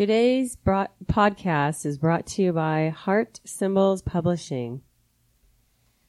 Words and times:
Today's 0.00 0.56
podcast 0.56 1.84
is 1.84 1.98
brought 1.98 2.24
to 2.28 2.40
you 2.40 2.54
by 2.54 2.88
Heart 2.88 3.40
Symbols 3.44 4.00
Publishing. 4.00 4.80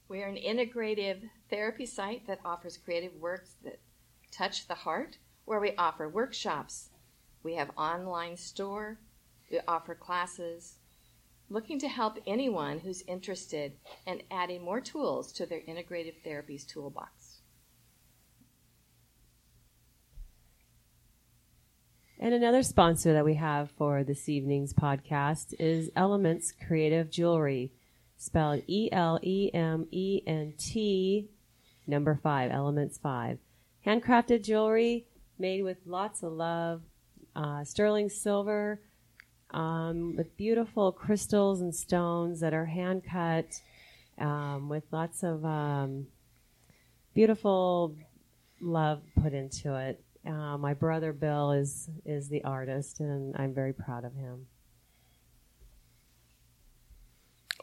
We 0.07 0.23
are 0.23 0.29
an 0.29 0.37
integrative 0.37 1.29
therapy 1.49 1.85
site 1.85 2.25
that 2.25 2.39
offers 2.45 2.77
creative 2.77 3.13
works 3.19 3.55
that 3.65 3.81
touch 4.31 4.69
the 4.69 4.75
heart, 4.75 5.17
where 5.43 5.59
we 5.59 5.75
offer 5.77 6.07
workshops. 6.07 6.91
We 7.43 7.55
have 7.55 7.71
online 7.75 8.37
store, 8.37 8.97
we 9.51 9.59
offer 9.67 9.93
classes, 9.93 10.77
looking 11.49 11.77
to 11.79 11.89
help 11.89 12.17
anyone 12.25 12.79
who's 12.79 13.03
interested 13.09 13.73
in 14.07 14.21
adding 14.31 14.63
more 14.63 14.79
tools 14.79 15.33
to 15.33 15.45
their 15.45 15.59
integrative 15.67 16.15
therapies 16.25 16.65
toolbox. 16.65 17.20
And 22.23 22.35
another 22.35 22.61
sponsor 22.61 23.13
that 23.13 23.25
we 23.25 23.33
have 23.33 23.71
for 23.71 24.03
this 24.03 24.29
evening's 24.29 24.75
podcast 24.75 25.55
is 25.57 25.89
Elements 25.95 26.53
Creative 26.67 27.09
Jewelry, 27.09 27.71
spelled 28.15 28.61
E 28.67 28.89
L 28.91 29.17
E 29.23 29.49
M 29.51 29.87
E 29.89 30.21
N 30.27 30.53
T, 30.55 31.29
number 31.87 32.19
five, 32.21 32.51
Elements 32.51 32.99
five. 32.99 33.39
Handcrafted 33.87 34.43
jewelry 34.43 35.07
made 35.39 35.63
with 35.63 35.77
lots 35.87 36.21
of 36.21 36.33
love, 36.33 36.83
uh, 37.35 37.63
sterling 37.63 38.07
silver, 38.07 38.79
um, 39.49 40.15
with 40.15 40.37
beautiful 40.37 40.91
crystals 40.91 41.59
and 41.59 41.73
stones 41.73 42.39
that 42.41 42.53
are 42.53 42.65
hand 42.65 43.01
cut, 43.03 43.47
um, 44.19 44.69
with 44.69 44.83
lots 44.91 45.23
of 45.23 45.43
um, 45.43 46.05
beautiful 47.15 47.95
love 48.61 49.01
put 49.19 49.33
into 49.33 49.75
it. 49.75 50.03
Uh, 50.25 50.57
my 50.57 50.73
brother 50.73 51.13
Bill 51.13 51.51
is 51.51 51.89
is 52.05 52.29
the 52.29 52.43
artist, 52.43 52.99
and 52.99 53.35
I'm 53.37 53.53
very 53.53 53.73
proud 53.73 54.05
of 54.05 54.13
him. 54.15 54.47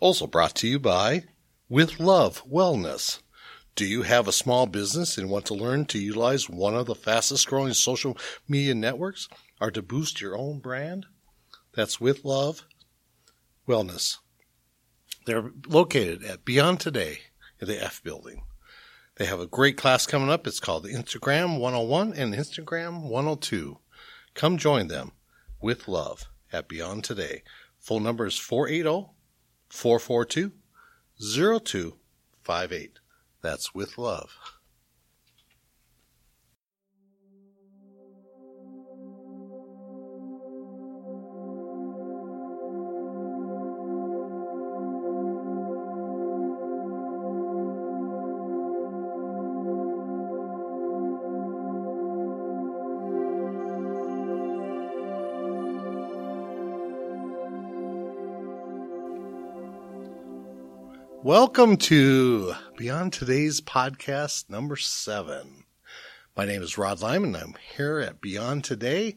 Also 0.00 0.26
brought 0.26 0.54
to 0.56 0.68
you 0.68 0.78
by 0.78 1.24
With 1.68 2.00
Love 2.00 2.44
Wellness. 2.48 3.20
Do 3.74 3.84
you 3.84 4.02
have 4.02 4.26
a 4.26 4.32
small 4.32 4.66
business 4.66 5.16
and 5.18 5.30
want 5.30 5.46
to 5.46 5.54
learn 5.54 5.84
to 5.86 6.00
utilize 6.00 6.50
one 6.50 6.74
of 6.74 6.86
the 6.86 6.96
fastest 6.96 7.46
growing 7.46 7.72
social 7.74 8.16
media 8.48 8.74
networks 8.74 9.28
or 9.60 9.70
to 9.70 9.82
boost 9.82 10.20
your 10.20 10.36
own 10.36 10.58
brand? 10.58 11.06
That's 11.74 12.00
With 12.00 12.24
Love 12.24 12.64
Wellness. 13.68 14.18
They're 15.26 15.52
located 15.68 16.24
at 16.24 16.44
Beyond 16.44 16.80
Today 16.80 17.20
in 17.60 17.68
the 17.68 17.80
F 17.80 18.02
building. 18.02 18.42
They 19.18 19.26
have 19.26 19.40
a 19.40 19.46
great 19.48 19.76
class 19.76 20.06
coming 20.06 20.30
up. 20.30 20.46
It's 20.46 20.60
called 20.60 20.86
Instagram 20.86 21.58
101 21.58 22.14
and 22.14 22.32
Instagram 22.32 23.02
102. 23.02 23.78
Come 24.34 24.58
join 24.58 24.86
them 24.86 25.10
with 25.60 25.88
love 25.88 26.28
at 26.52 26.68
Beyond 26.68 27.02
Today. 27.02 27.42
Phone 27.80 28.04
number 28.04 28.26
is 28.26 28.38
480 28.38 29.10
442 29.70 30.52
0258. 31.18 33.00
That's 33.42 33.74
with 33.74 33.98
love. 33.98 34.36
Welcome 61.28 61.76
to 61.76 62.54
Beyond 62.78 63.12
Today's 63.12 63.60
podcast 63.60 64.48
number 64.48 64.76
seven. 64.76 65.64
My 66.34 66.46
name 66.46 66.62
is 66.62 66.78
Rod 66.78 67.02
Lyman. 67.02 67.36
I'm 67.36 67.54
here 67.76 67.98
at 67.98 68.22
Beyond 68.22 68.64
Today, 68.64 69.14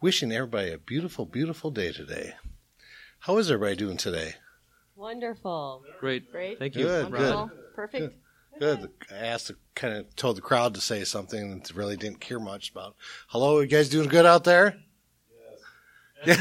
wishing 0.00 0.32
everybody 0.32 0.72
a 0.72 0.78
beautiful, 0.78 1.26
beautiful 1.26 1.70
day 1.70 1.92
today. 1.92 2.36
How 3.18 3.36
is 3.36 3.50
everybody 3.50 3.76
doing 3.76 3.98
today? 3.98 4.36
Wonderful. 4.96 5.84
Great. 6.00 6.32
Great. 6.32 6.58
Thank 6.58 6.74
you. 6.74 6.84
Good, 6.84 7.12
Wonderful. 7.12 7.50
Perfect. 7.74 8.14
Good. 8.58 8.88
I 9.10 9.16
asked, 9.16 9.48
to, 9.48 9.56
kind 9.74 9.92
of 9.92 10.16
told 10.16 10.38
the 10.38 10.40
crowd 10.40 10.72
to 10.76 10.80
say 10.80 11.04
something 11.04 11.52
and 11.52 11.76
really 11.76 11.98
didn't 11.98 12.20
care 12.20 12.40
much 12.40 12.70
about. 12.70 12.96
Hello, 13.26 13.60
you 13.60 13.66
guys 13.66 13.90
doing 13.90 14.08
good 14.08 14.24
out 14.24 14.44
there? 14.44 14.78
Yes. 16.24 16.38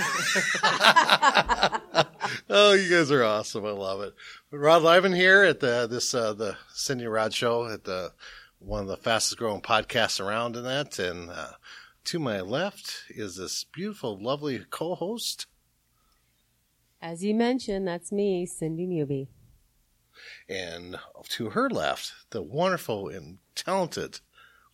oh, 2.49 2.73
you 2.73 2.89
guys 2.89 3.11
are 3.11 3.23
awesome. 3.23 3.65
I 3.65 3.71
love 3.71 4.01
it. 4.01 4.13
Rod 4.51 4.83
Lyman 4.83 5.13
here 5.13 5.43
at 5.43 5.59
the 5.59 5.87
this 5.89 6.13
uh, 6.13 6.33
the 6.33 6.57
Cindy 6.73 7.05
Rod 7.05 7.33
Show 7.33 7.67
at 7.67 7.83
the 7.83 8.13
one 8.59 8.81
of 8.81 8.87
the 8.87 8.97
fastest 8.97 9.37
growing 9.37 9.61
podcasts 9.61 10.23
around 10.23 10.55
in 10.55 10.63
that. 10.63 10.99
And 10.99 11.29
uh, 11.29 11.51
to 12.05 12.19
my 12.19 12.41
left 12.41 13.05
is 13.09 13.37
this 13.37 13.63
beautiful, 13.63 14.21
lovely 14.21 14.63
co-host. 14.69 15.47
As 17.01 17.23
you 17.23 17.33
mentioned, 17.33 17.87
that's 17.87 18.11
me, 18.11 18.45
Cindy 18.45 18.85
Newby. 18.85 19.27
And 20.47 20.97
to 21.29 21.49
her 21.51 21.69
left, 21.69 22.13
the 22.29 22.43
wonderful 22.43 23.07
and 23.07 23.39
talented 23.55 24.19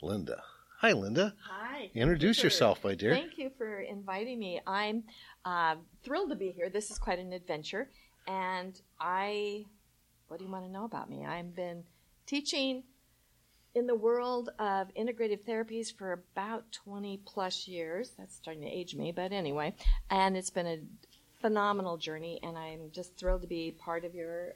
Linda. 0.01 0.44
Hi, 0.79 0.91
Linda. 0.91 1.34
Hi. 1.50 1.90
Introduce 1.96 2.38
you 2.38 2.41
for- 2.41 2.46
yourself, 2.47 2.84
my 2.84 2.96
dear. 2.96 3.16
Thank 3.16 3.38
you 3.38 3.51
for 3.57 3.79
inviting 3.79 4.40
me. 4.40 4.62
I'm 4.67 5.03
uh, 5.47 5.75
thrilled 6.03 6.30
to 6.30 6.35
be 6.35 6.52
here. 6.52 6.69
This 6.69 6.91
is 6.91 6.97
quite 6.97 7.19
an 7.19 7.31
adventure. 7.31 7.90
And 8.28 8.80
I, 9.00 9.63
what 10.28 10.40
do 10.40 10.46
you 10.46 10.52
want 10.52 10.66
to 10.66 10.72
know 10.72 10.84
about 10.84 11.09
me? 11.09 11.25
I've 11.25 11.56
been 11.56 11.84
teaching 12.25 12.84
in 13.74 13.88
the 13.88 13.96
world 13.96 14.50
of 14.59 14.94
integrative 14.96 15.46
therapies 15.46 15.96
for 15.96 16.12
about 16.12 16.66
20 16.74 17.22
plus 17.25 17.66
years. 17.66 18.12
That's 18.18 18.35
starting 18.35 18.63
to 18.63 18.69
age 18.69 18.94
me, 18.94 19.13
but 19.13 19.31
anyway. 19.31 19.74
And 20.09 20.35
it's 20.35 20.50
been 20.50 20.68
a 20.68 20.80
phenomenal 21.40 21.96
journey, 21.96 22.41
and 22.44 22.58
I'm 22.58 22.91
just 22.91 23.16
thrilled 23.16 23.44
to 23.44 23.47
be 23.47 23.72
part 23.72 24.03
of 24.03 24.14
your, 24.14 24.53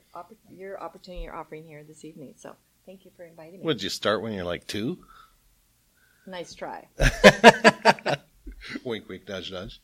your 0.50 0.78
opportunity 0.82 1.24
you're 1.24 1.34
offering 1.34 1.64
here 1.64 1.82
this 1.84 2.04
evening. 2.04 2.34
So 2.36 2.54
thank 2.84 3.06
you 3.06 3.12
for 3.16 3.24
inviting 3.24 3.60
me. 3.60 3.64
Would 3.64 3.82
you 3.82 3.88
start 3.88 4.20
when 4.20 4.34
you're 4.34 4.44
like 4.44 4.66
two? 4.66 4.98
Nice 6.26 6.54
try. 6.54 6.86
wink, 8.84 9.08
wink, 9.08 9.28
nudge, 9.28 9.52
nudge. 9.52 9.80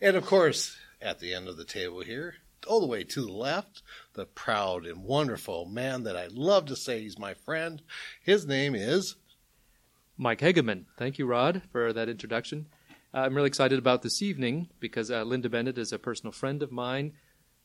and 0.00 0.16
of 0.16 0.24
course, 0.26 0.76
at 1.00 1.18
the 1.18 1.34
end 1.34 1.48
of 1.48 1.56
the 1.56 1.64
table 1.64 2.00
here, 2.00 2.36
all 2.66 2.80
the 2.80 2.86
way 2.86 3.04
to 3.04 3.26
the 3.26 3.32
left, 3.32 3.82
the 4.14 4.24
proud 4.24 4.86
and 4.86 5.04
wonderful 5.04 5.66
man 5.66 6.04
that 6.04 6.16
I 6.16 6.28
love 6.28 6.66
to 6.66 6.76
say 6.76 7.00
he's 7.00 7.18
my 7.18 7.34
friend. 7.34 7.82
His 8.22 8.46
name 8.46 8.74
is 8.74 9.16
Mike 10.16 10.40
Hegeman. 10.40 10.84
Thank 10.96 11.18
you, 11.18 11.26
Rod, 11.26 11.62
for 11.70 11.92
that 11.92 12.08
introduction. 12.08 12.66
Uh, 13.12 13.18
I'm 13.18 13.34
really 13.34 13.48
excited 13.48 13.78
about 13.78 14.02
this 14.02 14.22
evening 14.22 14.68
because 14.80 15.10
uh, 15.10 15.22
Linda 15.22 15.48
Bennett 15.48 15.78
is 15.78 15.92
a 15.92 15.98
personal 15.98 16.32
friend 16.32 16.62
of 16.62 16.72
mine 16.72 17.12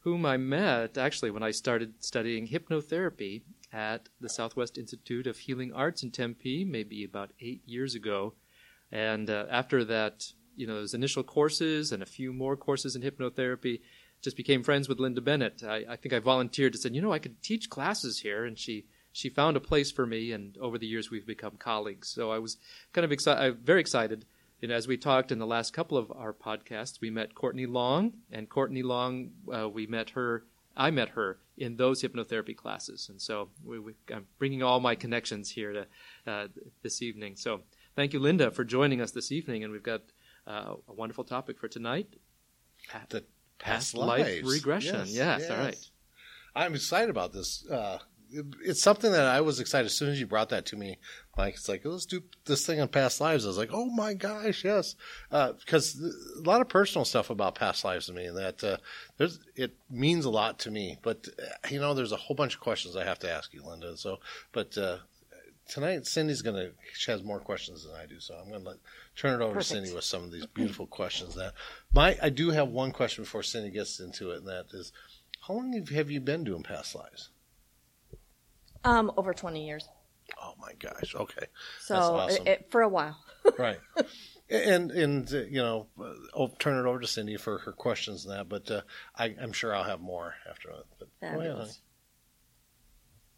whom 0.01 0.25
I 0.25 0.37
met 0.37 0.97
actually 0.97 1.31
when 1.31 1.43
I 1.43 1.51
started 1.51 1.93
studying 1.99 2.47
hypnotherapy 2.47 3.41
at 3.71 4.09
the 4.19 4.29
Southwest 4.29 4.77
Institute 4.77 5.27
of 5.27 5.37
Healing 5.37 5.73
Arts 5.73 6.03
in 6.03 6.11
Tempe, 6.11 6.63
maybe 6.63 7.03
about 7.03 7.31
eight 7.39 7.61
years 7.65 7.95
ago. 7.95 8.33
And 8.91 9.29
uh, 9.29 9.45
after 9.49 9.83
that, 9.85 10.31
you 10.59 10.67
know, 10.67 10.75
those 10.75 10.93
initial 10.93 11.23
courses 11.23 11.91
and 11.91 12.03
a 12.03 12.05
few 12.17 12.33
more 12.33 12.57
courses 12.57 12.95
in 12.95 13.01
hypnotherapy, 13.01 13.79
just 14.21 14.35
became 14.35 14.63
friends 14.63 14.89
with 14.89 14.99
Linda 14.99 15.21
Bennett. 15.21 15.63
I, 15.63 15.85
I 15.89 15.95
think 15.95 16.13
I 16.13 16.19
volunteered 16.19 16.73
to 16.73 16.79
say, 16.79 16.89
you 16.91 17.01
know, 17.01 17.13
I 17.13 17.19
could 17.19 17.41
teach 17.41 17.69
classes 17.69 18.19
here, 18.19 18.45
and 18.45 18.57
she 18.57 18.85
she 19.11 19.29
found 19.29 19.57
a 19.57 19.61
place 19.61 19.91
for 19.91 20.05
me. 20.05 20.31
And 20.31 20.57
over 20.57 20.77
the 20.77 20.87
years, 20.87 21.09
we've 21.09 21.25
become 21.25 21.55
colleagues. 21.57 22.09
So 22.09 22.31
I 22.31 22.39
was 22.39 22.57
kind 22.93 23.05
of 23.05 23.11
excited, 23.11 23.41
I'm 23.41 23.57
very 23.63 23.79
excited. 23.79 24.25
And 24.61 24.71
as 24.71 24.87
we 24.87 24.97
talked 24.97 25.31
in 25.31 25.39
the 25.39 25.47
last 25.47 25.73
couple 25.73 25.97
of 25.97 26.11
our 26.11 26.33
podcasts, 26.33 26.99
we 26.99 27.09
met 27.09 27.33
Courtney 27.33 27.65
Long, 27.65 28.13
and 28.29 28.49
Courtney 28.49 28.83
Long, 28.83 29.31
uh, 29.51 29.69
we 29.69 29.87
met 29.87 30.11
her. 30.11 30.43
I 30.75 30.91
met 30.91 31.09
her 31.09 31.39
in 31.57 31.75
those 31.75 32.01
hypnotherapy 32.01 32.55
classes, 32.55 33.09
and 33.09 33.19
so 33.21 33.49
we, 33.65 33.79
we, 33.79 33.93
I'm 34.13 34.27
bringing 34.37 34.63
all 34.63 34.79
my 34.79 34.95
connections 34.95 35.49
here 35.49 35.73
to 35.73 35.85
uh, 36.31 36.47
this 36.83 37.01
evening. 37.01 37.35
So 37.35 37.61
thank 37.95 38.13
you, 38.13 38.19
Linda, 38.19 38.51
for 38.51 38.63
joining 38.63 39.01
us 39.01 39.11
this 39.11 39.31
evening, 39.31 39.63
and 39.63 39.73
we've 39.73 39.83
got 39.83 40.01
uh, 40.49 40.73
a 40.87 40.93
wonderful 40.93 41.23
topic 41.23 41.59
for 41.59 41.67
tonight. 41.67 42.07
the 43.09 43.23
Past 43.59 43.93
past, 43.93 43.97
life 43.97 44.41
regression. 44.45 45.03
Yes, 45.07 45.49
all 45.49 45.57
right. 45.57 45.89
I'm 46.55 46.75
excited 46.75 47.09
about 47.09 47.33
this. 47.33 47.65
Uh, 47.69 47.99
it- 48.31 48.45
it's 48.63 48.81
something 48.81 49.11
that 49.11 49.25
I 49.25 49.41
was 49.41 49.59
excited 49.59 49.85
as 49.87 49.93
soon 49.97 50.09
as 50.09 50.19
you 50.19 50.27
brought 50.27 50.49
that 50.49 50.65
to 50.67 50.75
me. 50.77 50.97
Mike, 51.35 51.55
it's 51.55 51.67
like 51.67 51.81
let's 51.83 52.05
do 52.05 52.21
this 52.45 52.65
thing 52.65 52.79
on 52.79 52.87
past 52.87 53.19
lives. 53.19 53.43
I 53.43 53.47
was 53.49 53.57
like, 53.57 53.71
oh 53.73 53.85
my 53.89 54.13
gosh, 54.13 54.63
yes, 54.63 54.95
because 55.29 55.99
a 56.37 56.41
lot 56.47 56.61
of 56.61 56.69
personal 56.69 57.05
stuff 57.05 57.29
about 57.29 57.55
past 57.55 57.83
lives 57.83 58.05
to 58.05 58.13
me 58.13 58.25
and 58.25 58.37
that 58.37 58.63
uh, 58.63 58.77
there's 59.17 59.39
it 59.55 59.73
means 59.89 60.25
a 60.25 60.29
lot 60.29 60.59
to 60.59 60.71
me. 60.71 60.97
But 61.01 61.27
uh, 61.41 61.67
you 61.69 61.79
know, 61.79 61.93
there's 61.93 62.11
a 62.11 62.17
whole 62.17 62.35
bunch 62.35 62.53
of 62.55 62.59
questions 62.61 62.95
I 62.95 63.03
have 63.03 63.19
to 63.19 63.31
ask 63.31 63.53
you, 63.53 63.63
Linda. 63.63 63.97
So, 63.97 64.19
but 64.51 64.77
uh, 64.77 64.97
tonight 65.69 66.05
Cindy's 66.05 66.41
going 66.41 66.55
to 66.55 66.71
she 66.93 67.11
has 67.11 67.23
more 67.23 67.39
questions 67.39 67.85
than 67.85 67.95
I 67.95 68.05
do, 68.05 68.19
so 68.19 68.33
I'm 68.35 68.49
going 68.49 68.63
to 68.63 68.69
let 68.69 68.77
turn 69.15 69.39
it 69.39 69.43
over 69.43 69.53
Perfect. 69.55 69.69
to 69.69 69.75
Cindy 69.75 69.93
with 69.93 70.03
some 70.03 70.23
of 70.23 70.31
these 70.31 70.45
beautiful 70.47 70.87
questions. 70.87 71.35
That 71.35 71.53
my 71.93 72.17
I 72.21 72.29
do 72.29 72.49
have 72.51 72.69
one 72.69 72.91
question 72.91 73.23
before 73.23 73.43
Cindy 73.43 73.69
gets 73.69 73.99
into 73.99 74.31
it, 74.31 74.37
and 74.39 74.47
that 74.47 74.65
is, 74.73 74.91
how 75.47 75.53
long 75.53 75.73
have- 75.73 76.11
you 76.11 76.19
been 76.19 76.43
doing 76.43 76.63
past 76.63 76.95
lives? 76.95 77.29
Um, 78.83 79.11
over 79.17 79.33
20 79.33 79.65
years. 79.65 79.87
Oh 80.41 80.53
my 80.59 80.73
gosh! 80.79 81.15
Okay, 81.15 81.47
So 81.81 81.93
That's 81.93 82.05
awesome. 82.05 82.47
it, 82.47 82.49
it- 82.49 82.71
for 82.71 82.81
a 82.81 82.89
while. 82.89 83.17
right. 83.57 83.79
And 84.49 84.91
and 84.91 85.31
uh, 85.33 85.37
you 85.43 85.61
know, 85.61 85.87
uh, 85.99 86.13
I'll 86.35 86.49
turn 86.59 86.77
it 86.83 86.87
over 86.87 86.99
to 86.99 87.07
Cindy 87.07 87.37
for 87.37 87.59
her 87.59 87.71
questions 87.71 88.25
and 88.25 88.35
that. 88.35 88.49
But 88.49 88.69
uh, 88.69 88.81
I, 89.15 89.35
I'm 89.41 89.53
sure 89.53 89.73
I'll 89.75 89.83
have 89.83 90.01
more 90.01 90.33
after 90.49 90.69
that. 90.69 90.85
But 90.99 91.07
ahead, 91.21 91.35
honey. 91.37 91.47
Fabulous. 91.49 91.81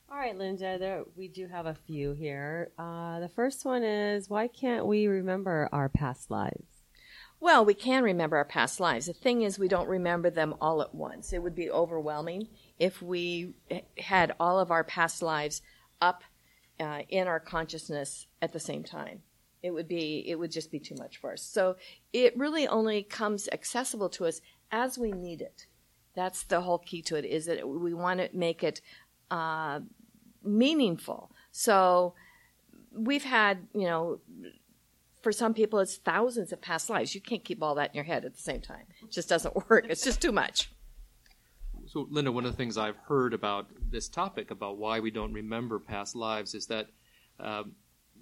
All 0.10 0.11
right, 0.22 0.38
Linda, 0.38 0.78
there, 0.78 1.04
we 1.16 1.28
do 1.28 1.48
have 1.48 1.66
a 1.66 1.74
few 1.74 2.14
here. 2.14 2.70
Uh, 2.78 3.20
the 3.20 3.28
first 3.28 3.66
one 3.66 3.84
is 3.84 4.30
why 4.30 4.48
can't 4.48 4.86
we 4.86 5.08
remember 5.08 5.68
our 5.72 5.90
past 5.90 6.30
lives? 6.30 6.84
Well, 7.40 7.66
we 7.66 7.74
can 7.74 8.04
remember 8.04 8.38
our 8.38 8.46
past 8.46 8.80
lives. 8.80 9.08
The 9.08 9.14
thing 9.14 9.42
is, 9.42 9.58
we 9.58 9.68
don't 9.68 9.90
remember 9.90 10.30
them 10.30 10.54
all 10.62 10.84
at 10.84 10.94
once. 10.94 11.34
It 11.34 11.42
would 11.42 11.56
be 11.56 11.72
overwhelming 11.72 12.50
if 12.78 13.02
we 13.02 13.56
had 13.98 14.36
all 14.40 14.60
of 14.60 14.70
our 14.70 14.84
past 14.84 15.24
lives 15.24 15.64
up 16.00 16.24
uh, 16.80 17.02
in 17.10 17.28
our 17.28 17.40
consciousness 17.40 18.28
at 18.44 18.54
the 18.54 18.60
same 18.60 18.84
time. 18.84 19.24
It 19.64 19.72
would 19.72 19.88
be, 19.88 20.24
it 20.28 20.36
would 20.36 20.52
just 20.52 20.72
be 20.72 20.80
too 20.80 20.96
much 21.00 21.18
for 21.18 21.34
us. 21.34 21.42
So 21.42 21.78
it 22.14 22.38
really 22.38 22.68
only 22.68 23.02
comes 23.02 23.50
accessible 23.52 24.10
to 24.10 24.26
us 24.28 24.40
as 24.72 25.00
we 25.00 25.12
need 25.12 25.42
it. 25.42 25.66
That's 26.16 26.44
the 26.44 26.62
whole 26.62 26.78
key 26.78 27.02
to 27.04 27.16
it. 27.16 27.26
Is 27.26 27.48
that 27.48 27.68
we 27.68 27.96
want 27.96 28.20
to 28.20 28.30
make 28.34 28.64
it 28.64 28.82
uh, 29.32 29.80
meaningful. 30.44 31.32
So 31.52 32.14
we've 32.92 33.24
had, 33.24 33.68
you 33.74 33.86
know, 33.86 34.20
for 35.22 35.32
some 35.32 35.54
people 35.54 35.80
it's 35.80 35.98
thousands 35.98 36.52
of 36.52 36.62
past 36.62 36.90
lives. 36.90 37.14
You 37.14 37.22
can't 37.22 37.44
keep 37.44 37.62
all 37.62 37.76
that 37.76 37.92
in 37.92 37.96
your 37.96 38.06
head 38.06 38.26
at 38.26 38.34
the 38.36 38.42
same 38.42 38.62
time. 38.62 38.86
It 39.04 39.12
just 39.12 39.30
doesn't 39.30 39.56
work. 39.70 39.86
It's 39.90 40.04
just 40.04 40.22
too 40.22 40.32
much. 40.32 40.72
So, 41.88 42.08
Linda, 42.10 42.32
one 42.32 42.46
of 42.46 42.52
the 42.52 42.58
things 42.58 42.78
I've 42.78 42.98
heard 42.98 43.34
about 43.34 43.68
this 43.90 44.08
topic, 44.08 44.52
about 44.52 44.78
why 44.78 45.00
we 45.00 45.12
don't 45.12 45.34
remember 45.34 45.80
past 45.80 46.16
lives, 46.16 46.54
is 46.54 46.68
that 46.68 46.88
um, 47.40 47.74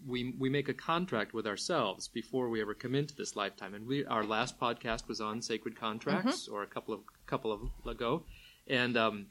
we 0.07 0.33
we 0.39 0.49
make 0.49 0.69
a 0.69 0.73
contract 0.73 1.33
with 1.33 1.45
ourselves 1.45 2.07
before 2.07 2.49
we 2.49 2.61
ever 2.61 2.73
come 2.73 2.95
into 2.95 3.15
this 3.15 3.35
lifetime. 3.35 3.73
And 3.73 3.85
we 3.85 4.05
our 4.05 4.23
last 4.23 4.59
podcast 4.59 5.07
was 5.07 5.21
on 5.21 5.41
sacred 5.41 5.79
contracts, 5.79 6.47
or 6.47 6.63
a 6.63 6.67
couple 6.67 6.93
of 6.93 7.01
couple 7.27 7.51
of 7.51 7.61
ago, 7.87 8.23
and 8.67 8.97
um, 8.97 9.27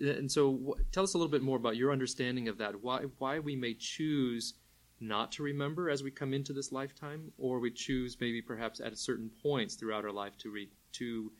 and 0.00 0.30
so 0.30 0.76
tell 0.92 1.04
us 1.04 1.14
a 1.14 1.18
little 1.18 1.30
bit 1.30 1.42
more 1.42 1.56
about 1.56 1.76
your 1.76 1.92
understanding 1.92 2.48
of 2.48 2.58
that. 2.58 2.82
Why 2.82 3.02
why 3.18 3.38
we 3.38 3.56
may 3.56 3.74
choose 3.74 4.54
not 5.00 5.32
to 5.32 5.42
remember 5.42 5.90
as 5.90 6.02
we 6.02 6.10
come 6.10 6.32
into 6.32 6.52
this 6.52 6.72
lifetime, 6.72 7.32
or 7.38 7.60
we 7.60 7.70
choose 7.70 8.16
maybe 8.20 8.40
perhaps 8.40 8.80
at 8.80 8.96
certain 8.96 9.30
points 9.42 9.74
throughout 9.74 10.04
our 10.04 10.12
life 10.12 10.36
to 10.38 10.50
re, 10.50 10.68
to 10.92 11.30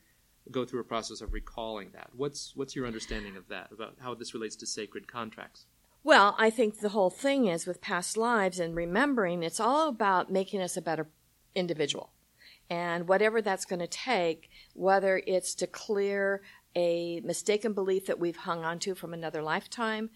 go 0.51 0.63
through 0.65 0.81
a 0.81 0.85
process 0.85 1.21
of 1.21 1.33
recalling 1.33 1.89
that. 1.93 2.09
What's 2.15 2.55
what's 2.55 2.75
your 2.75 2.87
understanding 2.87 3.35
of 3.35 3.47
that 3.49 3.71
about 3.71 3.95
how 3.99 4.13
this 4.13 4.33
relates 4.33 4.55
to 4.57 4.65
sacred 4.65 5.11
contracts? 5.11 5.65
Well, 6.03 6.35
I 6.37 6.49
think 6.49 6.79
the 6.79 6.89
whole 6.89 7.09
thing 7.09 7.47
is 7.47 7.65
with 7.65 7.81
past 7.81 8.15
lives 8.15 8.59
and 8.59 8.75
remembering, 8.75 9.43
it's 9.43 9.59
all 9.59 9.89
about 9.89 10.31
making 10.31 10.61
us 10.61 10.77
a 10.77 10.81
better 10.81 11.07
individual. 11.53 12.11
And 12.69 13.07
whatever 13.07 13.41
that's 13.41 13.65
going 13.65 13.79
to 13.79 13.87
take, 13.87 14.49
whether 14.73 15.21
it's 15.25 15.55
to 15.55 15.67
clear 15.67 16.41
a 16.77 17.19
mistaken 17.21 17.73
belief 17.73 18.05
that 18.05 18.19
we've 18.19 18.37
hung 18.37 18.63
onto 18.63 18.93
from 18.93 19.11
another 19.11 19.41
lifetime, 19.41 20.11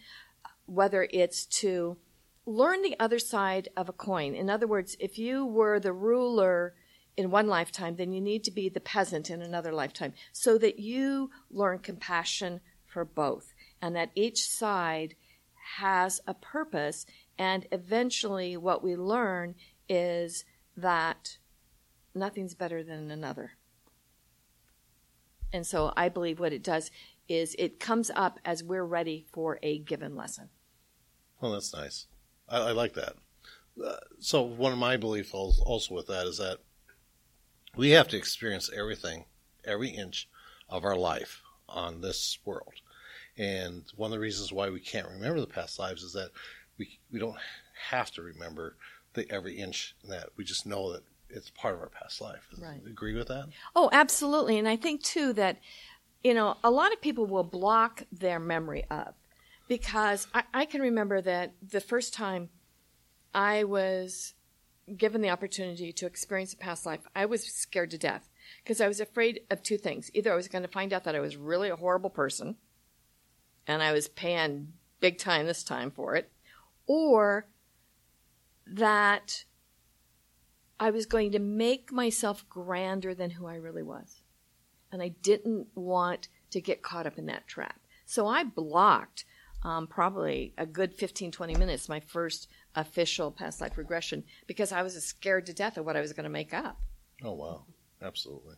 whether 0.67 1.07
it's 1.11 1.45
to 1.47 1.97
learn 2.45 2.83
the 2.83 2.95
other 2.99 3.17
side 3.17 3.69
of 3.75 3.89
a 3.89 3.93
coin. 3.93 4.35
In 4.35 4.47
other 4.47 4.67
words, 4.67 4.95
if 4.99 5.17
you 5.17 5.43
were 5.43 5.79
the 5.79 5.91
ruler 5.91 6.75
in 7.17 7.31
one 7.31 7.47
lifetime, 7.47 7.95
then 7.95 8.13
you 8.13 8.21
need 8.21 8.43
to 8.43 8.51
be 8.51 8.69
the 8.69 8.79
peasant 8.79 9.31
in 9.31 9.41
another 9.41 9.73
lifetime 9.73 10.13
so 10.31 10.59
that 10.59 10.77
you 10.79 11.31
learn 11.49 11.79
compassion 11.79 12.61
for 12.85 13.03
both 13.03 13.53
and 13.81 13.95
that 13.95 14.11
each 14.13 14.43
side 14.47 15.15
has 15.77 16.21
a 16.27 16.35
purpose. 16.35 17.07
And 17.39 17.67
eventually, 17.71 18.55
what 18.55 18.83
we 18.83 18.95
learn 18.95 19.55
is 19.89 20.45
that 20.77 21.37
nothing's 22.13 22.53
better 22.53 22.83
than 22.83 23.09
another. 23.09 23.53
And 25.53 25.65
so 25.65 25.94
I 25.98 26.09
believe 26.09 26.39
what 26.39 26.53
it 26.53 26.63
does 26.63 26.92
is 27.27 27.56
it 27.57 27.80
comes 27.80 28.12
up 28.15 28.39
as 28.45 28.63
we're 28.63 28.83
ready 28.83 29.25
for 29.31 29.59
a 29.62 29.80
given 29.80 30.15
lesson. 30.15 30.50
Well, 31.39 31.53
that's 31.53 31.74
nice. 31.74 32.07
I, 32.48 32.57
I 32.57 32.71
like 32.71 32.94
that. 32.94 33.15
Uh, 33.83 33.95
so 34.19 34.42
one 34.42 34.71
of 34.74 34.77
my 34.77 34.98
beliefs 34.98 35.33
also 35.33 35.95
with 35.95 36.07
that 36.07 36.27
is 36.27 36.38
that 36.38 36.59
we 37.75 37.92
have 37.92 38.07
to 38.09 38.18
experience 38.18 38.69
everything, 38.75 39.25
every 39.65 39.89
inch 39.89 40.27
of 40.69 40.83
our 40.83 40.95
life 40.95 41.42
on 41.69 42.01
this 42.01 42.38
world. 42.45 42.74
And 43.38 43.83
one 43.95 44.12
of 44.12 44.12
the 44.12 44.19
reasons 44.19 44.51
why 44.51 44.69
we 44.69 44.80
can't 44.80 45.07
remember 45.07 45.39
the 45.39 45.48
past 45.48 45.80
lives 45.80 46.03
is 46.03 46.13
that 46.13 46.31
we 46.77 47.00
we 47.12 47.19
don't 47.19 47.38
have 47.89 48.12
to 48.12 48.21
remember 48.21 48.75
the 49.13 49.30
every 49.31 49.56
inch 49.57 49.95
in 50.03 50.09
that. 50.09 50.30
We 50.36 50.44
just 50.44 50.65
know 50.65 50.92
that 50.92 51.03
it's 51.33 51.49
part 51.49 51.75
of 51.75 51.81
our 51.81 51.89
past 51.89 52.21
life. 52.21 52.47
Right. 52.57 52.81
Agree 52.85 53.15
with 53.15 53.27
that? 53.27 53.47
Oh, 53.75 53.89
absolutely. 53.91 54.57
And 54.57 54.67
I 54.67 54.75
think, 54.75 55.03
too, 55.03 55.33
that, 55.33 55.59
you 56.23 56.33
know, 56.33 56.57
a 56.63 56.71
lot 56.71 56.93
of 56.93 57.01
people 57.01 57.25
will 57.25 57.43
block 57.43 58.03
their 58.11 58.39
memory 58.39 58.85
up 58.89 59.17
because 59.67 60.27
I, 60.33 60.43
I 60.53 60.65
can 60.65 60.81
remember 60.81 61.21
that 61.21 61.53
the 61.61 61.81
first 61.81 62.13
time 62.13 62.49
I 63.33 63.63
was 63.63 64.33
given 64.97 65.21
the 65.21 65.29
opportunity 65.29 65.93
to 65.93 66.05
experience 66.05 66.53
a 66.53 66.57
past 66.57 66.85
life, 66.85 67.01
I 67.15 67.25
was 67.25 67.45
scared 67.45 67.91
to 67.91 67.97
death 67.97 68.29
because 68.63 68.81
I 68.81 68.87
was 68.87 68.99
afraid 68.99 69.41
of 69.49 69.63
two 69.63 69.77
things. 69.77 70.11
Either 70.13 70.33
I 70.33 70.35
was 70.35 70.47
going 70.47 70.63
to 70.63 70.67
find 70.67 70.91
out 70.91 71.03
that 71.05 71.15
I 71.15 71.19
was 71.19 71.37
really 71.37 71.69
a 71.69 71.75
horrible 71.75 72.09
person 72.09 72.57
and 73.67 73.81
I 73.81 73.93
was 73.93 74.07
paying 74.07 74.73
big 74.99 75.17
time 75.17 75.45
this 75.45 75.63
time 75.63 75.91
for 75.91 76.15
it, 76.15 76.31
or 76.87 77.47
that 78.67 79.45
I 80.81 80.89
was 80.89 81.05
going 81.05 81.31
to 81.33 81.39
make 81.39 81.91
myself 81.91 82.43
grander 82.49 83.13
than 83.13 83.29
who 83.29 83.45
I 83.45 83.53
really 83.53 83.83
was. 83.83 84.23
And 84.91 84.99
I 84.99 85.09
didn't 85.09 85.67
want 85.75 86.27
to 86.49 86.59
get 86.59 86.81
caught 86.81 87.05
up 87.05 87.19
in 87.19 87.27
that 87.27 87.47
trap. 87.47 87.79
So 88.07 88.27
I 88.27 88.43
blocked 88.43 89.23
um, 89.63 89.85
probably 89.85 90.55
a 90.57 90.65
good 90.65 90.95
15, 90.95 91.31
20 91.31 91.55
minutes, 91.55 91.87
my 91.87 91.99
first 91.99 92.49
official 92.75 93.29
past 93.29 93.61
life 93.61 93.77
regression, 93.77 94.23
because 94.47 94.71
I 94.71 94.81
was 94.81 94.95
scared 95.05 95.45
to 95.45 95.53
death 95.53 95.77
of 95.77 95.85
what 95.85 95.95
I 95.95 96.01
was 96.01 96.13
going 96.13 96.23
to 96.23 96.31
make 96.31 96.51
up. 96.51 96.81
Oh 97.23 97.33
wow, 97.33 97.65
absolutely. 98.01 98.55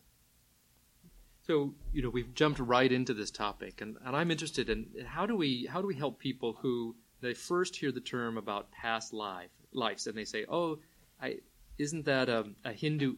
So 1.46 1.74
you 1.92 2.02
know 2.02 2.10
we've 2.10 2.34
jumped 2.34 2.60
right 2.60 2.90
into 2.90 3.14
this 3.14 3.32
topic, 3.32 3.82
and, 3.82 3.98
and 4.06 4.16
I'm 4.16 4.32
interested 4.32 4.70
in 4.70 4.88
how 5.06 5.26
do 5.26 5.36
we 5.36 5.68
how 5.70 5.82
do 5.82 5.88
we 5.88 5.96
help 5.96 6.20
people 6.20 6.54
who 6.62 6.96
they 7.20 7.34
first 7.34 7.76
hear 7.76 7.92
the 7.92 8.00
term 8.00 8.38
about 8.38 8.72
past 8.72 9.12
life 9.12 9.50
lives 9.74 10.08
and 10.08 10.18
they 10.18 10.24
say, 10.24 10.46
oh, 10.48 10.80
I 11.22 11.40
isn't 11.78 12.06
that 12.06 12.30
a, 12.30 12.46
a 12.64 12.74
Hindu 12.74 13.16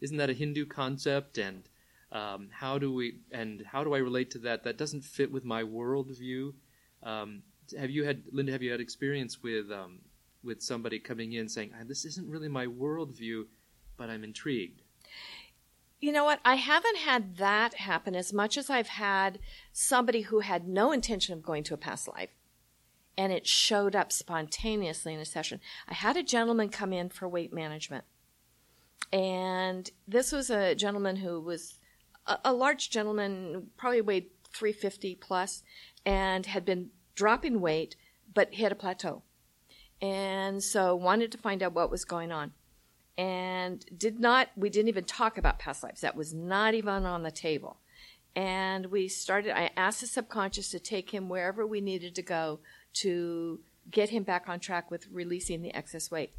isn't 0.00 0.16
that 0.16 0.30
a 0.30 0.34
Hindu 0.34 0.66
concept 0.66 1.38
and 1.38 1.68
um, 2.12 2.48
how 2.52 2.78
do 2.78 2.92
we 2.92 3.18
and 3.32 3.64
how 3.66 3.82
do 3.84 3.94
I 3.94 3.98
relate 3.98 4.30
to 4.32 4.38
that? 4.40 4.64
That 4.64 4.78
doesn't 4.78 5.04
fit 5.04 5.32
with 5.32 5.44
my 5.44 5.62
worldview. 5.62 6.52
Um, 7.02 7.42
have 7.78 7.90
you 7.90 8.04
had 8.04 8.22
Linda? 8.32 8.52
Have 8.52 8.62
you 8.62 8.70
had 8.70 8.80
experience 8.80 9.42
with 9.42 9.70
um, 9.70 10.00
with 10.44 10.62
somebody 10.62 10.98
coming 10.98 11.32
in 11.32 11.48
saying 11.48 11.72
"Ah, 11.74 11.84
this 11.86 12.04
isn't 12.04 12.28
really 12.28 12.48
my 12.48 12.66
worldview, 12.66 13.44
but 13.96 14.08
I'm 14.08 14.22
intrigued? 14.22 14.82
You 15.98 16.12
know 16.12 16.24
what? 16.24 16.40
I 16.44 16.56
haven't 16.56 16.98
had 16.98 17.38
that 17.38 17.74
happen 17.74 18.14
as 18.14 18.32
much 18.32 18.56
as 18.56 18.70
I've 18.70 18.88
had 18.88 19.38
somebody 19.72 20.22
who 20.22 20.40
had 20.40 20.68
no 20.68 20.92
intention 20.92 21.34
of 21.34 21.42
going 21.42 21.64
to 21.64 21.74
a 21.74 21.78
past 21.78 22.06
life 22.06 22.30
and 23.16 23.32
it 23.32 23.46
showed 23.46 23.96
up 23.96 24.12
spontaneously 24.12 25.14
in 25.14 25.20
a 25.20 25.24
session. 25.24 25.60
I 25.88 25.94
had 25.94 26.16
a 26.16 26.22
gentleman 26.22 26.68
come 26.68 26.92
in 26.92 27.08
for 27.08 27.28
weight 27.28 27.52
management. 27.52 28.04
And 29.12 29.90
this 30.06 30.32
was 30.32 30.50
a 30.50 30.74
gentleman 30.74 31.16
who 31.16 31.40
was 31.40 31.78
a, 32.26 32.38
a 32.46 32.52
large 32.52 32.90
gentleman, 32.90 33.68
probably 33.76 34.00
weighed 34.00 34.26
350 34.52 35.14
plus, 35.16 35.62
and 36.04 36.46
had 36.46 36.64
been 36.64 36.90
dropping 37.14 37.60
weight, 37.60 37.96
but 38.32 38.54
hit 38.54 38.72
a 38.72 38.76
plateau. 38.76 39.22
And 40.02 40.62
so 40.62 40.94
wanted 40.94 41.32
to 41.32 41.38
find 41.38 41.62
out 41.62 41.72
what 41.72 41.90
was 41.90 42.04
going 42.04 42.32
on 42.32 42.52
and 43.18 43.84
did 43.96 44.20
not 44.20 44.48
we 44.56 44.68
didn't 44.68 44.88
even 44.88 45.04
talk 45.04 45.38
about 45.38 45.58
past 45.58 45.82
lives 45.82 46.02
that 46.02 46.16
was 46.16 46.34
not 46.34 46.74
even 46.74 47.06
on 47.06 47.22
the 47.22 47.30
table 47.30 47.78
and 48.34 48.86
we 48.86 49.08
started 49.08 49.56
i 49.56 49.70
asked 49.76 50.02
the 50.02 50.06
subconscious 50.06 50.70
to 50.70 50.78
take 50.78 51.14
him 51.14 51.28
wherever 51.28 51.66
we 51.66 51.80
needed 51.80 52.14
to 52.14 52.22
go 52.22 52.60
to 53.00 53.60
get 53.90 54.10
him 54.10 54.22
back 54.22 54.48
on 54.48 54.58
track 54.60 54.90
with 54.90 55.06
releasing 55.10 55.62
the 55.62 55.74
excess 55.74 56.10
weight 56.10 56.32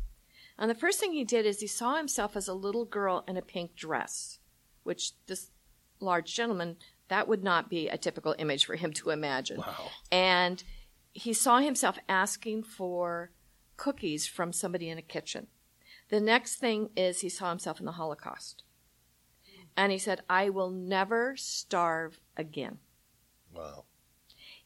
and 0.60 0.70
the 0.70 0.76
first 0.76 1.00
thing 1.00 1.14
he 1.14 1.24
did 1.24 1.46
is 1.46 1.60
he 1.60 1.68
saw 1.68 1.96
himself 1.96 2.36
as 2.36 2.48
a 2.48 2.54
little 2.54 2.86
girl 2.86 3.24
in 3.28 3.38
a 3.38 3.42
pink 3.42 3.76
dress 3.76 4.40
which 4.84 5.12
this 5.28 5.52
large 6.00 6.34
gentleman 6.34 6.76
that 7.10 7.28
would 7.28 7.44
not 7.44 7.70
be 7.70 7.88
a 7.88 7.98
typical 7.98 8.36
image 8.38 8.66
for 8.66 8.76
him 8.76 8.92
to 8.94 9.10
imagine 9.10 9.58
Wow. 9.58 9.90
and 10.12 10.64
he 11.14 11.34
saw 11.34 11.58
himself 11.58 11.98
asking 12.08 12.62
for 12.62 13.32
cookies 13.76 14.28
from 14.28 14.54
somebody 14.54 14.88
in 14.88 15.00
a 15.00 15.02
kitchen. 15.02 15.48
The 16.10 16.20
next 16.20 16.58
thing 16.58 16.92
is 16.96 17.22
he 17.22 17.30
saw 17.30 17.50
himself 17.50 17.80
in 17.80 17.88
the 17.88 17.94
Holocaust. 17.94 18.62
And 19.76 19.92
he 19.92 19.98
said, 19.98 20.22
I 20.30 20.50
will 20.52 20.70
never 20.70 21.36
starve 21.36 22.20
again. 22.36 22.78
Wow. 23.52 23.86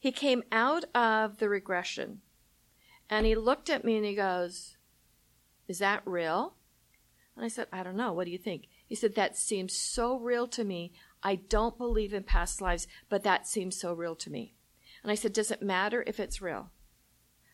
He 0.02 0.10
came 0.10 0.42
out 0.50 0.84
of 0.96 1.38
the 1.38 1.48
regression 1.48 2.22
and 3.08 3.24
he 3.24 3.36
looked 3.36 3.70
at 3.70 3.84
me 3.84 3.96
and 3.96 4.04
he 4.04 4.16
goes, 4.16 4.76
Is 5.68 5.78
that 5.78 6.02
real? 6.04 6.54
And 7.36 7.44
I 7.44 7.48
said, 7.48 7.68
I 7.72 7.84
don't 7.84 7.96
know. 7.96 8.12
What 8.12 8.24
do 8.24 8.32
you 8.32 8.36
think? 8.36 8.66
He 8.84 8.96
said, 8.96 9.14
That 9.14 9.36
seems 9.36 9.72
so 9.72 10.18
real 10.18 10.48
to 10.48 10.64
me. 10.64 10.90
I 11.22 11.36
don't 11.36 11.78
believe 11.78 12.12
in 12.12 12.24
past 12.24 12.60
lives, 12.60 12.88
but 13.08 13.22
that 13.22 13.46
seems 13.46 13.78
so 13.78 13.92
real 13.92 14.16
to 14.16 14.28
me. 14.28 14.54
And 15.04 15.12
I 15.12 15.14
said, 15.14 15.32
Does 15.32 15.52
it 15.52 15.62
matter 15.62 16.02
if 16.04 16.18
it's 16.18 16.42
real? 16.42 16.72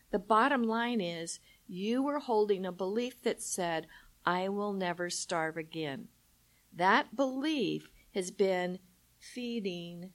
The 0.09 0.17
bottom 0.17 0.63
line 0.63 1.01
is 1.01 1.39
you 1.67 2.01
were 2.01 2.17
holding 2.17 2.65
a 2.65 2.71
belief 2.71 3.21
that 3.21 3.43
said, 3.43 3.85
I 4.25 4.49
will 4.49 4.73
never 4.73 5.11
starve 5.11 5.55
again. 5.55 6.07
That 6.75 7.15
belief 7.15 7.91
has 8.15 8.31
been 8.31 8.79
feeding 9.19 10.13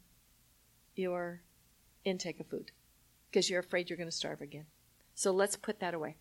your 0.96 1.42
intake 2.04 2.40
of 2.40 2.46
food 2.46 2.70
because 3.30 3.50
you're 3.50 3.60
afraid 3.60 3.90
you're 3.90 3.96
going 3.96 4.08
to 4.08 4.14
starve 4.14 4.40
again. 4.40 4.66
So 5.14 5.30
let's 5.32 5.56
put 5.56 5.80
that 5.80 5.94
away. 5.94 6.16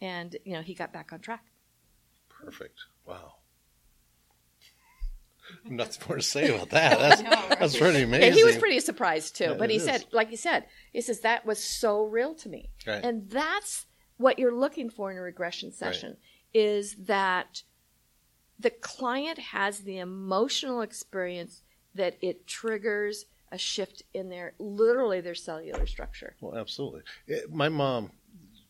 And, 0.00 0.36
you 0.44 0.52
know, 0.52 0.62
he 0.62 0.74
got 0.74 0.92
back 0.92 1.12
on 1.12 1.20
track. 1.20 1.44
Perfect. 2.28 2.78
Wow. 3.06 3.34
Nothing 5.64 6.08
more 6.08 6.16
to 6.16 6.22
say 6.22 6.54
about 6.54 6.70
that. 6.70 6.98
That's, 6.98 7.22
that's 7.60 7.76
pretty 7.76 8.02
amazing. 8.02 8.28
And 8.28 8.34
he 8.34 8.44
was 8.44 8.56
pretty 8.56 8.80
surprised 8.80 9.36
too. 9.36 9.44
Yeah, 9.44 9.54
but 9.54 9.70
he 9.70 9.76
it 9.76 9.80
said, 9.80 10.06
like 10.12 10.30
he 10.30 10.36
said, 10.36 10.66
he 10.92 11.00
says 11.00 11.20
that 11.20 11.44
was 11.44 11.62
so 11.62 12.04
real 12.04 12.34
to 12.36 12.48
me. 12.48 12.70
Right. 12.86 13.04
And 13.04 13.28
that's 13.28 13.86
what 14.16 14.38
you're 14.38 14.54
looking 14.54 14.90
for 14.90 15.10
in 15.10 15.16
a 15.16 15.20
regression 15.20 15.72
session 15.72 16.16
is 16.52 16.94
that 17.06 17.62
the 18.58 18.70
client 18.70 19.38
has 19.38 19.80
the 19.80 19.98
emotional 19.98 20.82
experience 20.82 21.62
that 21.94 22.16
it 22.20 22.46
triggers 22.46 23.24
a 23.52 23.58
shift 23.58 24.02
in 24.14 24.28
their 24.28 24.52
literally 24.58 25.20
their 25.20 25.34
cellular 25.34 25.86
structure. 25.86 26.36
Well, 26.40 26.56
absolutely. 26.56 27.02
It, 27.26 27.52
my 27.52 27.68
mom, 27.68 28.12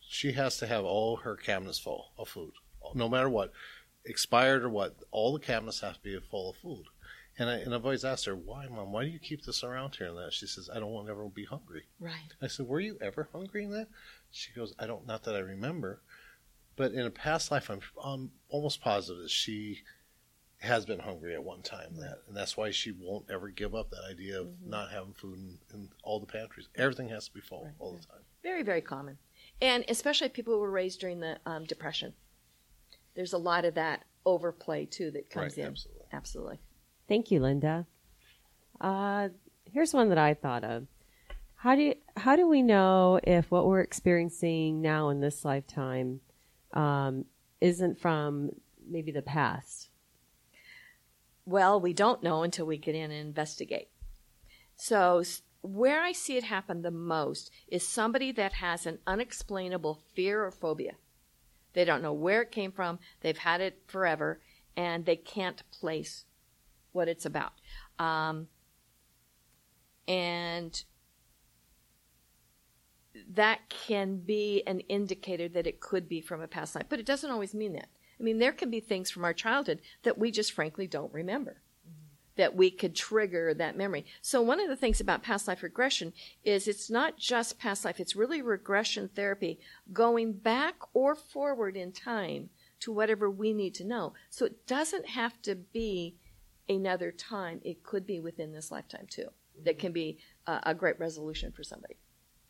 she 0.00 0.32
has 0.32 0.56
to 0.58 0.66
have 0.66 0.84
all 0.84 1.16
her 1.16 1.36
cabinets 1.36 1.78
full 1.78 2.12
of 2.18 2.28
food, 2.28 2.52
no 2.94 3.08
matter 3.08 3.28
what, 3.28 3.52
expired 4.04 4.64
or 4.64 4.70
what. 4.70 4.96
All 5.10 5.32
the 5.32 5.38
cabinets 5.38 5.80
have 5.80 5.94
to 5.94 6.00
be 6.00 6.18
full 6.30 6.50
of 6.50 6.56
food. 6.56 6.86
And, 7.38 7.48
I, 7.48 7.54
and 7.54 7.74
I've 7.74 7.84
always 7.84 8.04
asked 8.04 8.26
her, 8.26 8.34
why, 8.34 8.66
mom? 8.66 8.92
Why 8.92 9.04
do 9.04 9.10
you 9.10 9.18
keep 9.18 9.44
this 9.44 9.62
around 9.64 9.96
here? 9.96 10.08
And 10.08 10.18
that 10.18 10.32
she 10.32 10.46
says, 10.46 10.68
I 10.74 10.80
don't 10.80 10.90
want 10.90 11.06
to 11.06 11.12
ever 11.12 11.24
be 11.28 11.44
hungry. 11.44 11.84
Right. 11.98 12.34
I 12.42 12.48
said, 12.48 12.66
were 12.66 12.80
you 12.80 12.98
ever 13.00 13.28
hungry 13.32 13.64
in 13.64 13.70
that? 13.70 13.86
She 14.30 14.52
goes, 14.52 14.74
I 14.78 14.86
don't, 14.86 15.06
not 15.06 15.24
that 15.24 15.36
I 15.36 15.40
remember. 15.40 16.00
But 16.76 16.92
in 16.92 17.06
a 17.06 17.10
past 17.10 17.50
life, 17.50 17.70
I'm, 17.70 17.80
I'm 18.02 18.32
almost 18.48 18.82
positive 18.82 19.22
that 19.22 19.30
she 19.30 19.80
has 20.60 20.84
been 20.86 20.98
hungry 20.98 21.34
at 21.34 21.42
one 21.42 21.62
time. 21.62 21.96
That, 21.96 22.18
and 22.28 22.36
that's 22.36 22.56
why 22.56 22.70
she 22.70 22.92
won't 22.92 23.26
ever 23.30 23.48
give 23.48 23.74
up 23.74 23.90
that 23.90 24.04
idea 24.10 24.40
of 24.40 24.48
not 24.64 24.90
having 24.90 25.14
food 25.14 25.38
in, 25.38 25.58
in 25.74 25.88
all 26.04 26.20
the 26.20 26.26
pantries. 26.26 26.68
Everything 26.76 27.08
has 27.08 27.26
to 27.28 27.34
be 27.34 27.40
full 27.40 27.64
Right, 27.64 27.72
all 27.78 27.92
right. 27.92 28.00
the 28.02 28.06
time. 28.06 28.22
Very, 28.42 28.62
very 28.62 28.80
common. 28.82 29.18
And 29.62 29.84
especially 29.88 30.28
people 30.28 30.54
who 30.54 30.60
were 30.60 30.70
raised 30.70 31.00
during 31.00 31.20
the 31.20 31.38
um, 31.46 31.64
Depression. 31.64 32.12
There's 33.14 33.32
a 33.32 33.38
lot 33.38 33.64
of 33.64 33.74
that 33.74 34.04
overplay 34.24 34.84
too 34.86 35.10
that 35.12 35.30
comes 35.30 35.56
Right, 35.56 35.58
in. 35.58 35.66
absolutely. 35.66 36.06
Absolutely. 36.12 36.58
Thank 37.08 37.30
you, 37.30 37.40
Linda. 37.40 37.86
Uh, 38.80 39.28
here's 39.64 39.92
one 39.94 40.08
that 40.10 40.18
I 40.18 40.34
thought 40.34 40.64
of. 40.64 40.86
How 41.56 41.74
do 41.74 41.82
you, 41.82 41.94
how 42.16 42.36
do 42.36 42.48
we 42.48 42.62
know 42.62 43.20
if 43.22 43.50
what 43.50 43.66
we're 43.66 43.80
experiencing 43.80 44.80
now 44.80 45.10
in 45.10 45.20
this 45.20 45.44
lifetime 45.44 46.20
um, 46.72 47.24
isn't 47.60 48.00
from 48.00 48.50
maybe 48.88 49.12
the 49.12 49.20
past? 49.22 49.89
Well, 51.44 51.80
we 51.80 51.92
don't 51.92 52.22
know 52.22 52.42
until 52.42 52.66
we 52.66 52.78
get 52.78 52.94
in 52.94 53.10
and 53.10 53.26
investigate. 53.26 53.88
So, 54.76 55.22
where 55.62 56.00
I 56.00 56.12
see 56.12 56.36
it 56.36 56.44
happen 56.44 56.82
the 56.82 56.90
most 56.90 57.50
is 57.68 57.86
somebody 57.86 58.32
that 58.32 58.54
has 58.54 58.86
an 58.86 58.98
unexplainable 59.06 60.00
fear 60.14 60.44
or 60.44 60.50
phobia. 60.50 60.94
They 61.72 61.84
don't 61.84 62.02
know 62.02 62.12
where 62.12 62.42
it 62.42 62.50
came 62.50 62.72
from, 62.72 62.98
they've 63.20 63.36
had 63.36 63.60
it 63.60 63.82
forever, 63.86 64.40
and 64.76 65.04
they 65.04 65.16
can't 65.16 65.62
place 65.70 66.24
what 66.92 67.08
it's 67.08 67.26
about. 67.26 67.52
Um, 67.98 68.48
and 70.08 70.82
that 73.28 73.68
can 73.68 74.16
be 74.16 74.62
an 74.66 74.80
indicator 74.80 75.48
that 75.48 75.66
it 75.66 75.80
could 75.80 76.08
be 76.08 76.20
from 76.20 76.40
a 76.40 76.48
past 76.48 76.74
life, 76.74 76.86
but 76.88 76.98
it 76.98 77.06
doesn't 77.06 77.30
always 77.30 77.54
mean 77.54 77.74
that. 77.74 77.88
I 78.20 78.22
mean, 78.22 78.38
there 78.38 78.52
can 78.52 78.70
be 78.70 78.80
things 78.80 79.10
from 79.10 79.24
our 79.24 79.32
childhood 79.32 79.80
that 80.02 80.18
we 80.18 80.30
just 80.30 80.52
frankly 80.52 80.86
don't 80.86 81.12
remember 81.12 81.62
mm-hmm. 81.88 82.04
that 82.36 82.54
we 82.54 82.70
could 82.70 82.94
trigger 82.94 83.54
that 83.54 83.76
memory. 83.76 84.04
So 84.20 84.42
one 84.42 84.60
of 84.60 84.68
the 84.68 84.76
things 84.76 85.00
about 85.00 85.22
past 85.22 85.48
life 85.48 85.62
regression 85.62 86.12
is 86.44 86.68
it's 86.68 86.90
not 86.90 87.16
just 87.16 87.58
past 87.58 87.84
life, 87.84 87.98
it's 87.98 88.14
really 88.14 88.42
regression 88.42 89.08
therapy 89.14 89.58
going 89.92 90.34
back 90.34 90.76
or 90.92 91.14
forward 91.14 91.76
in 91.76 91.92
time 91.92 92.50
to 92.80 92.92
whatever 92.92 93.30
we 93.30 93.52
need 93.52 93.74
to 93.74 93.84
know. 93.84 94.12
So 94.28 94.44
it 94.44 94.66
doesn't 94.66 95.06
have 95.06 95.40
to 95.42 95.54
be 95.54 96.16
another 96.68 97.10
time. 97.10 97.60
It 97.64 97.82
could 97.82 98.06
be 98.06 98.20
within 98.20 98.52
this 98.52 98.70
lifetime 98.70 99.06
too. 99.08 99.28
That 99.64 99.72
mm-hmm. 99.72 99.80
can 99.80 99.92
be 99.92 100.18
a, 100.46 100.60
a 100.64 100.74
great 100.74 100.98
resolution 100.98 101.52
for 101.52 101.62
somebody. 101.62 101.96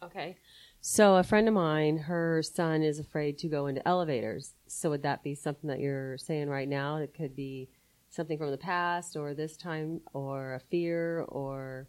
Okay. 0.02 0.36
So 0.80 1.16
a 1.16 1.22
friend 1.22 1.46
of 1.46 1.52
mine, 1.54 1.98
her 1.98 2.42
son 2.42 2.82
is 2.82 2.98
afraid 2.98 3.36
to 3.38 3.48
go 3.48 3.66
into 3.66 3.86
elevators. 3.86 4.54
So 4.66 4.90
would 4.90 5.02
that 5.02 5.22
be 5.22 5.34
something 5.34 5.68
that 5.68 5.78
you're 5.78 6.16
saying 6.16 6.48
right 6.48 6.68
now? 6.68 6.96
It 6.96 7.12
could 7.14 7.36
be 7.36 7.68
something 8.08 8.38
from 8.38 8.50
the 8.50 8.56
past 8.56 9.14
or 9.14 9.34
this 9.34 9.56
time 9.56 10.00
or 10.14 10.54
a 10.54 10.60
fear 10.60 11.20
or 11.28 11.86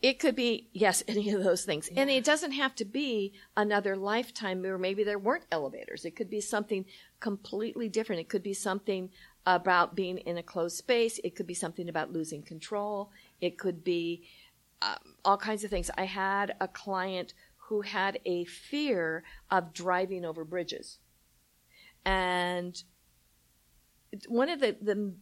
It 0.00 0.18
could 0.18 0.34
be, 0.34 0.68
yes, 0.72 1.04
any 1.08 1.30
of 1.30 1.44
those 1.44 1.64
things. 1.64 1.88
And 1.96 2.10
it 2.10 2.24
doesn't 2.24 2.52
have 2.52 2.74
to 2.76 2.84
be 2.84 3.32
another 3.56 3.96
lifetime 3.96 4.60
where 4.62 4.76
maybe 4.76 5.04
there 5.04 5.20
weren't 5.20 5.46
elevators. 5.52 6.04
It 6.04 6.16
could 6.16 6.28
be 6.28 6.40
something 6.40 6.84
completely 7.20 7.88
different. 7.88 8.20
It 8.20 8.28
could 8.28 8.42
be 8.42 8.54
something 8.54 9.10
about 9.46 9.94
being 9.94 10.18
in 10.18 10.36
a 10.36 10.42
closed 10.42 10.76
space. 10.76 11.20
It 11.22 11.36
could 11.36 11.46
be 11.46 11.54
something 11.54 11.88
about 11.88 12.12
losing 12.12 12.42
control. 12.42 13.10
It 13.40 13.56
could 13.56 13.84
be 13.84 14.24
um, 14.82 15.14
all 15.24 15.36
kinds 15.36 15.62
of 15.62 15.70
things. 15.70 15.90
I 15.96 16.04
had 16.04 16.56
a 16.60 16.66
client 16.66 17.34
who 17.72 17.80
had 17.80 18.18
a 18.26 18.44
fear 18.44 19.24
of 19.50 19.72
driving 19.72 20.26
over 20.26 20.44
bridges. 20.44 20.98
And 22.04 22.82
one 24.28 24.50
of 24.50 24.60
the, 24.60 24.76
the 24.82 25.14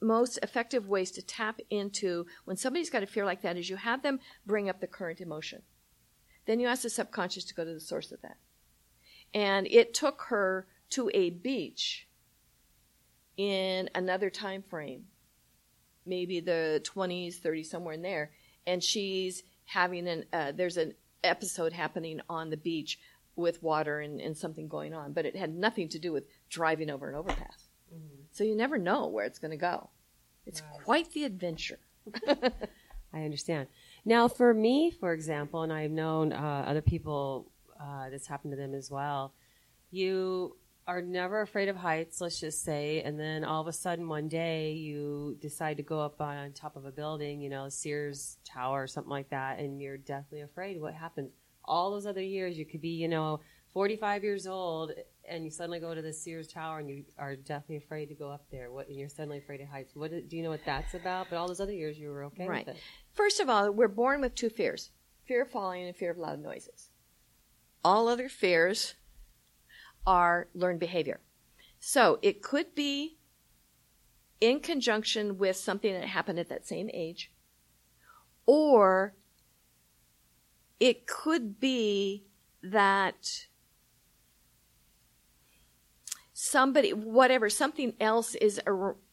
most 0.00 0.40
effective 0.42 0.88
ways 0.88 1.12
to 1.12 1.22
tap 1.22 1.60
into 1.70 2.26
when 2.44 2.56
somebody's 2.56 2.90
got 2.90 3.04
a 3.04 3.06
fear 3.06 3.24
like 3.24 3.42
that 3.42 3.56
is 3.56 3.70
you 3.70 3.76
have 3.76 4.02
them 4.02 4.18
bring 4.44 4.68
up 4.68 4.80
the 4.80 4.88
current 4.88 5.20
emotion. 5.20 5.62
Then 6.44 6.58
you 6.58 6.66
ask 6.66 6.82
the 6.82 6.90
subconscious 6.90 7.44
to 7.44 7.54
go 7.54 7.64
to 7.64 7.72
the 7.72 7.78
source 7.78 8.10
of 8.10 8.20
that. 8.22 8.38
And 9.32 9.68
it 9.68 9.94
took 9.94 10.22
her 10.22 10.66
to 10.88 11.08
a 11.14 11.30
beach 11.30 12.08
in 13.36 13.88
another 13.94 14.28
time 14.28 14.64
frame, 14.68 15.04
maybe 16.04 16.40
the 16.40 16.84
20s, 16.84 17.38
30s, 17.40 17.66
somewhere 17.66 17.94
in 17.94 18.02
there, 18.02 18.32
and 18.66 18.82
she's 18.82 19.44
having 19.66 20.08
an 20.08 20.24
uh, 20.32 20.50
there's 20.50 20.76
an 20.76 20.94
episode 21.24 21.72
happening 21.72 22.20
on 22.28 22.50
the 22.50 22.56
beach 22.56 22.98
with 23.36 23.62
water 23.62 24.00
and, 24.00 24.20
and 24.20 24.36
something 24.36 24.68
going 24.68 24.92
on, 24.94 25.12
but 25.12 25.24
it 25.24 25.36
had 25.36 25.54
nothing 25.54 25.88
to 25.88 25.98
do 25.98 26.12
with 26.12 26.24
driving 26.48 26.90
over 26.90 27.08
an 27.08 27.14
overpass. 27.14 27.68
So 28.32 28.44
you 28.44 28.54
never 28.54 28.78
know 28.78 29.08
where 29.08 29.24
it's 29.24 29.38
going 29.38 29.50
to 29.50 29.56
go. 29.56 29.90
It's 30.46 30.62
quite 30.84 31.10
the 31.12 31.24
adventure. 31.24 31.78
I 33.12 33.24
understand. 33.24 33.66
Now, 34.04 34.28
for 34.28 34.54
me, 34.54 34.90
for 34.90 35.12
example, 35.12 35.62
and 35.62 35.72
I've 35.72 35.90
known 35.90 36.32
uh, 36.32 36.64
other 36.66 36.80
people 36.80 37.50
uh, 37.80 38.08
that's 38.10 38.26
happened 38.26 38.52
to 38.52 38.56
them 38.56 38.74
as 38.74 38.90
well. 38.90 39.34
You 39.90 40.56
are 40.90 41.00
never 41.00 41.40
afraid 41.40 41.68
of 41.68 41.76
heights, 41.76 42.20
let's 42.20 42.40
just 42.40 42.64
say, 42.64 43.00
and 43.02 43.18
then 43.18 43.44
all 43.44 43.60
of 43.60 43.68
a 43.68 43.72
sudden 43.72 44.08
one 44.08 44.26
day 44.26 44.72
you 44.72 45.36
decide 45.40 45.76
to 45.76 45.84
go 45.84 46.00
up 46.00 46.20
on 46.20 46.52
top 46.52 46.74
of 46.74 46.84
a 46.84 46.90
building, 46.90 47.40
you 47.40 47.48
know, 47.48 47.68
Sears 47.68 48.38
Tower 48.44 48.82
or 48.82 48.86
something 48.88 49.10
like 49.10 49.30
that, 49.30 49.60
and 49.60 49.80
you're 49.80 49.96
deathly 49.96 50.40
afraid. 50.40 50.80
What 50.80 50.94
happens? 50.94 51.30
All 51.64 51.92
those 51.92 52.06
other 52.06 52.22
years, 52.22 52.58
you 52.58 52.64
could 52.64 52.80
be, 52.80 52.88
you 52.88 53.06
know, 53.06 53.38
45 53.72 54.24
years 54.24 54.48
old, 54.48 54.90
and 55.28 55.44
you 55.44 55.50
suddenly 55.52 55.78
go 55.78 55.94
to 55.94 56.02
the 56.02 56.12
Sears 56.12 56.48
Tower, 56.48 56.80
and 56.80 56.90
you 56.90 57.04
are 57.16 57.36
deathly 57.36 57.76
afraid 57.76 58.06
to 58.06 58.14
go 58.16 58.28
up 58.28 58.44
there. 58.50 58.72
What? 58.72 58.88
And 58.88 58.98
you're 58.98 59.08
suddenly 59.08 59.38
afraid 59.38 59.60
of 59.60 59.68
heights. 59.68 59.92
What 59.94 60.10
do 60.10 60.36
you 60.36 60.42
know 60.42 60.50
what 60.50 60.64
that's 60.66 60.94
about? 60.94 61.28
But 61.30 61.36
all 61.36 61.46
those 61.46 61.60
other 61.60 61.72
years, 61.72 62.00
you 62.00 62.08
were 62.10 62.24
okay 62.24 62.48
Right. 62.48 62.66
with 62.66 62.74
it. 62.74 62.82
First 63.12 63.38
of 63.38 63.48
all, 63.48 63.70
we're 63.70 63.86
born 63.86 64.20
with 64.20 64.34
two 64.34 64.50
fears 64.50 64.90
fear 65.24 65.42
of 65.42 65.50
falling 65.52 65.86
and 65.86 65.94
fear 65.94 66.10
of 66.10 66.18
loud 66.18 66.40
noises. 66.42 66.90
All 67.84 68.08
other 68.08 68.28
fears 68.28 68.94
are 70.06 70.48
learned 70.54 70.80
behavior. 70.80 71.20
So 71.78 72.18
it 72.22 72.42
could 72.42 72.74
be 72.74 73.18
in 74.40 74.60
conjunction 74.60 75.38
with 75.38 75.56
something 75.56 75.92
that 75.92 76.06
happened 76.06 76.38
at 76.38 76.48
that 76.48 76.66
same 76.66 76.90
age, 76.92 77.32
or 78.46 79.14
it 80.78 81.06
could 81.06 81.60
be 81.60 82.24
that 82.62 83.46
somebody, 86.32 86.92
whatever, 86.92 87.50
something 87.50 87.94
else 88.00 88.34
is 88.36 88.60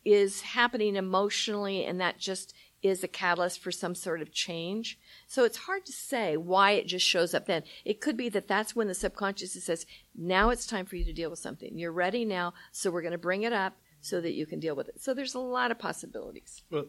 is 0.05 0.41
happening 0.41 0.95
emotionally, 0.95 1.83
and 1.83 1.99
that 1.99 2.17
just 2.17 2.53
is 2.87 3.03
a 3.03 3.07
catalyst 3.07 3.59
for 3.59 3.71
some 3.71 3.95
sort 3.95 4.21
of 4.21 4.31
change. 4.31 4.99
So 5.27 5.43
it's 5.43 5.57
hard 5.57 5.85
to 5.85 5.91
say 5.91 6.37
why 6.37 6.71
it 6.71 6.87
just 6.87 7.05
shows 7.05 7.33
up 7.33 7.45
then. 7.45 7.63
It 7.85 8.01
could 8.01 8.17
be 8.17 8.29
that 8.29 8.47
that's 8.47 8.75
when 8.75 8.87
the 8.87 8.93
subconscious 8.93 9.63
says, 9.63 9.85
"Now 10.15 10.49
it's 10.49 10.65
time 10.65 10.85
for 10.85 10.95
you 10.95 11.05
to 11.05 11.13
deal 11.13 11.29
with 11.29 11.39
something. 11.39 11.77
You're 11.77 11.91
ready 11.91 12.25
now, 12.25 12.53
so 12.71 12.91
we're 12.91 13.01
going 13.01 13.11
to 13.11 13.17
bring 13.17 13.43
it 13.43 13.53
up." 13.53 13.77
So 13.99 14.21
that 14.21 14.33
you 14.33 14.45
can 14.45 14.59
deal 14.59 14.75
with 14.75 14.87
it. 14.89 15.01
So 15.01 15.15
there's 15.15 15.33
a 15.33 15.39
lot 15.39 15.71
of 15.71 15.79
possibilities. 15.79 16.61
Well, 16.69 16.85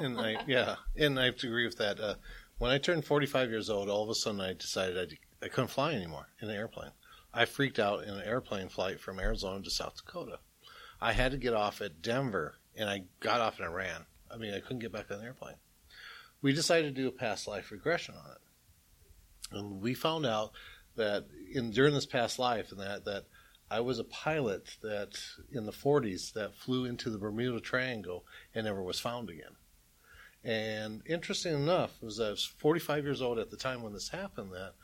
and 0.00 0.18
I 0.18 0.42
yeah, 0.46 0.76
and 0.96 1.18
I 1.18 1.26
have 1.26 1.36
to 1.36 1.46
agree 1.46 1.64
with 1.64 1.78
that. 1.78 2.00
Uh, 2.00 2.16
when 2.58 2.72
I 2.72 2.78
turned 2.78 3.04
45 3.04 3.48
years 3.48 3.70
old, 3.70 3.88
all 3.88 4.02
of 4.02 4.10
a 4.10 4.14
sudden 4.14 4.40
I 4.40 4.52
decided 4.52 5.16
I, 5.40 5.46
I 5.46 5.48
couldn't 5.48 5.70
fly 5.70 5.94
anymore 5.94 6.26
in 6.42 6.50
an 6.50 6.56
airplane. 6.56 6.90
I 7.32 7.44
freaked 7.44 7.78
out 7.78 8.02
in 8.02 8.10
an 8.10 8.22
airplane 8.22 8.68
flight 8.68 9.00
from 9.00 9.20
Arizona 9.20 9.62
to 9.62 9.70
South 9.70 9.96
Dakota. 9.96 10.40
I 11.00 11.12
had 11.12 11.30
to 11.32 11.38
get 11.38 11.54
off 11.54 11.80
at 11.80 12.02
Denver, 12.02 12.56
and 12.74 12.90
I 12.90 13.04
got 13.20 13.40
off 13.40 13.58
and 13.58 13.66
I 13.66 13.70
ran. 13.70 14.06
I 14.30 14.36
mean, 14.36 14.54
I 14.54 14.60
couldn't 14.60 14.80
get 14.80 14.92
back 14.92 15.10
on 15.10 15.18
the 15.18 15.24
airplane. 15.24 15.56
We 16.40 16.52
decided 16.52 16.94
to 16.94 17.02
do 17.02 17.08
a 17.08 17.12
past 17.12 17.48
life 17.48 17.70
regression 17.70 18.14
on 18.14 18.30
it, 18.30 19.58
and 19.58 19.80
we 19.80 19.94
found 19.94 20.26
out 20.26 20.52
that 20.96 21.26
in 21.52 21.70
during 21.70 21.94
this 21.94 22.06
past 22.06 22.38
life, 22.38 22.70
and 22.70 22.80
that 22.80 23.04
that 23.04 23.24
I 23.70 23.80
was 23.80 23.98
a 23.98 24.04
pilot 24.04 24.76
that 24.82 25.18
in 25.52 25.66
the 25.66 25.72
40s 25.72 26.32
that 26.32 26.56
flew 26.56 26.84
into 26.84 27.10
the 27.10 27.18
Bermuda 27.18 27.60
Triangle 27.60 28.24
and 28.54 28.64
never 28.64 28.82
was 28.82 29.00
found 29.00 29.28
again. 29.28 29.56
And 30.42 31.02
interesting 31.06 31.54
enough, 31.54 32.00
was 32.00 32.20
I 32.20 32.30
was 32.30 32.44
45 32.44 33.04
years 33.04 33.20
old 33.20 33.38
at 33.38 33.50
the 33.50 33.56
time 33.56 33.82
when 33.82 33.92
this 33.92 34.08
happened. 34.08 34.52
That 34.52 34.74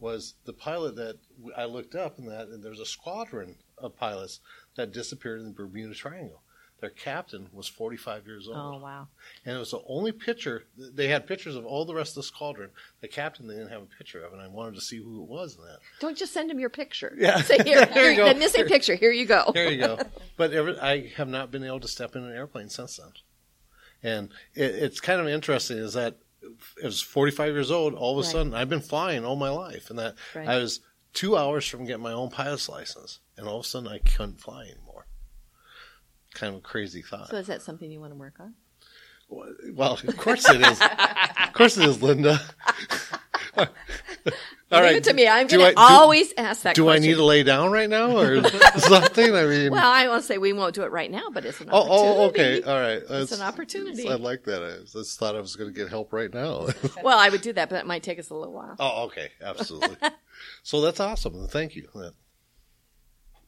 was 0.00 0.34
the 0.44 0.52
pilot 0.52 0.96
that 0.96 1.18
I 1.56 1.66
looked 1.66 1.94
up, 1.94 2.18
and 2.18 2.28
that 2.28 2.48
and 2.48 2.62
there's 2.62 2.80
a 2.80 2.86
squadron 2.86 3.56
of 3.78 3.96
pilots 3.96 4.40
that 4.76 4.92
disappeared 4.92 5.40
in 5.40 5.46
the 5.46 5.52
Bermuda 5.52 5.94
Triangle. 5.94 6.42
Their 6.82 6.90
captain 6.90 7.48
was 7.52 7.68
45 7.68 8.26
years 8.26 8.48
old. 8.48 8.56
Oh 8.58 8.78
wow! 8.82 9.06
And 9.46 9.54
it 9.56 9.58
was 9.58 9.70
the 9.70 9.80
only 9.86 10.10
picture. 10.12 10.64
They 10.76 11.06
had 11.06 11.28
pictures 11.28 11.54
of 11.54 11.64
all 11.64 11.84
the 11.84 11.94
rest 11.94 12.10
of 12.10 12.14
the 12.16 12.22
squadron. 12.24 12.70
The 13.00 13.06
captain 13.08 13.46
they 13.46 13.54
didn't 13.54 13.70
have 13.70 13.82
a 13.82 13.86
picture 13.86 14.22
of, 14.24 14.32
and 14.32 14.42
I 14.42 14.48
wanted 14.48 14.74
to 14.74 14.80
see 14.80 14.96
who 14.98 15.22
it 15.22 15.28
was 15.28 15.56
in 15.56 15.62
that. 15.62 15.78
Don't 16.00 16.18
just 16.18 16.32
send 16.34 16.50
him 16.50 16.58
your 16.58 16.70
picture. 16.70 17.14
Yeah. 17.16 17.40
Say 17.42 17.62
here, 17.62 17.86
There 17.94 18.10
you 18.10 18.16
go. 18.16 18.28
the 18.32 18.34
missing 18.38 18.66
picture. 18.66 18.96
Here 18.96 19.12
you 19.12 19.26
go. 19.26 19.50
There 19.54 19.70
you 19.70 19.78
go. 19.78 20.00
But 20.36 20.52
every, 20.52 20.76
I 20.80 21.06
have 21.16 21.28
not 21.28 21.52
been 21.52 21.62
able 21.62 21.78
to 21.80 21.88
step 21.88 22.16
in 22.16 22.24
an 22.24 22.34
airplane 22.34 22.68
since 22.68 22.96
then. 22.96 23.12
And 24.02 24.30
it, 24.56 24.74
it's 24.74 24.98
kind 25.00 25.20
of 25.20 25.28
interesting 25.28 25.78
is 25.78 25.92
that 25.94 26.16
I 26.82 26.86
was 26.86 27.00
45 27.00 27.52
years 27.54 27.70
old. 27.70 27.94
All 27.94 28.18
of 28.18 28.18
a 28.18 28.22
Right. 28.22 28.32
sudden, 28.32 28.54
I've 28.54 28.68
been 28.68 28.80
flying 28.80 29.24
all 29.24 29.36
my 29.36 29.50
life, 29.50 29.88
and 29.88 29.98
that 30.00 30.16
Right. 30.34 30.48
I 30.48 30.56
was 30.58 30.80
two 31.14 31.36
hours 31.36 31.64
from 31.68 31.84
getting 31.86 32.02
my 32.02 32.12
own 32.12 32.30
pilot's 32.30 32.68
license, 32.68 33.20
and 33.36 33.46
all 33.46 33.60
of 33.60 33.64
a 33.66 33.68
sudden, 33.68 33.86
I 33.88 33.98
couldn't 33.98 34.40
fly 34.40 34.64
anymore. 34.64 34.91
Kind 36.34 36.54
of 36.54 36.60
a 36.60 36.62
crazy 36.62 37.02
thought. 37.02 37.28
So 37.30 37.36
is 37.36 37.46
that 37.48 37.62
something 37.62 37.90
you 37.90 38.00
want 38.00 38.12
to 38.12 38.18
work 38.18 38.34
on? 38.40 38.54
Well, 39.74 39.94
of 39.94 40.16
course 40.18 40.48
it 40.50 40.60
is. 40.60 40.80
of 40.80 41.52
course 41.54 41.78
it 41.78 41.88
is, 41.88 42.02
Linda. 42.02 42.38
All 43.56 43.66
Leave 44.26 44.82
right. 44.82 44.96
it 44.96 45.04
to 45.04 45.12
me. 45.14 45.26
I'm 45.28 45.46
Do 45.46 45.56
going 45.58 45.74
to 45.74 45.80
I- 45.80 45.88
do- 45.88 45.94
always 45.94 46.32
ask 46.36 46.62
that 46.62 46.74
Do 46.74 46.88
I 46.90 46.98
need 46.98 47.14
to 47.14 47.24
lay 47.24 47.42
down 47.42 47.70
right 47.70 47.88
now 47.88 48.16
or 48.18 48.42
something? 48.78 49.34
I 49.34 49.44
mean, 49.44 49.70
Well, 49.72 49.90
I 49.90 50.06
won't 50.08 50.24
say 50.24 50.36
we 50.38 50.52
won't 50.52 50.74
do 50.74 50.82
it 50.82 50.90
right 50.90 51.10
now, 51.10 51.28
but 51.32 51.44
it's 51.46 51.60
an 51.62 51.68
oh, 51.72 51.86
oh 51.88 52.24
opportunity. 52.26 52.62
oh, 52.64 52.70
okay, 52.70 52.70
all 52.70 52.80
right. 52.80 53.02
It's 53.22 53.32
an 53.32 53.40
opportunity. 53.42 54.08
I 54.08 54.14
like 54.14 54.44
that. 54.44 54.62
I 54.62 54.84
just 54.90 55.18
thought 55.18 55.34
I 55.34 55.40
was 55.40 55.56
going 55.56 55.72
to 55.72 55.78
get 55.78 55.88
help 55.88 56.12
right 56.12 56.32
now. 56.32 56.68
Well, 57.02 57.18
I 57.18 57.28
would 57.30 57.40
do 57.42 57.52
that, 57.54 57.68
but 57.70 57.76
it 57.80 57.86
might 57.86 58.02
take 58.02 58.18
us 58.18 58.28
a 58.30 58.34
little 58.34 58.52
while. 58.54 58.76
oh, 58.78 59.04
okay, 59.06 59.30
absolutely. 59.42 59.96
so 60.62 60.80
that's 60.82 61.00
awesome. 61.00 61.46
Thank 61.48 61.74
you. 61.74 61.88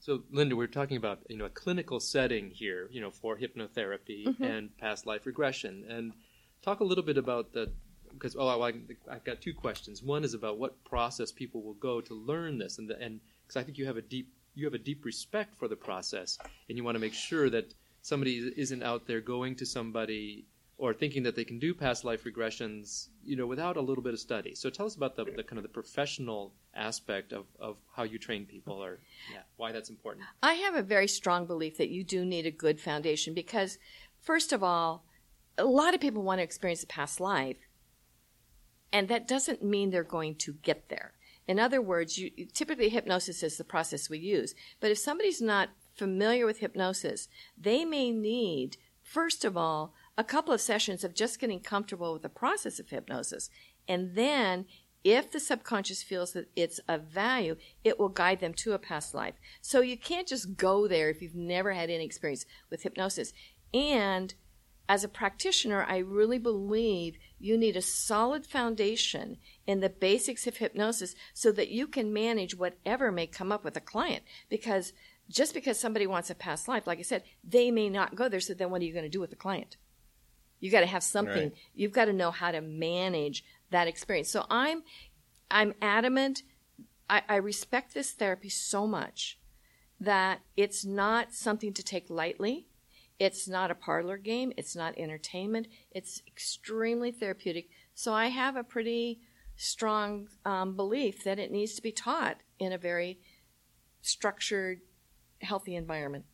So, 0.04 0.23
Linda, 0.30 0.54
we're 0.54 0.66
talking 0.66 0.99
about 0.99 1.20
you 1.30 1.38
know 1.38 1.46
a 1.46 1.50
clinical 1.62 1.99
setting 1.99 2.50
here, 2.50 2.88
you 2.92 3.00
know, 3.00 3.11
for 3.11 3.38
hypnotherapy 3.38 4.26
Mm-hmm. 4.26 4.44
and 4.44 4.76
past 4.76 5.06
life 5.06 5.25
regression, 5.25 5.87
and 5.88 6.12
talk 6.61 6.80
a 6.80 6.84
little 6.84 7.02
bit 7.02 7.16
about 7.16 7.54
the 7.54 7.73
because 8.12 8.37
oh, 8.38 8.61
I, 8.61 8.75
I've 9.10 9.25
got 9.25 9.40
two 9.40 9.54
questions. 9.54 10.02
One 10.02 10.23
is 10.23 10.34
about 10.34 10.58
what 10.58 10.84
process 10.84 11.32
people 11.32 11.62
will 11.62 11.80
go 11.80 12.02
to 12.02 12.14
learn 12.14 12.58
this, 12.58 12.76
and 12.76 12.90
the, 12.90 13.00
and 13.00 13.19
because 13.47 13.56
I 13.56 13.64
think 13.64 13.78
you 13.78 13.86
have 13.86 13.97
a 13.97 14.02
deep 14.02 14.28
you 14.54 14.67
have 14.67 14.75
a 14.75 14.78
deep 14.90 15.06
respect 15.06 15.56
for 15.56 15.69
the 15.69 15.76
process, 15.76 16.36
and 16.69 16.76
you 16.76 16.84
want 16.84 16.97
to 16.97 17.00
make 17.00 17.14
sure 17.14 17.49
that 17.49 17.73
somebody 18.02 18.52
isn't 18.58 18.82
out 18.82 19.06
there 19.06 19.23
going 19.23 19.56
to 19.56 19.64
somebody 19.64 20.45
or 20.76 20.93
thinking 20.93 21.23
that 21.23 21.37
they 21.37 21.45
can 21.45 21.58
do 21.58 21.73
past 21.73 22.04
life 22.04 22.25
regressions, 22.25 23.08
you 23.25 23.37
know, 23.37 23.47
without 23.47 23.76
a 23.76 23.80
little 23.80 24.02
bit 24.02 24.13
of 24.13 24.19
study. 24.19 24.54
So 24.54 24.71
tell 24.71 24.87
us 24.87 24.97
about 24.97 25.15
the, 25.15 25.25
the 25.25 25.45
kind 25.45 25.58
of 25.58 25.63
the 25.63 25.69
professional 25.69 26.52
aspect 26.75 27.32
of, 27.32 27.47
of 27.60 27.76
how 27.95 28.02
you 28.02 28.19
train 28.19 28.45
people 28.45 28.82
or 28.82 28.99
yeah, 29.32 29.41
why 29.56 29.71
that's 29.71 29.89
important. 29.89 30.25
I 30.43 30.54
have 30.54 30.75
a 30.75 30.82
very 30.82 31.06
strong 31.06 31.47
belief 31.47 31.76
that 31.78 31.91
you 31.91 32.02
do 32.02 32.25
need 32.25 32.47
a 32.47 32.50
good 32.50 32.80
foundation 32.80 33.34
because, 33.34 33.78
first 34.19 34.52
of 34.52 34.63
all, 34.63 35.04
a 35.56 35.65
lot 35.65 35.95
of 35.95 36.00
people 36.00 36.23
want 36.23 36.41
to 36.41 36.43
experience 36.43 36.82
a 36.82 36.89
past 36.89 37.21
life, 37.21 37.69
and 38.93 39.08
that 39.08 39.28
doesn't 39.28 39.63
mean 39.63 39.91
they're 39.91 40.02
going 40.02 40.34
to 40.37 40.54
get 40.54 40.89
there. 40.89 41.13
In 41.47 41.60
other 41.60 41.80
words, 41.80 42.19
you, 42.19 42.30
typically 42.52 42.89
hypnosis 42.89 43.43
is 43.43 43.58
the 43.58 43.65
process 43.65 44.08
we 44.08 44.19
use. 44.19 44.54
But 44.80 44.91
if 44.91 44.99
somebody's 44.99 45.43
not 45.43 45.71
familiar 45.95 46.47
with 46.47 46.58
hypnosis, 46.58 47.28
they 47.56 47.84
may 47.84 48.10
need, 48.10 48.76
first 49.02 49.45
of 49.45 49.56
all, 49.56 49.95
a 50.17 50.25
couple 50.25 50.55
of 50.55 50.61
sessions 50.61 51.05
of 51.05 51.15
just 51.15 51.41
getting 51.41 51.61
comfortable 51.61 52.13
with 52.13 52.23
the 52.23 52.29
process 52.29 52.79
of 52.79 52.89
hypnosis. 52.89 53.50
And 53.89 54.15
then, 54.15 54.67
if 55.03 55.31
the 55.31 55.41
subconscious 55.41 56.03
feels 56.03 56.33
that 56.33 56.49
it's 56.57 56.81
of 56.89 57.03
value, 57.03 57.57
it 57.85 57.99
will 57.99 58.09
guide 58.09 58.41
them 58.41 58.55
to 58.55 58.73
a 58.73 58.79
past 58.79 59.15
life. 59.15 59.35
So 59.61 59.81
you 59.81 59.99
can't 59.99 60.27
just 60.27 60.57
go 60.57 60.89
there 60.89 61.11
if 61.11 61.21
you've 61.21 61.35
never 61.35 61.73
had 61.73 61.91
any 61.91 62.05
experience 62.05 62.47
with 62.71 62.83
hypnosis. 62.83 63.35
And 63.75 64.35
as 64.89 65.05
a 65.05 65.09
practitioner, 65.09 65.85
I 65.87 65.99
really 65.99 66.39
believe 66.39 67.17
you 67.39 67.59
need 67.59 67.77
a 67.77 67.83
solid 67.83 68.47
foundation 68.47 69.37
in 69.67 69.81
the 69.81 69.91
basics 69.91 70.47
of 70.47 70.57
hypnosis 70.57 71.15
so 71.35 71.53
that 71.53 71.69
you 71.69 71.87
can 71.87 72.13
manage 72.13 72.57
whatever 72.57 73.13
may 73.13 73.27
come 73.27 73.53
up 73.53 73.65
with 73.65 73.77
a 73.77 73.81
client. 73.81 74.25
Because 74.49 74.95
just 75.29 75.53
because 75.53 75.79
somebody 75.79 76.07
wants 76.07 76.31
a 76.31 76.35
past 76.35 76.69
life, 76.69 76.87
like 76.87 76.99
I 76.99 77.03
said, 77.03 77.25
they 77.43 77.71
may 77.71 77.91
not 77.91 78.15
go 78.15 78.29
there. 78.29 78.41
So 78.41 78.55
then 78.55 78.71
what 78.71 78.81
are 78.81 78.85
you 78.85 78.93
going 78.93 79.05
to 79.05 79.11
do 79.11 79.21
with 79.21 79.31
the 79.31 79.37
client? 79.37 79.77
You 80.60 80.71
got 80.71 80.80
to 80.80 80.86
have 80.86 81.02
something. 81.02 81.50
Right. 81.50 81.52
You've 81.75 81.93
got 81.93 82.06
to 82.06 82.12
know 82.12 82.30
how 82.30 82.50
to 82.50 82.60
manage 82.60 83.45
that 83.71 83.88
experience. 83.88 84.30
So 84.30 84.47
I'm, 84.50 84.82
I'm 85.50 85.75
adamant. 85.82 86.43
I, 87.08 87.23
I 87.28 87.36
respect 87.36 87.95
this 87.95 88.12
therapy 88.12 88.49
so 88.49 88.86
much 88.86 89.38
that 90.00 90.40
it's 90.56 90.84
not 90.84 91.32
something 91.32 91.73
to 91.75 91.82
take 91.82 92.08
lightly. 92.08 92.67
It's 93.19 93.49
not 93.49 93.71
a 93.71 93.75
parlor 93.75 94.17
game. 94.17 94.52
It's 94.56 94.75
not 94.75 94.99
entertainment. 94.99 95.69
It's 95.90 96.23
extremely 96.26 97.12
therapeutic. 97.12 97.69
So 97.95 98.12
I 98.12 98.26
have 98.26 98.56
a 98.56 98.64
pretty 98.64 99.21
strong 99.56 100.28
um, 100.45 100.75
belief 100.75 101.23
that 101.25 101.38
it 101.38 101.52
needs 101.52 101.75
to 101.75 101.82
be 101.82 101.93
taught 101.93 102.38
in 102.58 102.73
a 102.73 102.78
very 102.78 103.21
structured, 104.02 104.80
healthy 105.40 105.76
environment. 105.76 106.25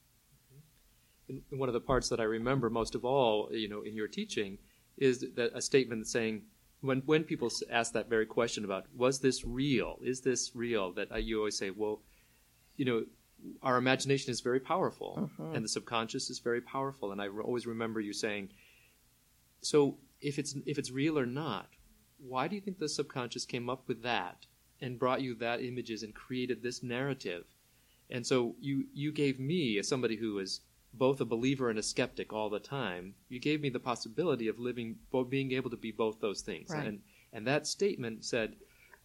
One 1.51 1.69
of 1.69 1.73
the 1.73 1.81
parts 1.81 2.09
that 2.09 2.21
I 2.21 2.25
remember 2.25 2.71
most 2.71 2.95
of 2.95 3.05
all, 3.05 3.49
you 3.53 3.69
know, 3.69 3.83
in 3.83 3.95
your 3.95 4.09
teaching, 4.09 4.59
is 4.97 5.25
that 5.37 5.53
a 5.55 5.61
statement 5.61 6.07
saying, 6.07 6.43
when 6.81 7.01
when 7.07 7.25
people 7.25 7.51
ask 7.71 7.93
that 7.93 8.09
very 8.09 8.27
question 8.27 8.65
about 8.65 8.87
was 8.97 9.21
this 9.21 9.45
real, 9.45 9.99
is 10.03 10.21
this 10.21 10.53
real, 10.55 10.93
that 10.93 11.13
uh, 11.13 11.17
you 11.17 11.39
always 11.39 11.57
say, 11.57 11.71
well, 11.71 12.03
you 12.77 12.85
know, 12.85 13.05
our 13.63 13.77
imagination 13.77 14.31
is 14.31 14.41
very 14.41 14.61
powerful, 14.61 15.31
and 15.55 15.65
the 15.65 15.69
subconscious 15.69 16.31
is 16.31 16.39
very 16.39 16.61
powerful, 16.61 17.13
and 17.13 17.21
I 17.21 17.27
re- 17.27 17.45
always 17.45 17.67
remember 17.67 18.01
you 18.01 18.13
saying, 18.13 18.51
so 19.61 19.99
if 20.21 20.39
it's 20.39 20.55
if 20.67 20.79
it's 20.79 20.91
real 20.91 21.19
or 21.19 21.27
not, 21.27 21.69
why 22.19 22.49
do 22.49 22.55
you 22.55 22.61
think 22.61 22.79
the 22.79 22.89
subconscious 22.89 23.45
came 23.45 23.71
up 23.71 23.89
with 23.89 24.03
that 24.03 24.47
and 24.81 24.99
brought 24.99 25.23
you 25.23 25.35
that 25.37 25.63
images 25.63 26.03
and 26.03 26.15
created 26.15 26.63
this 26.63 26.83
narrative? 26.83 27.45
And 28.11 28.27
so 28.27 28.57
you 28.61 28.87
you 28.93 29.13
gave 29.13 29.39
me 29.39 29.79
as 29.79 29.89
somebody 29.89 30.17
who 30.17 30.39
is 30.39 30.61
both 30.93 31.21
a 31.21 31.25
believer 31.25 31.71
and 31.71 31.79
a 31.79 31.83
skeptic 31.83 32.33
all 32.33 32.51
the 32.51 32.61
time. 32.61 33.15
You 33.29 33.39
gave 33.39 33.61
me 33.61 33.69
the 33.69 33.81
possibility 33.81 34.49
of 34.49 34.59
living, 34.59 34.97
being 35.29 35.53
able 35.53 35.71
to 35.71 35.77
be 35.77 35.93
both 35.93 36.21
those 36.21 36.41
things. 36.41 36.71
Right. 36.71 36.87
And 36.87 37.01
and 37.33 37.47
that 37.47 37.67
statement 37.67 38.25
said, 38.25 38.57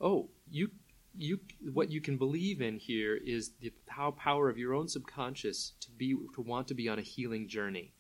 "Oh, 0.02 0.30
you 0.50 0.72
you 1.16 1.40
what 1.74 1.92
you 1.92 2.02
can 2.02 2.18
believe 2.18 2.62
in 2.62 2.78
here 2.78 3.16
is 3.16 3.52
the 3.62 3.72
pow- 3.86 4.12
power 4.12 4.50
of 4.50 4.58
your 4.58 4.74
own 4.74 4.88
subconscious 4.88 5.74
to 5.82 5.92
be 5.92 6.16
to 6.34 6.42
want 6.42 6.68
to 6.70 6.74
be 6.74 6.90
on 6.90 7.00
a 7.00 7.04
healing 7.04 7.48
journey." 7.48 7.94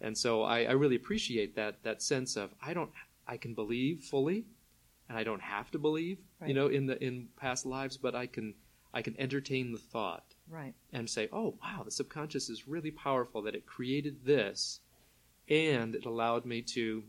And 0.00 0.16
so 0.18 0.42
I, 0.42 0.64
I 0.64 0.72
really 0.72 0.96
appreciate 0.96 1.56
that 1.56 1.82
that 1.82 2.02
sense 2.02 2.36
of 2.36 2.54
I 2.60 2.74
don't 2.74 2.90
I 3.26 3.38
can 3.38 3.54
believe 3.54 4.00
fully, 4.00 4.44
and 5.08 5.16
I 5.16 5.24
don't 5.24 5.42
have 5.42 5.70
to 5.70 5.78
believe, 5.78 6.18
you 6.46 6.52
know, 6.52 6.66
in 6.66 6.86
the 6.86 7.02
in 7.02 7.28
past 7.36 7.64
lives, 7.64 7.96
but 7.96 8.14
I 8.14 8.26
can 8.26 8.54
I 8.94 9.02
can 9.02 9.18
entertain 9.20 9.72
the 9.72 9.78
thought 9.78 10.24
Right. 10.48 10.72
and 10.92 11.08
say, 11.10 11.28
oh, 11.32 11.56
wow, 11.62 11.82
the 11.84 11.90
subconscious 11.90 12.48
is 12.48 12.68
really 12.68 12.90
powerful 12.92 13.42
that 13.42 13.54
it 13.54 13.66
created 13.66 14.24
this 14.24 14.80
and 15.48 15.94
it 15.94 16.06
allowed 16.06 16.46
me 16.46 16.62
to, 16.62 17.02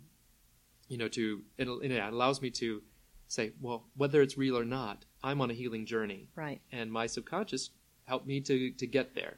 you 0.90 0.98
know, 0.98 1.08
to, 1.10 1.42
it, 1.58 1.68
it 1.68 2.00
allows 2.14 2.42
me 2.42 2.50
to 2.52 2.82
say, 3.28 3.52
well, 3.62 3.86
whether 3.96 4.22
it's 4.22 4.38
real 4.38 4.58
or 4.58 4.66
not, 4.66 5.06
I'm 5.24 5.42
on 5.42 5.52
a 5.52 5.54
healing 5.54 5.86
journey 5.86 6.28
Right. 6.36 6.60
and 6.72 6.92
my 6.92 7.08
subconscious 7.08 7.70
helped 8.06 8.28
me 8.28 8.42
to, 8.42 8.72
to 8.72 8.88
get 8.88 9.16
there. 9.16 9.38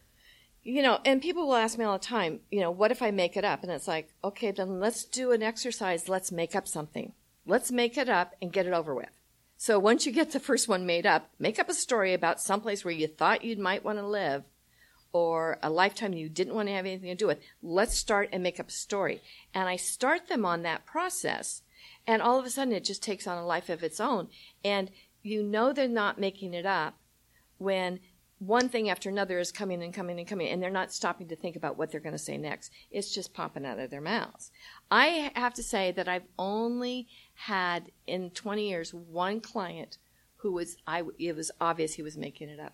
you 0.63 0.81
know, 0.81 0.99
and 1.05 1.21
people 1.21 1.47
will 1.47 1.55
ask 1.55 1.77
me 1.77 1.85
all 1.85 1.97
the 1.97 2.03
time, 2.03 2.39
you 2.51 2.59
know, 2.59 2.71
what 2.71 2.91
if 2.91 3.01
I 3.01 3.11
make 3.11 3.37
it 3.37 3.45
up? 3.45 3.63
And 3.63 3.71
it's 3.71 3.87
like, 3.87 4.09
okay, 4.23 4.51
then 4.51 4.79
let's 4.79 5.05
do 5.05 5.31
an 5.31 5.41
exercise. 5.43 6.09
Let's 6.09 6.31
make 6.31 6.55
up 6.55 6.67
something. 6.67 7.13
Let's 7.45 7.71
make 7.71 7.97
it 7.97 8.09
up 8.09 8.35
and 8.41 8.51
get 8.51 8.65
it 8.67 8.73
over 8.73 8.93
with. 8.93 9.16
So 9.57 9.79
once 9.79 10.05
you 10.05 10.11
get 10.11 10.31
the 10.31 10.39
first 10.39 10.67
one 10.67 10.85
made 10.85 11.07
up, 11.07 11.31
make 11.39 11.57
up 11.57 11.67
a 11.67 11.73
story 11.73 12.13
about 12.13 12.39
someplace 12.39 12.85
where 12.85 12.93
you 12.93 13.07
thought 13.07 13.43
you 13.43 13.57
might 13.57 13.83
want 13.83 13.97
to 13.97 14.05
live 14.05 14.43
or 15.11 15.57
a 15.63 15.69
lifetime 15.69 16.13
you 16.13 16.29
didn't 16.29 16.53
want 16.53 16.67
to 16.67 16.75
have 16.75 16.85
anything 16.85 17.09
to 17.09 17.15
do 17.15 17.25
with. 17.25 17.39
Let's 17.63 17.97
start 17.97 18.29
and 18.31 18.43
make 18.43 18.59
up 18.59 18.69
a 18.69 18.71
story. 18.71 19.21
And 19.55 19.67
I 19.67 19.75
start 19.75 20.27
them 20.27 20.45
on 20.45 20.61
that 20.61 20.85
process. 20.85 21.63
And 22.05 22.21
all 22.21 22.37
of 22.37 22.45
a 22.45 22.51
sudden 22.51 22.73
it 22.73 22.83
just 22.83 23.01
takes 23.01 23.25
on 23.25 23.37
a 23.37 23.45
life 23.45 23.69
of 23.69 23.83
its 23.83 23.99
own. 23.99 24.27
And 24.63 24.91
you 25.23 25.41
know 25.41 25.73
they're 25.73 25.87
not 25.87 26.19
making 26.19 26.53
it 26.53 26.67
up 26.67 26.95
when 27.57 27.99
one 28.39 28.69
thing 28.69 28.89
after 28.89 29.09
another 29.09 29.39
is 29.39 29.51
coming 29.51 29.81
and 29.81 29.93
coming 29.93 30.19
and 30.19 30.27
coming, 30.27 30.49
and 30.49 30.61
they're 30.61 30.69
not 30.69 30.93
stopping 30.93 31.27
to 31.29 31.35
think 31.35 31.55
about 31.55 31.77
what 31.77 31.91
they're 31.91 31.99
going 31.99 32.13
to 32.13 32.19
say 32.19 32.37
next. 32.37 32.71
It's 32.91 33.11
just 33.11 33.33
popping 33.33 33.65
out 33.65 33.79
of 33.79 33.89
their 33.89 34.01
mouths. 34.01 34.51
I 34.91 35.31
have 35.35 35.55
to 35.55 35.63
say 35.63 35.91
that 35.93 36.07
I've 36.07 36.27
only 36.37 37.07
had 37.37 37.91
in 38.07 38.31
20 38.31 38.67
years 38.67 38.93
one 38.93 39.39
client 39.39 39.97
who 40.37 40.51
was 40.51 40.77
I. 40.87 41.03
It 41.19 41.35
was 41.35 41.51
obvious 41.61 41.93
he 41.93 42.01
was 42.01 42.17
making 42.17 42.49
it 42.49 42.59
up, 42.59 42.73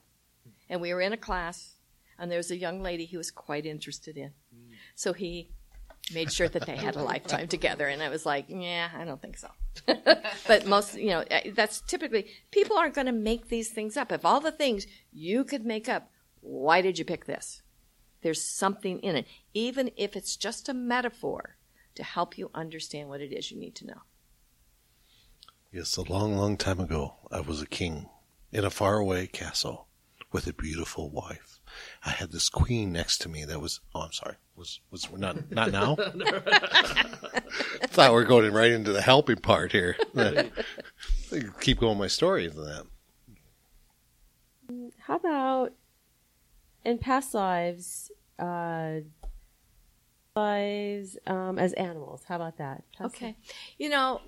and 0.69 0.81
we 0.81 0.93
were 0.93 1.01
in 1.01 1.13
a 1.13 1.17
class, 1.17 1.75
and 2.17 2.31
there 2.31 2.39
was 2.39 2.51
a 2.51 2.57
young 2.57 2.81
lady 2.81 3.05
he 3.05 3.17
was 3.17 3.29
quite 3.29 3.65
interested 3.65 4.17
in, 4.17 4.31
so 4.95 5.13
he 5.13 5.49
made 6.13 6.31
sure 6.31 6.49
that 6.49 6.65
they 6.65 6.75
had 6.75 6.95
a 6.95 7.03
lifetime 7.03 7.47
together, 7.47 7.87
and 7.87 8.01
I 8.01 8.09
was 8.09 8.25
like, 8.25 8.45
yeah, 8.47 8.89
I 8.95 9.05
don't 9.05 9.21
think 9.21 9.37
so. 9.37 9.49
but 10.47 10.65
most, 10.65 10.95
you 10.95 11.07
know, 11.09 11.23
that's 11.53 11.81
typically 11.81 12.27
people 12.51 12.77
aren't 12.77 12.95
going 12.95 13.07
to 13.07 13.13
make 13.13 13.47
these 13.47 13.69
things 13.69 13.97
up. 13.97 14.11
If 14.11 14.25
all 14.25 14.39
the 14.39 14.51
things 14.51 14.85
you 15.11 15.43
could 15.43 15.65
make 15.65 15.87
up, 15.89 16.09
why 16.41 16.81
did 16.81 16.99
you 16.99 17.05
pick 17.05 17.25
this? 17.25 17.61
There's 18.21 18.41
something 18.41 18.99
in 18.99 19.15
it, 19.15 19.27
even 19.53 19.91
if 19.97 20.15
it's 20.15 20.35
just 20.37 20.69
a 20.69 20.73
metaphor 20.73 21.57
to 21.95 22.03
help 22.03 22.37
you 22.37 22.49
understand 22.53 23.09
what 23.09 23.21
it 23.21 23.31
is 23.31 23.51
you 23.51 23.59
need 23.59 23.75
to 23.75 23.87
know. 23.87 24.01
Yes, 25.73 25.97
a 25.97 26.03
long, 26.03 26.37
long 26.37 26.55
time 26.55 26.79
ago, 26.79 27.15
I 27.31 27.39
was 27.39 27.59
a 27.59 27.65
king 27.65 28.07
in 28.51 28.63
a 28.63 28.69
faraway 28.69 29.25
castle 29.25 29.87
with 30.31 30.45
a 30.45 30.53
beautiful 30.53 31.09
wife. 31.09 31.59
I 32.05 32.11
had 32.11 32.31
this 32.31 32.47
queen 32.47 32.91
next 32.91 33.23
to 33.23 33.29
me 33.29 33.43
that 33.45 33.59
was, 33.59 33.79
oh, 33.95 34.01
I'm 34.01 34.11
sorry, 34.11 34.35
was, 34.55 34.81
was 34.91 35.11
not, 35.11 35.49
not 35.49 35.71
now? 35.71 35.95
Thought 37.85 38.13
we 38.13 38.21
are 38.21 38.23
going 38.23 38.53
right 38.53 38.71
into 38.71 38.93
the 38.93 39.01
helping 39.01 39.37
part 39.37 39.71
here. 39.71 39.97
Keep 41.61 41.79
going 41.79 41.97
my 41.97 42.05
story 42.05 42.45
into 42.45 42.61
that. 42.61 42.85
How 44.99 45.15
about 45.15 45.73
in 46.85 46.99
past 46.99 47.33
lives, 47.33 48.11
uh, 48.37 48.97
lives 50.35 51.17
um, 51.25 51.57
as 51.57 51.73
animals? 51.73 52.21
How 52.27 52.35
about 52.35 52.59
that? 52.59 52.83
Past 52.95 53.15
okay. 53.15 53.25
Life? 53.25 53.35
You 53.79 53.89
know, 53.89 54.21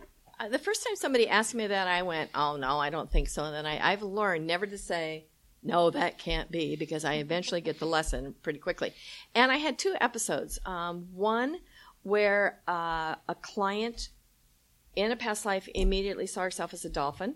the 0.49 0.59
first 0.59 0.83
time 0.85 0.95
somebody 0.95 1.27
asked 1.27 1.55
me 1.55 1.67
that, 1.67 1.87
I 1.87 2.01
went, 2.01 2.31
"Oh 2.35 2.57
no, 2.57 2.79
I 2.79 2.89
don't 2.89 3.11
think 3.11 3.29
so." 3.29 3.43
And 3.43 3.55
then 3.55 3.65
I, 3.65 3.91
I've 3.91 4.01
learned 4.01 4.45
never 4.45 4.65
to 4.65 4.77
say, 4.77 5.27
"No, 5.63 5.89
that 5.91 6.17
can't 6.17 6.51
be," 6.51 6.75
because 6.75 7.05
I 7.05 7.15
eventually 7.15 7.61
get 7.61 7.79
the 7.79 7.85
lesson 7.85 8.35
pretty 8.41 8.59
quickly. 8.59 8.93
And 9.33 9.51
I 9.51 9.57
had 9.57 9.77
two 9.77 9.95
episodes. 9.99 10.59
Um, 10.65 11.07
one 11.13 11.59
where 12.03 12.61
uh, 12.67 13.15
a 13.27 13.35
client 13.41 14.09
in 14.95 15.11
a 15.11 15.15
past 15.15 15.45
life 15.45 15.67
immediately 15.73 16.27
saw 16.27 16.41
herself 16.41 16.73
as 16.73 16.85
a 16.85 16.89
dolphin, 16.89 17.35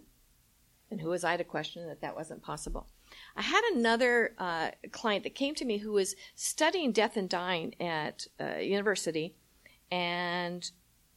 and 0.91 1.01
who 1.01 1.09
was 1.09 1.23
I 1.23 1.37
to 1.37 1.43
question 1.43 1.87
that 1.87 2.01
that 2.01 2.15
wasn't 2.15 2.43
possible? 2.43 2.87
I 3.35 3.41
had 3.41 3.63
another 3.73 4.35
uh, 4.37 4.71
client 4.91 5.23
that 5.23 5.35
came 5.35 5.55
to 5.55 5.65
me 5.65 5.79
who 5.79 5.91
was 5.93 6.15
studying 6.35 6.91
death 6.91 7.17
and 7.17 7.27
dying 7.27 7.75
at 7.81 8.27
uh, 8.39 8.57
university, 8.57 9.35
and 9.91 10.69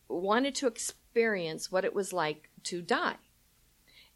wanted 0.08 0.54
to 0.56 0.66
experience 1.12 1.70
what 1.70 1.84
it 1.84 1.94
was 1.94 2.10
like 2.10 2.48
to 2.62 2.80
die 2.80 3.16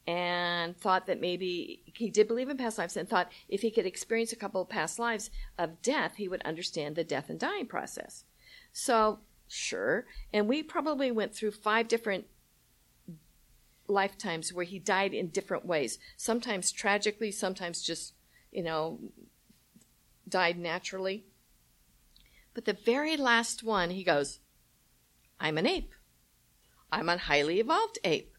and 0.06 0.74
thought 0.78 1.06
that 1.06 1.20
maybe 1.20 1.82
he 1.84 2.08
did 2.08 2.26
believe 2.26 2.48
in 2.48 2.56
past 2.56 2.78
lives 2.78 2.96
and 2.96 3.06
thought 3.06 3.30
if 3.50 3.60
he 3.60 3.70
could 3.70 3.84
experience 3.84 4.32
a 4.32 4.36
couple 4.36 4.62
of 4.62 4.68
past 4.70 4.98
lives 4.98 5.30
of 5.58 5.82
death, 5.82 6.14
he 6.16 6.26
would 6.26 6.40
understand 6.42 6.96
the 6.96 7.04
death 7.04 7.28
and 7.28 7.38
dying 7.38 7.66
process. 7.66 8.24
So, 8.72 9.18
sure. 9.46 10.06
And 10.32 10.48
we 10.48 10.62
probably 10.62 11.10
went 11.10 11.34
through 11.34 11.50
five 11.50 11.86
different 11.86 12.24
lifetimes 13.88 14.54
where 14.54 14.64
he 14.64 14.78
died 14.78 15.12
in 15.12 15.28
different 15.28 15.66
ways. 15.66 15.98
Sometimes 16.16 16.72
tragically, 16.72 17.30
sometimes 17.30 17.82
just, 17.82 18.14
you 18.50 18.62
know, 18.62 19.00
died 20.26 20.58
naturally. 20.58 21.24
But 22.54 22.64
the 22.64 22.72
very 22.72 23.18
last 23.18 23.62
one, 23.62 23.90
he 23.90 24.02
goes, 24.02 24.38
I'm 25.38 25.58
an 25.58 25.66
ape. 25.66 25.92
I'm 26.96 27.10
a 27.10 27.18
highly 27.18 27.60
evolved 27.60 27.98
ape. 28.04 28.32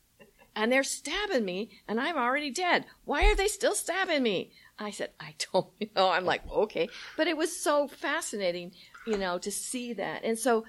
And 0.56 0.72
they're 0.72 0.84
stabbing 0.84 1.46
me, 1.46 1.70
and 1.88 2.00
I'm 2.00 2.17
already 2.17 2.50
dead. 2.50 2.86
Why 3.06 3.26
are 3.26 3.36
they 3.36 3.48
still 3.48 3.76
stabbing 3.76 4.24
me? 4.24 4.52
I 4.80 4.89
said, 4.89 5.12
I 5.20 5.36
don't 5.54 5.67
know. 5.96 6.10
I'm 6.10 6.26
like, 6.26 6.41
okay. 6.52 6.89
But 7.15 7.28
it 7.28 7.38
was 7.38 7.56
so 7.56 7.88
fascinating, 7.88 8.72
you 9.06 9.20
know, 9.20 9.38
to 9.38 9.52
see 9.52 9.93
that. 9.93 10.24
And 10.24 10.39
so, 10.39 10.65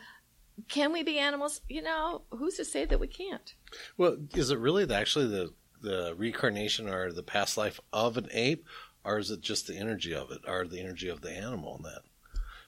can 0.69 0.93
we 0.93 1.03
be 1.03 1.19
animals? 1.19 1.63
You 1.69 1.81
know, 1.81 2.23
who's 2.31 2.57
to 2.57 2.65
say 2.67 2.85
that 2.85 3.01
we 3.01 3.07
can't? 3.07 3.55
Well, 3.97 4.19
is 4.35 4.51
it 4.51 4.59
really 4.59 4.85
the, 4.85 4.97
actually 4.97 5.29
the 5.29 5.55
the 5.81 6.13
reincarnation 6.17 6.89
or 6.89 7.13
the 7.13 7.23
past 7.23 7.57
life 7.57 7.81
of 7.93 8.19
an 8.19 8.29
ape, 8.33 8.67
or 9.05 9.19
is 9.19 9.31
it 9.31 9.41
just 9.41 9.67
the 9.67 9.79
energy 9.79 10.15
of 10.15 10.31
it, 10.31 10.41
or 10.47 10.67
the 10.67 10.81
energy 10.81 11.09
of 11.09 11.23
the 11.23 11.31
animal 11.31 11.77
in 11.77 11.85
that? 11.85 12.03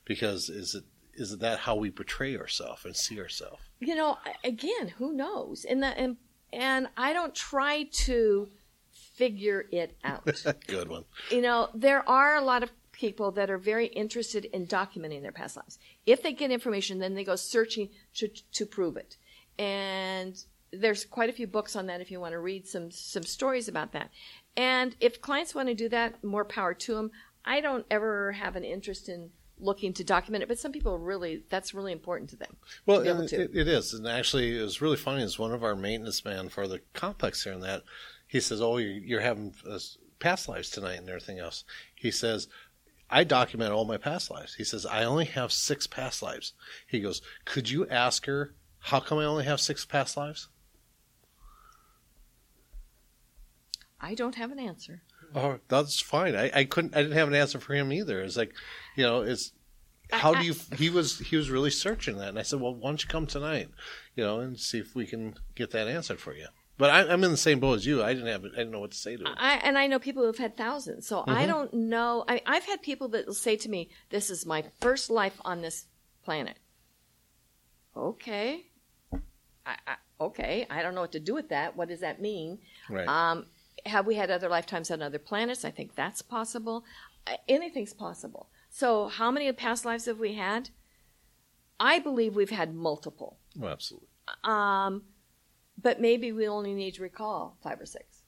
Because 0.06 0.48
is 0.48 0.74
it 0.74 0.84
is 1.20 1.36
that 1.38 1.60
how 1.60 1.76
we 1.76 1.90
portray 1.90 2.36
ourselves 2.36 2.84
and 2.84 2.96
see 2.96 3.20
ourselves? 3.20 3.62
You 3.78 3.94
know, 3.94 4.18
again, 4.42 4.88
who 4.98 5.12
knows? 5.12 5.64
And 5.64 5.82
the, 5.82 5.88
and 5.88 6.16
and 6.52 6.88
I 6.96 7.12
don't 7.12 7.34
try 7.34 7.84
to 7.92 8.48
figure 8.90 9.66
it 9.70 9.96
out. 10.02 10.24
Good 10.66 10.88
one. 10.88 11.04
You 11.30 11.42
know, 11.42 11.68
there 11.74 12.08
are 12.08 12.36
a 12.36 12.42
lot 12.42 12.62
of 12.62 12.70
people 12.92 13.30
that 13.32 13.50
are 13.50 13.58
very 13.58 13.86
interested 13.86 14.46
in 14.46 14.66
documenting 14.66 15.22
their 15.22 15.32
past 15.32 15.56
lives. 15.56 15.78
If 16.06 16.22
they 16.22 16.32
get 16.32 16.50
information, 16.50 16.98
then 16.98 17.14
they 17.14 17.24
go 17.24 17.36
searching 17.36 17.88
to, 18.14 18.28
to 18.28 18.66
prove 18.66 18.96
it. 18.96 19.16
And 19.58 20.42
there's 20.72 21.04
quite 21.04 21.30
a 21.30 21.32
few 21.32 21.46
books 21.46 21.76
on 21.76 21.86
that 21.86 22.00
if 22.00 22.10
you 22.10 22.20
want 22.20 22.32
to 22.32 22.38
read 22.38 22.66
some 22.66 22.90
some 22.90 23.22
stories 23.22 23.68
about 23.68 23.92
that. 23.92 24.10
And 24.56 24.96
if 25.00 25.20
clients 25.20 25.54
want 25.54 25.68
to 25.68 25.74
do 25.74 25.88
that, 25.88 26.22
more 26.22 26.44
power 26.44 26.74
to 26.74 26.94
them. 26.94 27.10
I 27.44 27.60
don't 27.60 27.86
ever 27.90 28.32
have 28.32 28.56
an 28.56 28.64
interest 28.64 29.08
in 29.08 29.30
looking 29.60 29.92
to 29.94 30.04
document 30.04 30.42
it, 30.42 30.48
but 30.48 30.58
some 30.58 30.72
people 30.72 30.98
really 30.98 31.44
that's 31.48 31.74
really 31.74 31.92
important 31.92 32.30
to 32.30 32.36
them. 32.36 32.56
Well, 32.86 33.02
to 33.02 33.22
it, 33.22 33.50
it 33.54 33.68
is, 33.68 33.92
and 33.92 34.06
actually, 34.06 34.58
it 34.58 34.62
was 34.62 34.80
really 34.80 34.96
funny. 34.96 35.22
Is 35.22 35.38
one 35.38 35.52
of 35.52 35.64
our 35.64 35.76
maintenance 35.76 36.24
man 36.24 36.48
for 36.48 36.66
the 36.66 36.80
complex 36.92 37.44
here, 37.44 37.52
and 37.52 37.62
that 37.62 37.82
he 38.26 38.40
says, 38.40 38.60
"Oh, 38.60 38.78
you're, 38.78 38.92
you're 38.92 39.20
having 39.20 39.54
uh, 39.68 39.78
past 40.18 40.48
lives 40.48 40.70
tonight 40.70 40.98
and 40.98 41.08
everything 41.08 41.38
else." 41.38 41.64
He 41.94 42.10
says, 42.10 42.48
"I 43.08 43.24
document 43.24 43.72
all 43.72 43.84
my 43.84 43.96
past 43.96 44.30
lives." 44.30 44.54
He 44.54 44.64
says, 44.64 44.86
"I 44.86 45.04
only 45.04 45.26
have 45.26 45.52
six 45.52 45.86
past 45.86 46.22
lives." 46.22 46.52
He 46.86 47.00
goes, 47.00 47.22
"Could 47.44 47.70
you 47.70 47.86
ask 47.88 48.26
her 48.26 48.54
how 48.78 49.00
come 49.00 49.18
I 49.18 49.24
only 49.24 49.44
have 49.44 49.60
six 49.60 49.84
past 49.84 50.16
lives?" 50.16 50.48
I 54.00 54.14
don't 54.14 54.36
have 54.36 54.50
an 54.50 54.58
answer. 54.58 55.02
Oh, 55.34 55.58
that's 55.68 56.00
fine. 56.00 56.34
I, 56.34 56.50
I 56.54 56.64
couldn't. 56.64 56.96
I 56.96 57.02
didn't 57.02 57.16
have 57.16 57.28
an 57.28 57.34
answer 57.34 57.60
for 57.60 57.74
him 57.74 57.92
either. 57.92 58.20
It's 58.20 58.36
like, 58.36 58.52
you 58.96 59.04
know, 59.04 59.22
it's 59.22 59.52
how 60.12 60.34
do 60.34 60.44
you? 60.44 60.54
He 60.76 60.90
was 60.90 61.18
he 61.18 61.36
was 61.36 61.50
really 61.50 61.70
searching 61.70 62.16
that, 62.18 62.28
and 62.28 62.38
I 62.38 62.42
said, 62.42 62.60
well, 62.60 62.74
why 62.74 62.90
don't 62.90 63.02
you 63.02 63.08
come 63.08 63.26
tonight, 63.26 63.68
you 64.16 64.24
know, 64.24 64.40
and 64.40 64.58
see 64.58 64.78
if 64.78 64.94
we 64.94 65.06
can 65.06 65.34
get 65.54 65.70
that 65.70 65.88
answered 65.88 66.20
for 66.20 66.34
you. 66.34 66.46
But 66.78 66.90
I, 66.90 67.12
am 67.12 67.22
in 67.24 67.30
the 67.30 67.36
same 67.36 67.60
boat 67.60 67.74
as 67.74 67.86
you. 67.86 68.02
I 68.02 68.14
didn't 68.14 68.28
have. 68.28 68.44
I 68.44 68.48
didn't 68.48 68.70
know 68.70 68.80
what 68.80 68.92
to 68.92 68.96
say 68.96 69.16
to 69.16 69.22
him. 69.22 69.34
I, 69.36 69.56
and 69.56 69.76
I 69.76 69.86
know 69.86 69.98
people 69.98 70.24
who've 70.24 70.38
had 70.38 70.56
thousands, 70.56 71.06
so 71.06 71.18
mm-hmm. 71.18 71.30
I 71.30 71.46
don't 71.46 71.72
know. 71.74 72.24
I, 72.26 72.40
I've 72.46 72.64
had 72.64 72.82
people 72.82 73.08
that 73.08 73.26
will 73.26 73.34
say 73.34 73.56
to 73.56 73.68
me, 73.68 73.90
"This 74.08 74.30
is 74.30 74.46
my 74.46 74.64
first 74.80 75.10
life 75.10 75.38
on 75.44 75.60
this 75.60 75.86
planet." 76.24 76.56
Okay, 77.94 78.64
I, 79.66 79.76
I, 79.86 79.94
okay. 80.20 80.66
I 80.70 80.82
don't 80.82 80.94
know 80.94 81.02
what 81.02 81.12
to 81.12 81.20
do 81.20 81.34
with 81.34 81.50
that. 81.50 81.76
What 81.76 81.88
does 81.88 82.00
that 82.00 82.20
mean? 82.20 82.58
Right. 82.88 83.06
Um, 83.06 83.46
have 83.86 84.06
we 84.06 84.16
had 84.16 84.30
other 84.30 84.48
lifetimes 84.48 84.90
on 84.90 85.02
other 85.02 85.18
planets? 85.18 85.64
I 85.64 85.70
think 85.70 85.94
that's 85.94 86.22
possible. 86.22 86.84
Anything's 87.48 87.92
possible. 87.92 88.48
So, 88.70 89.08
how 89.08 89.30
many 89.30 89.50
past 89.52 89.84
lives 89.84 90.06
have 90.06 90.18
we 90.18 90.34
had? 90.34 90.70
I 91.78 91.98
believe 91.98 92.36
we've 92.36 92.50
had 92.50 92.74
multiple. 92.74 93.38
Oh, 93.60 93.68
absolutely. 93.68 94.08
Um, 94.44 95.02
but 95.80 96.00
maybe 96.00 96.32
we 96.32 96.46
only 96.46 96.74
need 96.74 96.94
to 96.94 97.02
recall 97.02 97.56
five 97.62 97.80
or 97.80 97.86
six. 97.86 98.22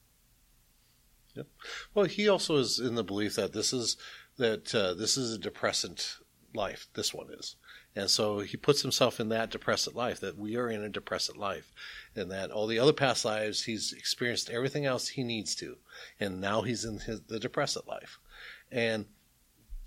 Yep. 1.35 1.47
Well, 1.93 2.05
he 2.05 2.27
also 2.27 2.57
is 2.57 2.79
in 2.79 2.95
the 2.95 3.03
belief 3.03 3.35
that 3.35 3.53
this 3.53 3.73
is 3.73 3.97
that 4.37 4.73
uh, 4.73 4.93
this 4.93 5.17
is 5.17 5.33
a 5.33 5.39
depressant 5.39 6.17
life. 6.53 6.87
This 6.93 7.13
one 7.13 7.27
is, 7.31 7.55
and 7.95 8.09
so 8.09 8.39
he 8.39 8.57
puts 8.57 8.81
himself 8.81 9.19
in 9.19 9.29
that 9.29 9.51
depressant 9.51 9.95
life. 9.95 10.19
That 10.19 10.37
we 10.37 10.55
are 10.55 10.69
in 10.69 10.83
a 10.83 10.89
depressant 10.89 11.37
life, 11.37 11.71
and 12.15 12.31
that 12.31 12.51
all 12.51 12.67
the 12.67 12.79
other 12.79 12.93
past 12.93 13.25
lives 13.25 13.63
he's 13.63 13.93
experienced 13.93 14.49
everything 14.49 14.85
else 14.85 15.09
he 15.09 15.23
needs 15.23 15.55
to, 15.55 15.77
and 16.19 16.41
now 16.41 16.61
he's 16.61 16.85
in 16.85 16.99
his, 16.99 17.21
the 17.21 17.39
depressant 17.39 17.87
life, 17.87 18.19
and 18.71 19.05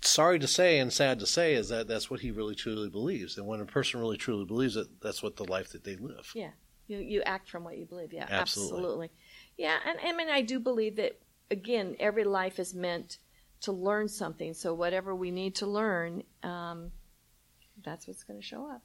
sorry 0.01 0.39
to 0.39 0.47
say 0.47 0.79
and 0.79 0.93
sad 0.93 1.19
to 1.19 1.25
say 1.25 1.53
is 1.53 1.69
that 1.69 1.87
that's 1.87 2.09
what 2.09 2.19
he 2.19 2.31
really 2.31 2.55
truly 2.55 2.89
believes. 2.89 3.37
And 3.37 3.47
when 3.47 3.61
a 3.61 3.65
person 3.65 3.99
really 3.99 4.17
truly 4.17 4.45
believes 4.45 4.75
it, 4.75 4.87
that's 5.01 5.23
what 5.23 5.35
the 5.35 5.43
life 5.43 5.71
that 5.71 5.83
they 5.83 5.95
live. 5.95 6.31
Yeah. 6.33 6.51
You 6.87 6.99
you 6.99 7.21
act 7.23 7.49
from 7.49 7.63
what 7.63 7.77
you 7.77 7.85
believe. 7.85 8.13
Yeah, 8.13 8.27
Absolutely. 8.29 8.77
absolutely. 8.77 9.11
Yeah, 9.57 9.77
and 9.85 9.97
I 10.01 10.13
mean 10.13 10.29
I 10.29 10.41
do 10.41 10.59
believe 10.59 10.95
that 10.97 11.19
again, 11.51 11.95
every 11.99 12.23
life 12.23 12.59
is 12.59 12.73
meant 12.73 13.17
to 13.61 13.71
learn 13.71 14.07
something. 14.07 14.53
So 14.53 14.73
whatever 14.73 15.15
we 15.15 15.31
need 15.31 15.55
to 15.55 15.67
learn, 15.67 16.23
um, 16.43 16.91
that's 17.83 18.07
what's 18.07 18.23
going 18.23 18.39
to 18.39 18.45
show 18.45 18.69
up. 18.69 18.81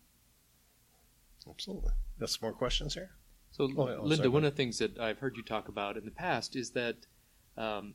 Absolutely. 1.49 1.93
Got 2.21 2.31
some 2.31 2.39
more 2.43 2.53
questions 2.53 2.95
here? 2.95 3.11
So, 3.51 3.65
Oh, 3.77 3.89
yeah, 3.89 3.97
oh, 3.99 4.03
Linda, 4.03 4.17
sorry, 4.17 4.29
one 4.29 4.45
of 4.45 4.53
the 4.53 4.57
things 4.57 4.79
that 4.79 4.99
I've 4.99 5.19
heard 5.19 5.37
you 5.37 5.43
talk 5.43 5.69
about 5.69 5.97
in 5.97 6.05
the 6.05 6.11
past 6.11 6.57
is 6.57 6.71
that 6.71 6.97
um, 7.57 7.95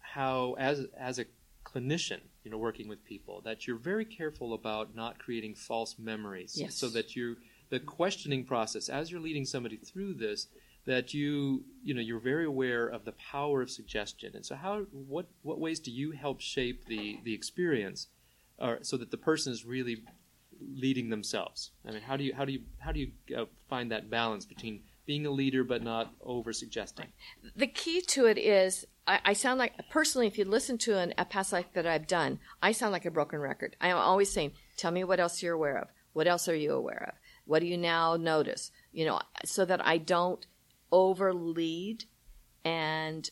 how, 0.00 0.54
as 0.58 0.86
as 0.98 1.18
a 1.18 1.26
clinician, 1.64 2.20
you 2.44 2.50
know, 2.50 2.58
working 2.58 2.88
with 2.88 3.04
people, 3.04 3.40
that 3.42 3.66
you're 3.66 3.76
very 3.78 4.04
careful 4.04 4.54
about 4.54 4.94
not 4.96 5.18
creating 5.18 5.54
false 5.54 5.96
memories, 5.98 6.56
Yes. 6.58 6.74
so 6.74 6.88
that 6.88 7.14
you 7.14 7.36
the 7.70 7.78
questioning 7.78 8.44
process 8.44 8.88
as 8.88 9.10
you're 9.10 9.20
leading 9.20 9.44
somebody 9.44 9.76
through 9.76 10.14
this, 10.14 10.48
that 10.86 11.12
you 11.14 11.64
you 11.84 11.94
know 11.94 12.00
you're 12.00 12.18
very 12.18 12.46
aware 12.46 12.88
of 12.88 13.04
the 13.04 13.12
power 13.12 13.60
of 13.62 13.70
suggestion. 13.70 14.32
And 14.34 14.44
so, 14.44 14.56
how 14.56 14.80
what 14.90 15.26
what 15.42 15.60
ways 15.60 15.78
do 15.78 15.92
you 15.92 16.12
help 16.12 16.40
shape 16.40 16.86
the 16.86 17.20
the 17.22 17.34
experience, 17.34 18.08
or 18.58 18.78
so 18.82 18.96
that 18.96 19.10
the 19.12 19.18
person 19.18 19.52
is 19.52 19.64
really 19.64 20.02
leading 20.60 21.10
themselves? 21.10 21.70
I 21.86 21.92
mean, 21.92 22.02
how 22.02 22.16
do 22.16 22.24
you 22.24 22.34
how 22.34 22.44
do 22.44 22.52
you 22.52 22.60
how 22.78 22.92
do 22.92 23.00
you 23.00 23.12
uh, 23.36 23.44
find 23.68 23.90
that 23.92 24.10
balance 24.10 24.44
between 24.44 24.82
being 25.06 25.26
a 25.26 25.30
leader 25.30 25.64
but 25.64 25.82
not 25.82 26.12
over 26.20 26.52
suggesting? 26.52 27.06
the 27.56 27.66
key 27.66 28.00
to 28.02 28.26
it 28.26 28.38
is 28.38 28.86
I, 29.06 29.20
I 29.24 29.32
sound 29.32 29.58
like 29.58 29.72
personally 29.90 30.26
if 30.26 30.38
you 30.38 30.44
listen 30.44 30.78
to 30.78 30.98
an, 30.98 31.14
a 31.16 31.24
past 31.24 31.52
life 31.52 31.66
that 31.72 31.86
i've 31.86 32.06
done 32.06 32.38
i 32.62 32.72
sound 32.72 32.92
like 32.92 33.06
a 33.06 33.10
broken 33.10 33.38
record. 33.40 33.76
I'm 33.80 33.96
always 33.96 34.30
saying 34.30 34.52
tell 34.76 34.90
me 34.90 35.04
what 35.04 35.20
else 35.20 35.42
you're 35.42 35.54
aware 35.54 35.78
of. 35.78 35.88
What 36.12 36.26
else 36.26 36.48
are 36.48 36.54
you 36.54 36.72
aware 36.72 37.12
of? 37.12 37.18
What 37.44 37.60
do 37.60 37.66
you 37.66 37.76
now 37.76 38.16
notice? 38.16 38.70
You 38.92 39.06
know 39.06 39.20
so 39.44 39.64
that 39.64 39.84
i 39.86 39.98
don't 39.98 40.46
over 40.90 41.32
lead 41.32 42.04
and 42.64 43.30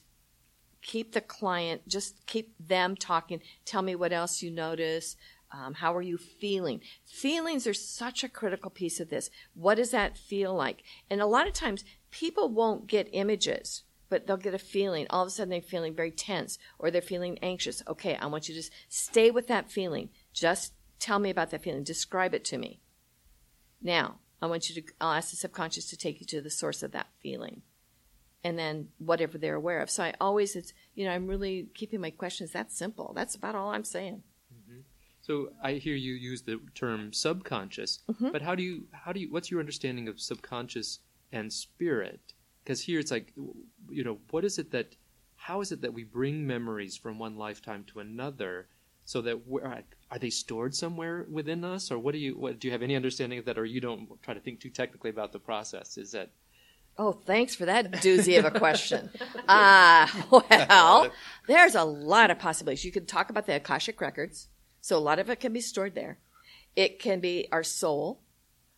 keep 0.83 1.13
the 1.13 1.21
client 1.21 1.83
just 1.89 2.25
keep 2.27 2.55
them 2.61 2.95
talking 2.95 3.41
tell 3.65 3.83
me 3.83 3.95
what 3.95 4.13
else 4.13 4.43
you 4.43 4.51
notice 4.51 5.17
um, 5.57 5.75
how 5.75 5.95
are 5.95 6.03
you 6.03 6.19
feeling? 6.19 6.81
Feelings 7.05 7.67
are 7.67 7.75
such 7.75 8.23
a 8.23 8.29
critical 8.29 8.71
piece 8.71 9.01
of 9.01 9.09
this. 9.09 9.31
What 9.55 9.77
does 9.77 9.91
that 9.91 10.19
feel 10.19 10.55
like? 10.55 10.83
And 11.09 11.21
a 11.21 11.27
lot 11.27 11.47
of 11.47 11.53
times 11.53 11.85
people 12.11 12.49
won't 12.49 12.87
get 12.87 13.09
images 13.13 13.83
but 14.09 14.27
they'll 14.27 14.37
get 14.37 14.55
a 14.55 14.59
feeling. 14.59 15.07
All 15.11 15.23
of 15.23 15.29
a 15.29 15.31
sudden 15.31 15.51
they're 15.51 15.61
feeling 15.61 15.93
very 15.93 16.13
tense 16.13 16.59
or 16.79 16.91
they're 16.91 17.03
feeling 17.03 17.39
anxious. 17.43 17.83
Okay 17.89 18.17
i 18.17 18.27
want 18.27 18.49
you 18.49 18.55
to 18.55 18.71
stay 18.89 19.31
with 19.31 19.49
that 19.49 19.71
feeling. 19.71 20.11
Just 20.33 20.75
tell 20.99 21.19
me 21.19 21.31
about 21.31 21.51
that 21.51 21.63
feeling. 21.63 21.83
Describe 21.83 22.35
it 22.35 22.45
to 22.47 22.59
me. 22.59 22.81
Now 23.83 24.17
i 24.41 24.47
want 24.47 24.69
you 24.69 24.81
to 24.81 24.93
i'll 25.01 25.13
ask 25.13 25.31
the 25.31 25.37
subconscious 25.37 25.89
to 25.91 25.97
take 25.97 26.21
you 26.21 26.27
to 26.27 26.41
the 26.41 26.51
source 26.51 26.83
of 26.83 26.93
that 26.93 27.09
feeling 27.21 27.63
and 28.45 28.59
then 28.59 28.89
whatever 28.99 29.39
they're 29.39 29.57
aware 29.57 29.81
of. 29.81 29.91
So 29.91 30.05
I 30.05 30.15
always, 30.21 30.55
it's, 30.55 30.73
you 30.95 31.05
know, 31.05 31.11
I'm 31.11 31.27
really 31.27 31.69
keeping 31.75 32.01
my 32.01 32.11
questions 32.11 32.53
that 32.53 32.71
simple. 32.71 33.13
That's 33.13 33.35
about 33.35 33.57
all 33.57 33.71
I'm 33.71 33.83
saying. 33.83 34.23
So 35.27 35.49
I 35.61 35.73
hear 35.73 35.97
you 35.97 36.15
use 36.15 36.43
the 36.43 36.61
term 36.75 37.13
subconscious, 37.13 37.99
Mm-hmm. 38.09 38.31
but 38.31 38.43
how 38.43 38.55
do 38.55 38.63
you 38.63 38.85
how 38.93 39.13
do 39.13 39.19
you 39.21 39.29
what's 39.33 39.51
your 39.51 39.59
understanding 39.61 40.07
of 40.09 40.21
subconscious 40.21 41.01
and 41.33 41.53
spirit? 41.53 42.21
Because 42.63 42.81
here 42.83 43.01
it's 43.01 43.11
like, 43.11 43.33
you 43.91 44.05
know, 44.05 44.19
what 44.31 44.45
is 44.45 44.59
it 44.59 44.71
that 44.71 44.95
how 45.35 45.61
is 45.63 45.73
it 45.73 45.81
that 45.83 45.93
we 45.93 46.05
bring 46.05 46.47
memories 46.47 46.97
from 46.97 47.19
one 47.19 47.37
lifetime 47.37 47.85
to 47.89 47.99
another? 47.99 48.69
So 49.05 49.21
that 49.23 49.39
are 50.11 50.19
they 50.19 50.31
stored 50.31 50.75
somewhere 50.75 51.27
within 51.31 51.65
us, 51.65 51.91
or 51.91 51.99
what 51.99 52.13
do 52.13 52.19
you 52.19 52.33
what 52.39 52.59
do 52.61 52.69
you 52.69 52.73
have 52.73 52.83
any 52.83 52.95
understanding 52.97 53.39
of 53.41 53.45
that, 53.47 53.59
or 53.59 53.65
you 53.65 53.81
don't 53.81 54.09
try 54.23 54.35
to 54.35 54.41
think 54.41 54.61
too 54.61 54.71
technically 54.71 55.11
about 55.11 55.33
the 55.33 55.39
process? 55.41 55.99
Is 55.99 56.13
that 56.13 56.31
Oh, 56.99 57.13
thanks 57.13 57.55
for 57.55 57.67
that 57.67 57.93
doozy 57.93 58.39
of 58.39 58.45
a 58.45 58.51
question. 58.59 59.11
Ah, 59.49 60.27
well, 60.31 61.13
there's 61.47 61.75
a 61.75 61.85
lot 61.85 62.31
of 62.31 62.39
possibilities. 62.39 62.85
You 62.85 62.93
could 62.93 63.07
talk 63.09 63.29
about 63.31 63.47
the 63.47 63.57
Akashic 63.57 64.01
records. 64.01 64.49
So 64.87 64.97
a 64.97 64.99
lot 65.01 65.19
of 65.19 65.29
it 65.29 65.41
can 65.41 65.53
be 65.53 65.61
stored 65.61 65.97
there. 65.97 66.21
It 66.77 67.01
can 67.01 67.19
be 67.19 67.49
our 67.51 67.65
soul 67.65 68.21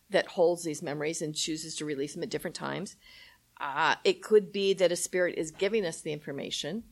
that 0.09 0.29
holds 0.29 0.63
these 0.63 0.81
memories 0.81 1.21
and 1.21 1.35
chooses 1.35 1.75
to 1.75 1.85
release 1.85 2.15
them 2.15 2.23
at 2.23 2.31
different 2.31 2.55
times. 2.55 2.95
Uh, 3.61 3.93
it 4.03 4.23
could 4.23 4.51
be 4.51 4.73
that 4.73 4.91
a 4.91 4.95
spirit 4.95 5.35
is 5.37 5.51
giving 5.51 5.85
us 5.85 6.01
the 6.01 6.11
information. 6.11 6.83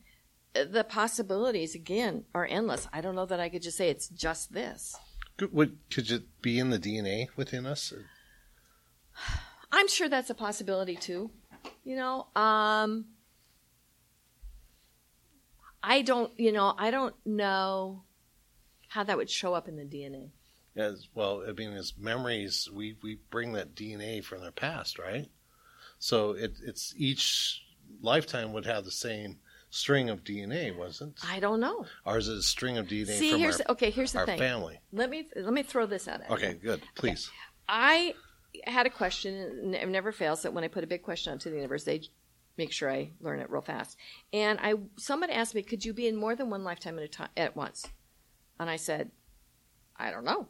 The 0.54 0.84
possibilities, 0.84 1.74
again, 1.74 2.26
are 2.32 2.46
endless. 2.48 2.86
I 2.92 3.00
don't 3.00 3.16
know 3.16 3.26
that 3.26 3.40
I 3.40 3.48
could 3.48 3.62
just 3.62 3.76
say 3.76 3.90
it's 3.90 4.06
just 4.06 4.52
this. 4.52 4.94
Could, 5.36 5.52
would, 5.52 5.78
could 5.90 6.08
it 6.12 6.40
be 6.40 6.60
in 6.60 6.70
the 6.70 6.78
DNA 6.78 7.26
within 7.34 7.66
us? 7.66 7.92
Or- 7.92 8.04
I'm 9.72 9.88
sure 9.88 10.08
that's 10.08 10.30
a 10.30 10.34
possibility 10.34 10.94
too. 10.94 11.32
You 11.82 11.96
know, 11.96 12.28
um, 12.36 13.06
I 15.82 16.02
don't, 16.02 16.30
you 16.38 16.52
know, 16.52 16.72
I 16.78 16.92
don't 16.92 17.16
know 17.26 18.04
how 18.88 19.04
that 19.04 19.16
would 19.16 19.30
show 19.30 19.54
up 19.54 19.68
in 19.68 19.76
the 19.76 19.84
DNA. 19.84 20.30
As 20.76 21.08
well, 21.14 21.44
I 21.46 21.52
mean, 21.52 21.72
as 21.72 21.94
memories, 21.98 22.68
we, 22.72 22.96
we 23.02 23.18
bring 23.30 23.52
that 23.54 23.74
DNA 23.74 24.22
from 24.22 24.42
their 24.42 24.52
past, 24.52 24.98
right? 24.98 25.28
So 25.98 26.32
it, 26.32 26.52
it's 26.64 26.94
each 26.96 27.62
lifetime 28.00 28.52
would 28.52 28.66
have 28.66 28.84
the 28.84 28.90
same 28.90 29.38
string 29.70 30.08
of 30.08 30.24
DNA, 30.24 30.76
wasn't? 30.76 31.16
It? 31.16 31.24
I 31.28 31.40
don't 31.40 31.60
know. 31.60 31.86
Ours 32.06 32.28
is 32.28 32.38
a 32.38 32.42
string 32.42 32.78
of 32.78 32.86
DNA 32.86 33.18
See, 33.18 33.32
from 33.32 33.40
here's 33.40 33.60
our, 33.60 33.72
okay. 33.72 33.90
Here's 33.90 34.12
the 34.12 34.20
our 34.20 34.26
thing. 34.26 34.38
family. 34.38 34.80
Let 34.92 35.10
me 35.10 35.28
let 35.36 35.52
me 35.52 35.62
throw 35.62 35.86
this 35.86 36.06
at 36.06 36.20
it. 36.20 36.30
Okay, 36.30 36.54
good. 36.54 36.80
Please. 36.94 37.30
I 37.68 38.14
had 38.64 38.86
a 38.86 38.90
question, 38.90 39.34
and 39.34 39.74
it 39.74 39.88
never 39.88 40.12
fails 40.12 40.42
that 40.42 40.52
when 40.52 40.64
I 40.64 40.68
put 40.68 40.84
a 40.84 40.86
big 40.86 41.02
question 41.02 41.34
out 41.34 41.40
to 41.40 41.50
the 41.50 41.56
universe, 41.56 41.84
they 41.84 42.02
make 42.56 42.72
sure 42.72 42.90
I 42.90 43.10
learn 43.20 43.40
it 43.40 43.50
real 43.50 43.62
fast. 43.62 43.96
And 44.32 44.58
I, 44.60 44.74
somebody 44.96 45.32
asked 45.32 45.54
me, 45.54 45.62
could 45.62 45.84
you 45.84 45.92
be 45.92 46.08
in 46.08 46.16
more 46.16 46.34
than 46.34 46.50
one 46.50 46.64
lifetime 46.64 46.98
at 46.98 47.04
a 47.04 47.08
time 47.08 47.28
at 47.36 47.56
once? 47.56 47.86
And 48.58 48.68
I 48.68 48.76
said, 48.76 49.10
I 49.96 50.10
don't 50.10 50.24
know. 50.24 50.48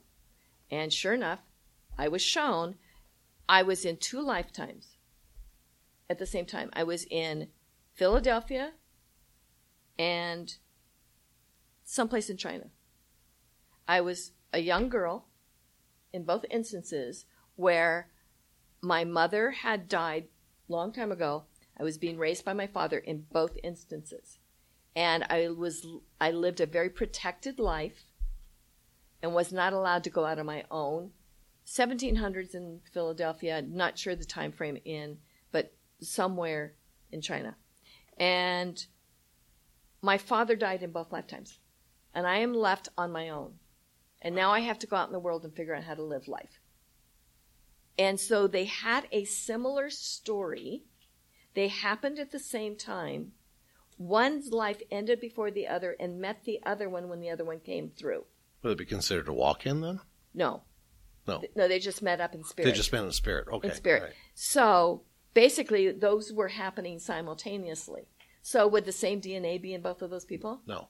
And 0.71 0.93
sure 0.93 1.15
enough, 1.15 1.41
I 1.97 2.09
was 2.09 2.23
shown 2.23 2.77
I 3.49 3.63
was 3.63 3.85
in 3.85 3.97
two 3.97 4.21
lifetimes 4.21 4.99
at 6.11 6.19
the 6.19 6.27
same 6.27 6.45
time. 6.45 6.71
I 6.75 6.85
was 6.85 7.07
in 7.11 7.49
Philadelphia 7.95 8.73
and 9.99 10.55
someplace 11.85 12.29
in 12.29 12.37
China. 12.37 12.67
I 13.87 14.03
was 14.03 14.33
a 14.53 14.59
young 14.59 14.91
girl 14.91 15.29
in 16.13 16.25
both 16.25 16.45
instances 16.51 17.25
where 17.57 18.11
my 18.83 19.05
mother 19.05 19.51
had 19.51 19.89
died 19.89 20.29
long 20.69 20.93
time 20.93 21.11
ago. 21.11 21.45
I 21.79 21.83
was 21.83 21.97
being 21.97 22.19
raised 22.19 22.45
by 22.45 22.53
my 22.53 22.67
father 22.67 22.99
in 22.99 23.25
both 23.33 23.57
instances. 23.65 24.39
And 24.99 25.25
I 25.31 25.51
was 25.51 25.87
I 26.21 26.33
lived 26.33 26.61
a 26.61 26.67
very 26.67 26.91
protected 26.91 27.61
life 27.61 28.03
and 29.23 29.33
was 29.33 29.53
not 29.53 29.73
allowed 29.73 30.03
to 30.03 30.11
go 30.11 30.25
out 30.25 30.41
on 30.41 30.47
my 30.47 30.65
own. 30.73 31.13
1700s 31.67 32.53
in 32.53 32.81
Philadelphia, 32.93 33.63
not 33.63 33.97
sure 33.97 34.17
the 34.17 34.25
time 34.25 34.51
frame 34.51 34.77
in, 34.85 35.19
but 35.53 35.73
somewhere 36.01 36.75
in 37.13 37.21
China. 37.21 37.55
And 38.19 38.85
my 40.03 40.19
father 40.19 40.57
died 40.57 40.83
in 40.83 40.91
both 40.91 41.13
lifetimes. 41.13 41.61
And 42.13 42.27
I 42.27 42.39
am 42.39 42.53
left 42.53 42.89
on 42.99 43.13
my 43.13 43.29
own. 43.29 43.53
And 44.21 44.35
now 44.35 44.51
I 44.51 44.61
have 44.61 44.81
to 44.81 44.89
go 44.89 44.97
out 44.97 45.07
in 45.07 45.13
the 45.13 45.21
world 45.21 45.45
and 45.45 45.55
figure 45.55 45.77
out 45.77 45.85
how 45.85 45.95
to 45.95 46.03
live 46.03 46.27
life. 46.27 46.59
And 47.97 48.19
so 48.19 48.49
they 48.49 48.65
had 48.65 49.07
a 49.13 49.27
similar 49.27 49.91
story. 49.91 50.87
They 51.55 51.69
happened 51.69 52.19
at 52.19 52.33
the 52.33 52.41
same 52.41 52.75
time. 52.75 53.35
One's 53.99 54.53
life 54.53 54.81
ended 54.91 55.21
before 55.21 55.51
the 55.51 55.67
other 55.67 55.97
and 55.99 56.21
met 56.21 56.45
the 56.45 56.61
other 56.65 56.89
one 56.89 57.09
when 57.09 57.21
the 57.21 57.31
other 57.31 57.45
one 57.45 57.59
came 57.61 57.91
through. 57.91 58.25
Would 58.63 58.73
it 58.73 58.79
be 58.79 58.85
considered 58.85 59.29
a 59.29 59.33
walk 59.33 59.67
in 59.67 59.81
then? 59.81 60.01
No. 60.35 60.63
No. 61.27 61.43
No, 61.55 61.69
they 61.69 61.79
just 61.79 62.01
met 62.01 62.21
up 62.21 62.35
in 62.35 62.45
spirit. 62.45 62.67
They 62.69 62.77
just 62.77 62.93
met 62.93 63.05
in 63.05 63.13
spirit. 63.13 63.49
Okay. 63.53 63.69
in 63.69 63.75
spirit. 63.75 64.03
right. 64.03 64.13
So 64.35 65.03
basically, 65.35 65.91
those 65.93 66.33
were 66.33 66.49
happening 66.49 66.99
simultaneously. 66.99 68.09
So 68.41 68.67
would 68.69 68.85
the 68.85 68.93
same 68.93 69.21
DNA 69.21 69.61
be 69.61 69.75
in 69.75 69.83
both 69.83 70.01
of 70.01 70.11
those 70.11 70.25
people? 70.25 70.63
No. 70.67 70.89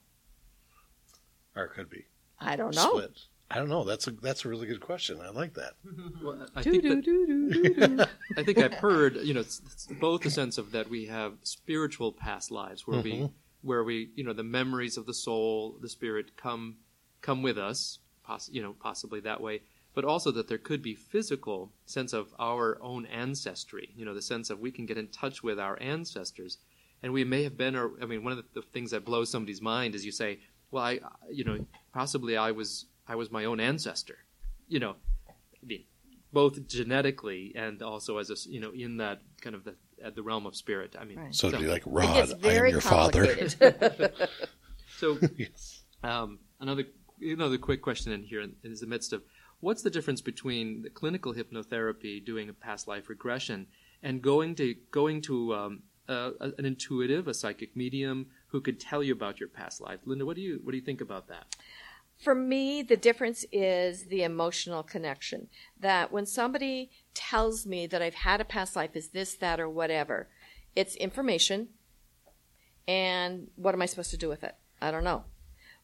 Or 1.57 1.64
it 1.64 1.73
could 1.75 1.90
be. 1.90 2.05
I 2.38 2.57
don't 2.57 2.75
know. 2.75 2.90
Split. 2.90 3.18
I 3.50 3.56
don't 3.56 3.68
know. 3.68 3.84
That's 3.84 4.06
a 4.06 4.11
that's 4.11 4.44
a 4.44 4.48
really 4.48 4.66
good 4.66 4.80
question. 4.80 5.20
I 5.22 5.30
like 5.30 5.54
that. 5.54 5.74
Well, 6.22 6.46
I 6.54 6.62
think 6.62 6.82
that, 6.82 8.08
I 8.37 8.42
think 8.42 8.58
I've 8.58 8.74
heard, 8.74 9.16
you 9.16 9.34
know, 9.34 9.40
it's, 9.40 9.62
it's 9.72 9.87
both 9.87 10.22
the 10.22 10.30
sense 10.30 10.58
of 10.58 10.72
that 10.72 10.90
we 10.90 11.06
have 11.06 11.34
spiritual 11.42 12.12
past 12.12 12.50
lives 12.50 12.87
where 12.87 13.00
we, 13.00 13.12
mm-hmm. 13.12 13.26
where 13.62 13.84
we, 13.84 14.11
you 14.16 14.24
know, 14.24 14.32
the 14.32 14.42
memories 14.42 14.96
of 14.96 15.06
the 15.06 15.14
soul, 15.14 15.76
the 15.80 15.88
spirit 15.88 16.37
come, 16.37 16.78
come 17.22 17.42
with 17.42 17.56
us, 17.56 18.00
poss- 18.24 18.50
you 18.50 18.61
know, 18.61 18.74
possibly 18.80 19.20
that 19.20 19.40
way, 19.40 19.62
but 19.94 20.04
also 20.04 20.30
that 20.32 20.48
there 20.48 20.58
could 20.58 20.82
be 20.82 20.94
physical 20.94 21.72
sense 21.87 22.12
of 22.12 22.34
our 22.38 22.78
own 22.82 23.06
ancestry, 23.06 23.90
you 23.96 24.04
know, 24.04 24.14
the 24.14 24.22
sense 24.22 24.50
of 24.50 24.58
we 24.58 24.72
can 24.72 24.84
get 24.84 24.98
in 24.98 25.08
touch 25.08 25.42
with 25.42 25.58
our 25.58 25.80
ancestors, 25.80 26.58
and 27.02 27.12
we 27.12 27.24
may 27.24 27.44
have 27.44 27.56
been, 27.56 27.76
or 27.76 27.92
I 28.02 28.06
mean, 28.06 28.24
one 28.24 28.32
of 28.32 28.38
the, 28.38 28.61
the 28.61 28.66
things 28.72 28.90
that 28.90 29.04
blows 29.04 29.30
somebody's 29.30 29.62
mind 29.62 29.94
is 29.94 30.04
you 30.04 30.12
say, 30.12 30.40
well, 30.70 30.84
I, 30.84 30.98
you 31.30 31.44
know, 31.44 31.64
possibly 31.94 32.37
I 32.37 32.50
was 32.50 32.87
I 33.09 33.14
was 33.16 33.31
my 33.31 33.44
own 33.47 33.59
ancestor, 33.61 34.18
you 34.68 34.79
know, 34.81 34.97
I 35.29 35.66
mean, 35.66 35.85
both 36.33 36.66
genetically 36.68 37.53
and 37.57 37.83
also 37.83 38.18
as 38.18 38.31
a, 38.31 38.37
you 38.51 38.61
know, 38.61 38.71
in 38.73 38.99
that 38.99 39.23
kind 39.40 39.57
of 39.57 39.64
the 39.64 39.75
at 40.05 40.14
the 40.14 40.23
realm 40.23 40.47
of 40.47 40.55
spirit. 40.55 40.94
I 40.99 41.05
mean, 41.05 41.18
Right. 41.18 41.35
So 41.35 41.49
it'd 41.49 41.61
be 41.61 41.66
like 41.66 41.83
Rod, 41.87 42.33
I 42.44 42.53
am 42.53 42.66
your 42.66 42.81
father. 42.81 43.49
so 44.99 45.18
yes. 45.37 45.83
Um, 46.03 46.38
another 46.61 46.85
another 47.21 47.59
quick 47.59 47.83
question 47.83 48.12
in 48.12 48.23
here 48.23 48.40
in, 48.40 48.55
in 48.62 48.75
the 48.75 48.87
midst 48.87 49.12
of 49.12 49.23
what's 49.61 49.83
the 49.83 49.90
difference 49.90 50.21
between 50.21 50.83
the 50.83 50.90
clinical 50.90 51.35
hypnotherapy 51.35 52.25
doing 52.25 52.49
a 52.49 52.53
past 52.53 52.87
life 52.87 53.09
regression 53.09 53.66
and 54.03 54.23
going 54.23 54.55
to 54.57 54.75
going 54.92 55.21
to 55.23 55.55
um, 55.55 55.83
a, 56.09 56.31
a- 56.40 56.53
an 56.59 56.64
intuitive, 56.64 57.27
a 57.27 57.35
psychic 57.35 57.75
medium 57.77 58.27
who 58.49 58.61
could 58.61 58.79
tell 58.81 59.03
you 59.03 59.12
about 59.12 59.40
your 59.40 59.49
past 59.49 59.81
life? 59.81 60.01
Linda, 60.05 60.25
what 60.25 60.37
do 60.37 60.42
you 60.42 60.61
what 60.62 60.73
do 60.73 60.77
you 60.79 60.85
think 60.85 61.01
about 61.01 61.29
that? 61.29 61.57
For 62.18 62.35
me, 62.35 62.83
the 62.83 62.96
difference 62.96 63.44
is 63.52 64.07
the 64.07 64.24
emotional 64.24 64.83
connection. 64.83 65.48
That 65.78 66.11
when 66.11 66.26
somebody 66.26 66.90
tells 67.14 67.64
me 67.64 67.87
that 67.87 68.02
I've 68.02 68.14
had 68.14 68.40
a 68.40 68.44
past 68.44 68.74
life, 68.74 68.96
is 68.96 69.09
this, 69.09 69.35
that, 69.37 69.61
or 69.61 69.68
whatever, 69.68 70.28
it's 70.74 70.96
information. 70.96 71.68
And 72.88 73.48
what 73.54 73.74
am 73.74 73.83
I 73.83 73.87
supposed 73.87 74.11
to 74.11 74.16
do 74.16 74.28
with 74.28 74.42
it? 74.42 74.57
I 74.81 74.90
don't 74.90 75.04
know. 75.04 75.24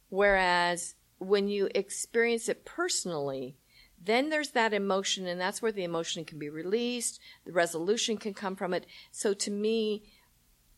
Whereas 0.09 0.97
when 1.19 1.49
you 1.49 1.69
experience 1.75 2.49
it 2.49 2.65
personally, 2.65 3.57
then 4.03 4.29
there's 4.29 4.51
that 4.51 4.75
emotion, 4.75 5.27
and 5.27 5.41
that's 5.41 5.63
where 5.63 5.73
the 5.73 5.85
emotion 5.85 6.25
can 6.25 6.39
be 6.39 6.49
released, 6.49 7.21
the 7.45 7.53
resolution 7.53 8.17
can 8.17 8.35
come 8.35 8.57
from 8.57 8.75
it. 8.75 8.87
So 9.11 9.35
to 9.35 9.51
me, 9.51 10.03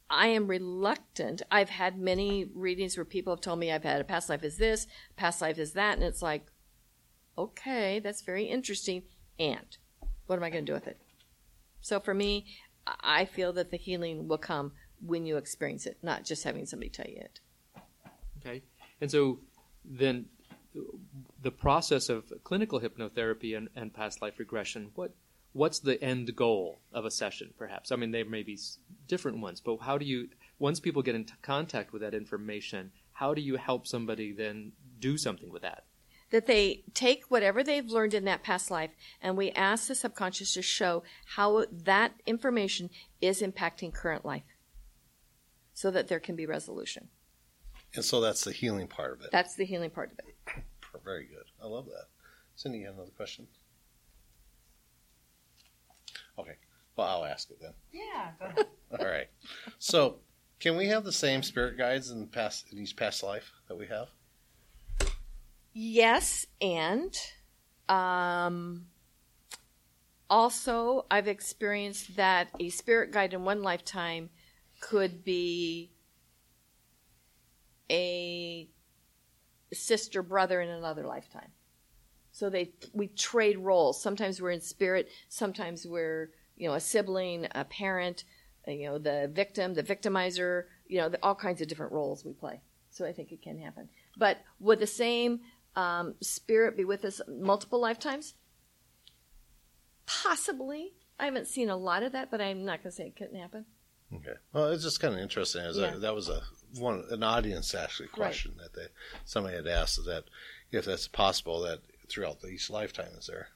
I 0.08 0.28
am 0.28 0.46
reluctant. 0.46 1.42
I've 1.50 1.70
had 1.70 1.98
many 1.98 2.48
readings 2.54 2.96
where 2.96 3.04
people 3.04 3.32
have 3.32 3.40
told 3.40 3.58
me 3.58 3.72
I've 3.72 3.82
had 3.82 4.00
a 4.00 4.04
past 4.04 4.28
life 4.28 4.44
is 4.44 4.56
this, 4.56 4.86
past 5.16 5.42
life 5.42 5.58
is 5.58 5.72
that, 5.72 5.94
and 5.94 6.04
it's 6.04 6.22
like, 6.22 6.46
okay, 7.36 7.98
that's 7.98 8.22
very 8.22 8.44
interesting. 8.44 9.02
And 9.38 9.76
what 10.26 10.36
am 10.36 10.44
I 10.44 10.50
going 10.50 10.64
to 10.64 10.70
do 10.70 10.74
with 10.74 10.86
it? 10.86 11.00
So 11.80 12.00
for 12.00 12.14
me, 12.14 12.46
I 12.86 13.24
feel 13.24 13.52
that 13.54 13.70
the 13.70 13.76
healing 13.76 14.28
will 14.28 14.38
come 14.38 14.72
when 15.04 15.26
you 15.26 15.36
experience 15.36 15.86
it, 15.86 15.98
not 16.02 16.24
just 16.24 16.44
having 16.44 16.66
somebody 16.66 16.88
tell 16.88 17.06
you 17.06 17.18
it. 17.18 17.40
Okay, 18.38 18.62
and 19.00 19.10
so 19.10 19.40
then 19.84 20.26
uh, 20.76 20.80
the 21.42 21.50
process 21.50 22.08
of 22.08 22.32
clinical 22.44 22.80
hypnotherapy 22.80 23.56
and, 23.56 23.68
and 23.74 23.92
past 23.92 24.22
life 24.22 24.38
regression, 24.38 24.90
what 24.94 25.12
what's 25.56 25.80
the 25.80 26.02
end 26.02 26.36
goal 26.36 26.80
of 26.92 27.04
a 27.04 27.10
session? 27.10 27.52
Perhaps 27.58 27.90
I 27.90 27.96
mean 27.96 28.10
there 28.10 28.24
may 28.24 28.42
be 28.42 28.58
different 29.08 29.40
ones, 29.40 29.60
but 29.60 29.78
how 29.78 29.98
do 29.98 30.04
you 30.04 30.28
once 30.58 30.80
people 30.80 31.02
get 31.02 31.14
into 31.14 31.34
contact 31.42 31.92
with 31.92 32.02
that 32.02 32.14
information, 32.14 32.92
how 33.12 33.34
do 33.34 33.40
you 33.40 33.56
help 33.56 33.86
somebody 33.86 34.32
then 34.32 34.72
do 35.00 35.16
something 35.16 35.50
with 35.50 35.62
that? 35.62 35.84
that 36.30 36.46
they 36.46 36.82
take 36.92 37.24
whatever 37.28 37.62
they've 37.62 37.86
learned 37.86 38.12
in 38.12 38.24
that 38.24 38.42
past 38.42 38.68
life 38.68 38.90
and 39.22 39.36
we 39.36 39.52
ask 39.52 39.86
the 39.86 39.94
subconscious 39.94 40.54
to 40.54 40.60
show 40.60 41.04
how 41.36 41.64
that 41.70 42.12
information 42.26 42.90
is 43.20 43.42
impacting 43.42 43.94
current 43.94 44.24
life 44.24 44.42
so 45.72 45.88
that 45.90 46.08
there 46.08 46.18
can 46.18 46.34
be 46.34 46.44
resolution. 46.44 47.08
And 47.94 48.04
so 48.04 48.20
that's 48.20 48.42
the 48.42 48.50
healing 48.50 48.88
part 48.88 49.12
of 49.12 49.20
it. 49.20 49.30
That's 49.30 49.54
the 49.54 49.64
healing 49.64 49.90
part 49.90 50.10
of 50.10 50.18
it. 50.18 50.64
Very 51.04 51.26
good. 51.26 51.44
I 51.62 51.68
love 51.68 51.86
that. 51.86 52.06
Cindy, 52.56 52.78
you 52.78 52.86
have 52.86 52.96
another 52.96 53.12
question? 53.16 53.46
Okay. 56.38 56.56
Well, 56.96 57.06
I'll 57.06 57.24
ask 57.24 57.50
it 57.50 57.60
then. 57.60 57.72
Yeah, 57.92 58.30
go 58.38 58.46
ahead. 58.46 58.66
All 58.98 59.06
right. 59.06 59.28
So, 59.78 60.16
can 60.60 60.76
we 60.76 60.86
have 60.86 61.04
the 61.04 61.12
same 61.12 61.42
spirit 61.42 61.76
guides 61.76 62.10
in 62.10 62.26
past 62.28 62.72
in 62.72 62.78
each 62.78 62.96
past 62.96 63.22
life 63.22 63.52
that 63.68 63.76
we 63.76 63.86
have? 63.86 64.08
Yes, 65.74 66.46
and 66.62 67.14
um, 67.88 68.86
also 70.30 71.04
I've 71.10 71.28
experienced 71.28 72.16
that 72.16 72.48
a 72.58 72.70
spirit 72.70 73.12
guide 73.12 73.34
in 73.34 73.44
one 73.44 73.62
lifetime 73.62 74.30
could 74.80 75.22
be 75.24 75.92
a 77.90 78.68
sister 79.72 80.22
brother 80.22 80.60
in 80.60 80.68
another 80.68 81.06
lifetime. 81.06 81.50
So 82.32 82.50
they 82.50 82.72
we 82.92 83.08
trade 83.08 83.58
roles. 83.58 84.02
Sometimes 84.02 84.40
we're 84.40 84.50
in 84.50 84.60
spirit, 84.60 85.10
sometimes 85.28 85.86
we're 85.86 86.30
you 86.56 86.68
know 86.68 86.74
a 86.74 86.80
sibling, 86.80 87.46
a 87.54 87.64
parent, 87.64 88.24
uh, 88.66 88.70
you 88.70 88.86
know 88.86 88.98
the 88.98 89.30
victim, 89.32 89.74
the 89.74 89.82
victimizer. 89.82 90.64
You 90.86 90.98
know 90.98 91.08
the, 91.08 91.18
all 91.22 91.34
kinds 91.34 91.60
of 91.60 91.68
different 91.68 91.92
roles 91.92 92.24
we 92.24 92.32
play. 92.32 92.60
So 92.90 93.04
I 93.04 93.12
think 93.12 93.32
it 93.32 93.42
can 93.42 93.58
happen. 93.58 93.88
But 94.16 94.38
would 94.58 94.78
the 94.78 94.86
same 94.86 95.40
um, 95.74 96.14
spirit 96.22 96.76
be 96.76 96.84
with 96.84 97.04
us 97.04 97.20
multiple 97.28 97.80
lifetimes? 97.80 98.34
Possibly. 100.06 100.94
I 101.18 101.24
haven't 101.24 101.48
seen 101.48 101.68
a 101.68 101.76
lot 101.76 102.02
of 102.02 102.12
that, 102.12 102.30
but 102.30 102.40
I'm 102.40 102.64
not 102.64 102.82
going 102.82 102.90
to 102.90 102.96
say 102.96 103.06
it 103.06 103.16
couldn't 103.16 103.38
happen. 103.38 103.66
Okay. 104.14 104.34
Well, 104.52 104.68
it's 104.68 104.84
just 104.84 105.00
kind 105.00 105.14
of 105.14 105.20
interesting. 105.20 105.62
As 105.62 105.76
Yeah. 105.76 105.90
that, 105.90 106.00
that 106.02 106.14
was 106.14 106.28
a 106.28 106.42
one 106.78 107.04
an 107.10 107.22
audience 107.22 107.74
actually 107.74 108.08
question 108.08 108.54
that 108.58 108.74
they 108.74 108.86
somebody 109.24 109.56
had 109.56 109.66
asked 109.66 109.98
is 109.98 110.06
that 110.06 110.24
if 110.70 110.84
that's 110.84 111.08
possible 111.08 111.60
that 111.62 111.80
throughout 112.08 112.38
each 112.44 112.70
lifetime 112.70 113.12
is 113.18 113.26
there, 113.26 113.48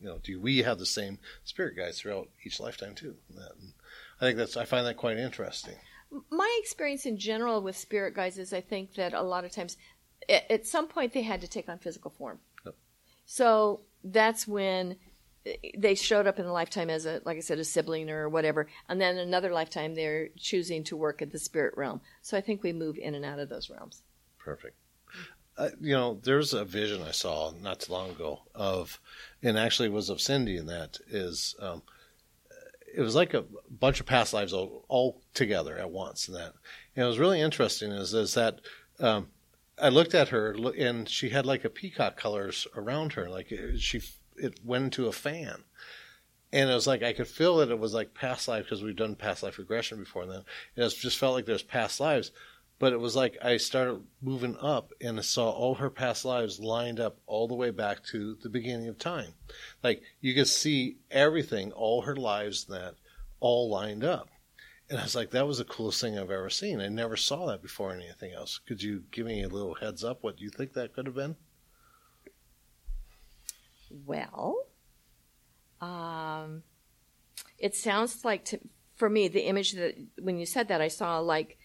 you 0.00 0.06
know, 0.06 0.18
do 0.22 0.40
we 0.40 0.58
have 0.58 0.78
the 0.78 0.86
same 0.86 1.18
spirit 1.44 1.76
guides 1.76 2.00
throughout 2.00 2.28
each 2.44 2.60
lifetime 2.60 2.94
too? 2.94 3.16
And 3.30 3.72
I 4.20 4.24
think 4.24 4.36
that's 4.36 4.56
I 4.56 4.64
find 4.64 4.86
that 4.86 4.96
quite 4.96 5.18
interesting. 5.18 5.76
my 6.30 6.58
experience 6.60 7.06
in 7.06 7.16
general 7.18 7.62
with 7.62 7.76
spirit 7.76 8.14
guides 8.14 8.38
is 8.38 8.52
I 8.52 8.60
think 8.60 8.94
that 8.94 9.12
a 9.12 9.22
lot 9.22 9.44
of 9.44 9.52
times 9.52 9.76
at, 10.28 10.50
at 10.50 10.66
some 10.66 10.88
point 10.88 11.12
they 11.12 11.22
had 11.22 11.40
to 11.40 11.48
take 11.48 11.68
on 11.68 11.78
physical 11.78 12.10
form. 12.10 12.38
Yep. 12.64 12.74
So 13.26 13.80
that's 14.02 14.46
when 14.46 14.96
eh, 15.46 15.56
they 15.76 15.94
showed 15.94 16.26
up 16.26 16.38
in 16.38 16.46
a 16.46 16.52
lifetime 16.52 16.90
as 16.90 17.06
a 17.06 17.20
like 17.24 17.36
I 17.36 17.40
said 17.40 17.58
a 17.58 17.64
sibling 17.64 18.10
or 18.10 18.28
whatever 18.28 18.68
and 18.88 19.00
then 19.00 19.18
another 19.18 19.52
lifetime 19.52 19.94
they're 19.94 20.28
choosing 20.36 20.84
to 20.84 20.96
work 20.96 21.22
at 21.22 21.32
the 21.32 21.38
spirit 21.38 21.74
realm. 21.76 22.00
So 22.22 22.36
I 22.36 22.40
think 22.40 22.62
we 22.62 22.72
move 22.72 22.98
in 22.98 23.14
and 23.14 23.24
out 23.24 23.38
of 23.38 23.48
those 23.48 23.70
realms. 23.70 24.02
Perfect. 24.38 24.76
Uh, 25.56 25.68
you 25.80 25.92
know, 25.92 26.18
there's 26.22 26.52
a 26.52 26.64
vision 26.64 27.02
I 27.02 27.12
saw 27.12 27.52
not 27.62 27.80
too 27.80 27.92
long 27.92 28.10
ago 28.10 28.42
of, 28.54 29.00
and 29.42 29.56
actually 29.56 29.88
was 29.88 30.10
of 30.10 30.20
Cindy, 30.20 30.56
and 30.56 30.68
that 30.68 30.98
is, 31.08 31.54
um, 31.60 31.82
it 32.92 33.00
was 33.00 33.14
like 33.14 33.34
a 33.34 33.44
bunch 33.70 34.00
of 34.00 34.06
past 34.06 34.32
lives 34.32 34.52
all, 34.52 34.84
all 34.88 35.20
together 35.32 35.78
at 35.78 35.90
once, 35.90 36.26
and 36.26 36.36
that, 36.36 36.54
and 36.96 37.04
it 37.04 37.08
was 37.08 37.18
really 37.18 37.40
interesting. 37.40 37.92
Is 37.92 38.14
is 38.14 38.34
that 38.34 38.60
um, 38.98 39.28
I 39.80 39.88
looked 39.88 40.14
at 40.14 40.28
her 40.28 40.52
and 40.78 41.08
she 41.08 41.30
had 41.30 41.46
like 41.46 41.64
a 41.64 41.70
peacock 41.70 42.16
colors 42.16 42.66
around 42.76 43.14
her, 43.14 43.28
like 43.28 43.50
it, 43.50 43.80
she 43.80 44.00
it 44.36 44.60
went 44.64 44.84
into 44.84 45.06
a 45.06 45.12
fan. 45.12 45.64
And 46.52 46.70
it 46.70 46.74
was 46.74 46.86
like 46.86 47.02
I 47.02 47.12
could 47.12 47.26
feel 47.26 47.56
that 47.56 47.70
it 47.70 47.80
was 47.80 47.94
like 47.94 48.14
past 48.14 48.46
life 48.46 48.64
because 48.64 48.82
we've 48.82 48.94
done 48.94 49.16
past 49.16 49.42
life 49.42 49.58
regression 49.58 49.98
before, 49.98 50.22
and 50.22 50.30
then 50.30 50.44
it 50.76 50.88
just 50.90 51.18
felt 51.18 51.34
like 51.34 51.46
there's 51.46 51.64
past 51.64 51.98
lives 51.98 52.30
but 52.78 52.92
it 52.92 53.00
was 53.00 53.14
like 53.14 53.38
I 53.42 53.56
started 53.56 54.02
moving 54.20 54.56
up 54.60 54.92
and 55.00 55.18
I 55.18 55.22
saw 55.22 55.50
all 55.50 55.76
her 55.76 55.90
past 55.90 56.24
lives 56.24 56.58
lined 56.58 57.00
up 57.00 57.18
all 57.26 57.46
the 57.48 57.54
way 57.54 57.70
back 57.70 58.04
to 58.06 58.36
the 58.42 58.48
beginning 58.48 58.88
of 58.88 58.98
time. 58.98 59.34
Like 59.82 60.02
you 60.20 60.34
could 60.34 60.48
see 60.48 60.96
everything, 61.10 61.72
all 61.72 62.02
her 62.02 62.16
lives 62.16 62.64
that 62.66 62.94
all 63.40 63.70
lined 63.70 64.04
up. 64.04 64.28
And 64.90 64.98
I 64.98 65.02
was 65.02 65.14
like, 65.14 65.30
that 65.30 65.46
was 65.46 65.58
the 65.58 65.64
coolest 65.64 66.00
thing 66.00 66.18
I've 66.18 66.30
ever 66.30 66.50
seen. 66.50 66.80
I 66.80 66.88
never 66.88 67.16
saw 67.16 67.46
that 67.46 67.62
before 67.62 67.94
in 67.94 68.02
anything 68.02 68.32
else. 68.32 68.58
Could 68.58 68.82
you 68.82 69.04
give 69.10 69.24
me 69.24 69.42
a 69.42 69.48
little 69.48 69.74
heads 69.74 70.04
up 70.04 70.22
what 70.22 70.40
you 70.40 70.50
think 70.50 70.74
that 70.74 70.92
could 70.92 71.06
have 71.06 71.14
been? 71.14 71.36
Well, 74.04 74.66
um, 75.80 76.64
it 77.58 77.74
sounds 77.74 78.24
like 78.24 78.44
to, 78.46 78.60
for 78.96 79.08
me 79.08 79.28
the 79.28 79.46
image 79.46 79.72
that 79.72 79.96
when 80.20 80.38
you 80.38 80.46
said 80.46 80.68
that 80.68 80.80
I 80.80 80.88
saw 80.88 81.18
like 81.20 81.56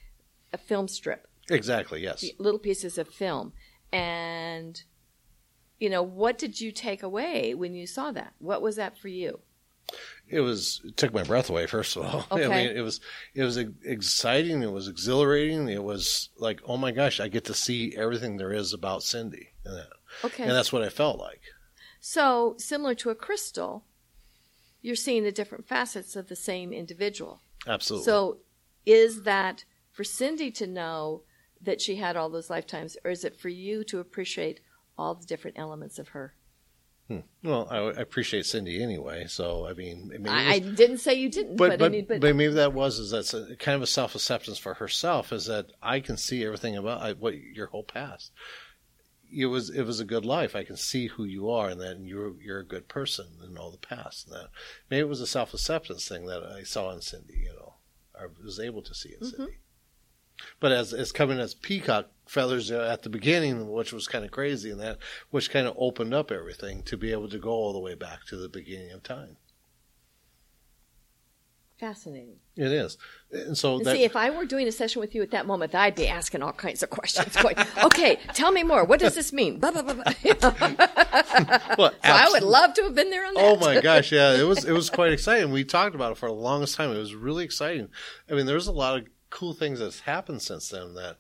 a 0.54 0.58
film 0.58 0.88
strip. 0.88 1.28
Exactly, 1.50 2.02
yes. 2.02 2.24
little 2.38 2.60
pieces 2.60 2.98
of 2.98 3.08
film. 3.08 3.54
And, 3.92 4.82
you 5.80 5.90
know, 5.90 6.04
what 6.04 6.38
did 6.38 6.62
you 6.62 6.72
take 6.72 7.02
away 7.02 7.54
when 7.56 7.74
you 7.74 7.88
saw 7.88 8.12
that? 8.12 8.34
What 8.40 8.62
was 8.62 8.76
that 8.76 8.98
for 8.98 9.08
you? 9.08 9.40
It 10.28 10.42
was 10.42 10.82
it 10.86 10.96
took 10.98 11.12
my 11.12 11.24
breath 11.24 11.50
away. 11.50 11.66
First 11.66 11.96
of 11.98 12.06
all, 12.06 12.28
I 12.32 12.48
mean, 12.48 12.78
it 12.78 12.82
was 12.82 13.02
it 13.34 13.42
was 13.44 13.58
exciting. 13.58 14.62
It 14.62 14.72
was 14.72 14.88
exhilarating. 14.88 15.68
It 15.68 15.84
was 15.84 16.30
like, 16.38 16.62
oh 16.68 16.78
my 16.78 16.92
gosh, 16.92 17.20
I 17.20 17.28
get 17.28 17.46
to 17.46 17.56
see 17.56 17.96
everything 17.98 18.38
there 18.38 18.54
is 18.54 18.72
about 18.72 19.02
Cindy, 19.02 19.50
and, 19.66 19.76
that, 19.76 19.88
Okay. 20.24 20.44
and 20.44 20.52
that's 20.52 20.72
what 20.72 20.84
I 20.84 20.90
felt 20.90 21.18
like. 21.18 21.42
so, 22.00 22.54
similar 22.60 22.94
to 22.96 23.10
a 23.10 23.16
crystal, 23.16 23.86
you're 24.84 24.96
seeing 24.96 25.24
the 25.24 25.32
different 25.32 25.68
facets 25.68 26.16
of 26.16 26.28
the 26.30 26.36
same 26.36 26.72
individual. 26.72 27.42
Absolutely. 27.68 28.06
So, 28.06 28.38
is 28.86 29.24
that 29.24 29.66
for 30.00 30.06
Cindy 30.06 30.50
to 30.50 30.66
know 30.66 31.24
that 31.62 31.82
she 31.82 31.98
had 31.98 32.16
all 32.16 32.30
those 32.30 32.50
lifetimes, 32.50 32.96
or 33.04 33.12
is 33.12 33.26
it 33.26 33.38
for 33.38 33.50
you 33.50 33.84
to 33.84 34.00
appreciate 34.00 34.62
all 34.98 35.14
the 35.14 35.26
different 35.26 35.60
elements 35.60 36.00
of 36.00 36.08
her? 36.10 36.36
Well, 37.44 37.68
I, 37.70 37.80
I 37.80 38.02
appreciate 38.02 38.46
Cindy 38.46 38.82
anyway. 38.82 39.26
So 39.28 39.68
I 39.68 39.74
mean, 39.74 40.10
it 40.14 40.26
I, 40.26 40.60
didn't 40.60 41.00
say 41.00 41.16
you 41.16 41.28
didn't, 41.28 41.58
but 41.58 41.72
but, 41.72 41.80
but, 41.80 41.86
I 41.88 41.90
mean, 41.90 42.06
but, 42.08 42.22
but 42.22 42.34
maybe 42.34 42.54
that 42.54 42.72
was 42.72 42.98
is 42.98 43.12
that's 43.12 43.34
a, 43.34 43.58
kind 43.58 43.76
of 43.76 43.82
a 43.82 43.88
self 43.88 44.16
acceptance 44.16 44.58
for 44.58 44.76
herself 44.76 45.34
is 45.34 45.48
that 45.48 45.66
I 45.84 46.00
can 46.00 46.16
see 46.16 46.46
everything 46.46 46.78
about 46.78 47.02
I, 47.02 47.12
what 47.12 47.34
your 47.38 47.68
whole 47.68 47.84
past. 47.84 48.32
It 49.30 49.48
was 49.48 49.70
it 49.70 49.84
was 49.84 50.00
a 50.00 50.06
good 50.06 50.24
life. 50.24 50.56
I 50.56 50.64
can 50.64 50.78
see 50.78 51.08
who 51.08 51.26
you 51.26 51.50
are 51.50 51.68
and 51.68 51.82
that 51.82 52.00
you're 52.00 52.40
you're 52.42 52.60
a 52.60 52.66
good 52.66 52.88
person 52.88 53.26
and 53.42 53.58
all 53.58 53.70
the 53.70 53.86
past. 53.86 54.28
And 54.28 54.38
that 54.38 54.48
maybe 54.90 55.02
it 55.02 55.10
was 55.10 55.20
a 55.20 55.28
self 55.28 55.54
acceptance 55.54 56.08
thing 56.08 56.26
that 56.28 56.42
I 56.42 56.64
saw 56.64 56.90
in 56.92 57.02
Cindy. 57.02 57.44
You 57.44 57.54
know, 57.54 57.74
I 58.18 58.28
was 58.42 58.62
able 58.62 58.82
to 58.84 58.96
see 58.96 59.10
in 59.10 59.20
Mm-hmm. 59.20 59.36
Cindy. 59.36 59.58
But 60.60 60.72
as 60.72 60.94
as 60.94 61.12
coming 61.12 61.40
as 61.40 61.54
peacock 61.54 62.08
feathers 62.30 62.72
uh, 62.72 62.88
at 62.92 63.02
the 63.02 63.10
beginning, 63.10 63.72
which 63.72 63.92
was 63.92 64.08
kind 64.08 64.24
of 64.24 64.32
crazy, 64.32 64.70
and 64.70 64.80
that 64.80 65.00
which 65.32 65.50
kind 65.50 65.68
of 65.68 65.76
opened 65.78 66.14
up 66.14 66.32
everything 66.32 66.84
to 66.84 66.98
be 66.98 67.12
able 67.12 67.30
to 67.30 67.40
go 67.40 67.50
all 67.50 67.74
the 67.74 67.80
way 67.80 67.96
back 67.96 68.26
to 68.28 68.38
the 68.38 68.50
beginning 68.50 68.92
of 68.92 69.04
time. 69.04 69.38
fascinating. 71.80 72.36
It 72.56 72.74
is, 72.74 72.98
and 73.32 73.58
so 73.58 73.78
And 73.78 73.86
that, 73.86 73.96
see, 73.96 74.04
if 74.04 74.18
I 74.18 74.30
were 74.30 74.46
doing 74.46 74.68
a 74.68 74.72
session 74.72 75.00
with 75.00 75.16
you 75.16 75.22
at 75.22 75.32
that 75.32 75.48
moment, 75.48 75.74
I'd 75.74 75.96
be 75.96 76.10
asking 76.10 76.44
all 76.44 76.52
kinds 76.52 76.84
of 76.84 76.90
questions. 76.90 77.36
Going, 77.38 77.56
okay, 77.86 78.20
tell 78.34 78.52
me 78.52 78.64
more. 78.64 78.84
What 78.84 79.00
does 79.00 79.16
this 79.16 79.32
mean? 79.32 79.60
Blah, 79.60 79.72
blah, 79.72 79.82
blah, 79.84 79.94
blah. 79.94 80.04
so 80.14 81.92
I 82.04 82.28
would 82.32 82.44
love 82.44 82.74
to 82.74 82.84
have 82.84 82.96
been 82.96 83.10
there 83.10 83.26
on 83.26 83.34
that. 83.34 83.44
Oh 83.44 83.56
my 83.56 83.80
gosh, 83.80 84.12
yeah, 84.12 84.36
it 84.36 84.44
was 84.44 84.66
it 84.66 84.74
was 84.74 84.90
quite 84.90 85.14
exciting. 85.14 85.52
We 85.52 85.64
talked 85.64 85.96
about 85.96 86.12
it 86.12 86.18
for 86.18 86.28
the 86.28 86.36
longest 86.36 86.76
time. 86.76 86.92
It 86.92 86.98
was 86.98 87.16
really 87.16 87.46
exciting. 87.46 87.88
I 88.30 88.34
mean, 88.34 88.46
there's 88.46 88.68
a 88.68 88.74
lot 88.74 88.98
of 88.98 89.06
cool 89.30 89.54
things 89.54 89.80
that's 89.80 90.02
happened 90.02 90.42
since 90.42 90.70
then. 90.70 90.94
That, 90.96 91.18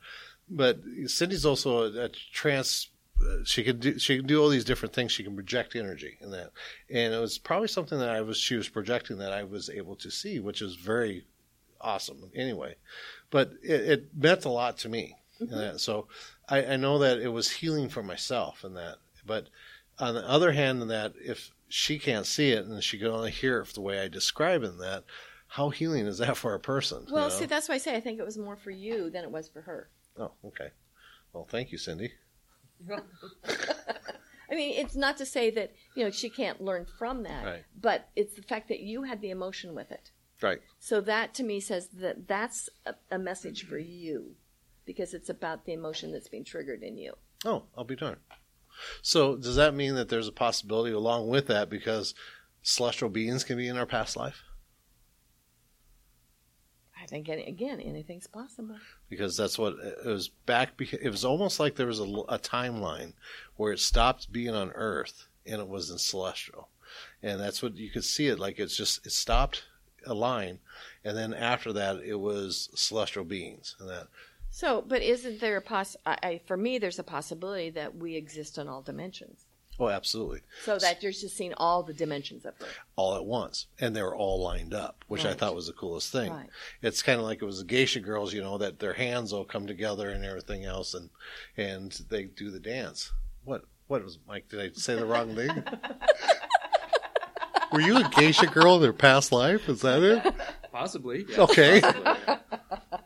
but 0.49 0.79
Cindy's 1.07 1.45
also 1.45 1.83
a, 1.93 2.05
a 2.05 2.09
trans. 2.33 2.89
uh, 3.21 3.43
She 3.45 3.63
could 3.63 3.79
do 3.79 3.99
she 3.99 4.17
can 4.17 4.27
do 4.27 4.41
all 4.41 4.49
these 4.49 4.65
different 4.65 4.93
things. 4.93 5.11
She 5.11 5.23
can 5.23 5.35
project 5.35 5.75
energy 5.75 6.17
and 6.21 6.33
that, 6.33 6.51
and 6.89 7.13
it 7.13 7.19
was 7.19 7.37
probably 7.37 7.67
something 7.67 7.99
that 7.99 8.09
I 8.09 8.21
was 8.21 8.37
she 8.37 8.55
was 8.55 8.69
projecting 8.69 9.17
that 9.19 9.33
I 9.33 9.43
was 9.43 9.69
able 9.69 9.95
to 9.97 10.09
see, 10.09 10.39
which 10.39 10.61
is 10.61 10.75
very 10.75 11.25
awesome. 11.81 12.31
Anyway, 12.35 12.75
but 13.29 13.51
it, 13.63 13.81
it 13.81 14.05
meant 14.15 14.45
a 14.45 14.49
lot 14.49 14.77
to 14.79 14.89
me. 14.89 15.15
and 15.39 15.49
that. 15.51 15.79
So 15.79 16.07
I, 16.49 16.65
I 16.65 16.75
know 16.75 16.99
that 16.99 17.19
it 17.19 17.29
was 17.29 17.49
healing 17.51 17.89
for 17.89 18.03
myself 18.03 18.63
and 18.63 18.75
that. 18.75 18.97
But 19.25 19.47
on 19.97 20.15
the 20.15 20.27
other 20.27 20.51
hand, 20.53 20.81
in 20.81 20.87
that 20.89 21.13
if 21.21 21.51
she 21.69 21.99
can't 21.99 22.25
see 22.25 22.51
it 22.51 22.65
and 22.65 22.83
she 22.83 22.97
can 22.97 23.07
only 23.07 23.31
hear 23.31 23.59
it 23.59 23.67
the 23.73 23.81
way 23.81 23.99
I 23.99 24.07
describe 24.07 24.63
it, 24.63 24.71
in 24.71 24.77
that 24.79 25.03
how 25.49 25.69
healing 25.69 26.05
is 26.05 26.19
that 26.19 26.37
for 26.37 26.53
a 26.53 26.59
person? 26.59 27.03
you 27.07 27.13
Well, 27.13 27.29
know? 27.29 27.35
see, 27.35 27.45
that's 27.45 27.67
why 27.67 27.75
I 27.75 27.79
say 27.79 27.95
I 27.95 27.99
think 27.99 28.19
it 28.19 28.25
was 28.25 28.37
more 28.37 28.55
for 28.55 28.71
you 28.71 29.09
than 29.09 29.23
it 29.23 29.31
was 29.31 29.49
for 29.49 29.61
her. 29.61 29.89
oh, 30.17 30.31
okay. 30.45 30.69
Well, 31.33 31.45
thank 31.49 31.71
you, 31.71 31.77
Cindy. 31.77 32.13
I 34.51 34.55
mean, 34.55 34.73
it's 34.79 34.95
not 34.95 35.17
to 35.17 35.25
say 35.25 35.51
that 35.51 35.73
you 35.95 36.03
know 36.03 36.09
she 36.11 36.29
can't 36.29 36.61
learn 36.61 36.85
from 36.97 37.23
that, 37.23 37.45
Right. 37.45 37.63
but 37.79 38.09
it's 38.15 38.35
the 38.35 38.41
fact 38.41 38.67
that 38.69 38.79
you 38.79 39.03
had 39.03 39.21
the 39.21 39.29
emotion 39.29 39.75
with 39.75 39.91
it. 39.91 40.11
Right. 40.41 40.59
So 40.79 41.01
that 41.01 41.33
to 41.35 41.43
me 41.43 41.59
says 41.59 41.87
that 41.99 42.27
that's 42.27 42.69
a, 42.85 42.95
a 43.11 43.19
message 43.19 43.65
for 43.67 43.77
you, 43.77 44.35
because 44.85 45.13
it's 45.13 45.29
about 45.29 45.65
the 45.65 45.73
emotion 45.73 46.11
that's 46.11 46.29
being 46.29 46.45
triggered 46.45 46.81
in 46.81 46.97
you. 46.97 47.13
Oh, 47.45 47.63
I'll 47.77 47.83
be 47.83 47.95
darned. 47.95 48.21
So 49.01 49.35
does 49.35 49.55
that 49.57 49.75
mean 49.75 49.95
that 49.95 50.09
there's 50.09 50.27
a 50.27 50.31
possibility 50.31 50.93
along 50.93 51.27
with 51.27 51.47
that 51.47 51.69
because 51.69 52.15
celestial 52.63 53.09
beings 53.09 53.43
can 53.43 53.57
be 53.57 53.67
in 53.67 53.77
our 53.77 53.85
past 53.85 54.15
life? 54.15 54.41
Think 57.09 57.29
any- 57.29 57.45
again, 57.47 57.79
anything's 57.79 58.27
possible. 58.27 58.77
because 59.09 59.35
that's 59.35 59.57
what 59.57 59.73
it 59.79 60.05
was 60.05 60.27
back. 60.29 60.79
It 60.79 61.09
was 61.09 61.25
almost 61.25 61.59
like 61.59 61.75
there 61.75 61.87
was 61.87 61.99
a, 61.99 62.03
a 62.03 62.39
timeline 62.39 63.13
where 63.57 63.73
it 63.73 63.79
stopped 63.79 64.31
being 64.31 64.53
on 64.53 64.71
Earth 64.71 65.25
and 65.45 65.59
it 65.61 65.67
was 65.67 65.89
in 65.89 65.97
celestial, 65.97 66.69
and 67.23 67.39
that's 67.39 67.63
what 67.63 67.77
you 67.77 67.89
could 67.89 68.03
see 68.03 68.27
it 68.27 68.39
like. 68.39 68.59
It's 68.59 68.75
just 68.77 69.05
it 69.05 69.11
stopped 69.11 69.63
a 70.05 70.13
line, 70.13 70.59
and 71.03 71.17
then 71.17 71.33
after 71.33 71.73
that 71.73 71.97
it 71.97 72.15
was 72.19 72.69
celestial 72.75 73.23
beings, 73.25 73.75
and 73.79 73.89
that 73.89 74.07
So, 74.51 74.81
but 74.87 75.01
isn't 75.01 75.39
there 75.39 75.57
a 75.57 75.61
poss? 75.61 75.95
I, 76.05 76.17
I, 76.23 76.41
for 76.45 76.57
me, 76.57 76.77
there's 76.77 76.99
a 76.99 77.03
possibility 77.03 77.69
that 77.71 77.95
we 77.95 78.15
exist 78.15 78.57
in 78.57 78.67
all 78.67 78.81
dimensions, 78.81 79.45
oh, 79.79 79.89
absolutely, 79.89 80.41
so 80.65 80.77
that 80.77 81.01
you're 81.01 81.11
just 81.11 81.35
seeing 81.37 81.53
all 81.57 81.83
the 81.83 81.93
dimensions 81.93 82.45
of 82.45 82.53
her. 82.59 82.65
all 82.95 83.15
at 83.15 83.25
once, 83.25 83.67
and 83.79 83.95
they 83.95 84.01
were 84.03 84.15
all 84.15 84.41
lined 84.43 84.73
up, 84.73 85.03
which 85.07 85.25
I 85.25 85.33
thought 85.33 85.55
was 85.55 85.67
the 85.67 85.73
coolest 85.73 86.11
thing. 86.11 86.31
Right. 86.31 86.49
It's 86.81 87.01
kind 87.01 87.19
of 87.19 87.25
like 87.25 87.41
it 87.41 87.45
was 87.45 87.59
the 87.59 87.65
geisha 87.65 87.99
girls, 87.99 88.33
you 88.33 88.41
know, 88.41 88.57
that 88.57 88.79
their 88.79 88.93
hands 88.93 89.31
all 89.33 89.45
come 89.45 89.65
together 89.67 90.09
and 90.09 90.23
everything 90.25 90.65
else, 90.65 90.93
and 90.93 91.09
and 91.57 91.91
they 92.09 92.23
do 92.25 92.51
the 92.51 92.59
dance. 92.59 93.11
What 93.43 93.63
what 93.87 94.03
was 94.03 94.19
Mike? 94.27 94.49
Did 94.49 94.59
I 94.59 94.69
say 94.73 94.95
the 94.95 95.05
wrong 95.05 95.35
thing? 95.35 95.49
Were 97.71 97.81
you 97.81 97.97
a 97.97 98.09
geisha 98.09 98.47
girl 98.47 98.75
in 98.77 98.81
their 98.81 98.93
past 98.93 99.31
life? 99.31 99.69
Is 99.69 99.81
that 99.81 100.01
it? 100.01 100.33
Possibly. 100.71 101.25
yeah, 101.29 101.41
Okay. 101.41 101.81
possibly. 101.81 102.35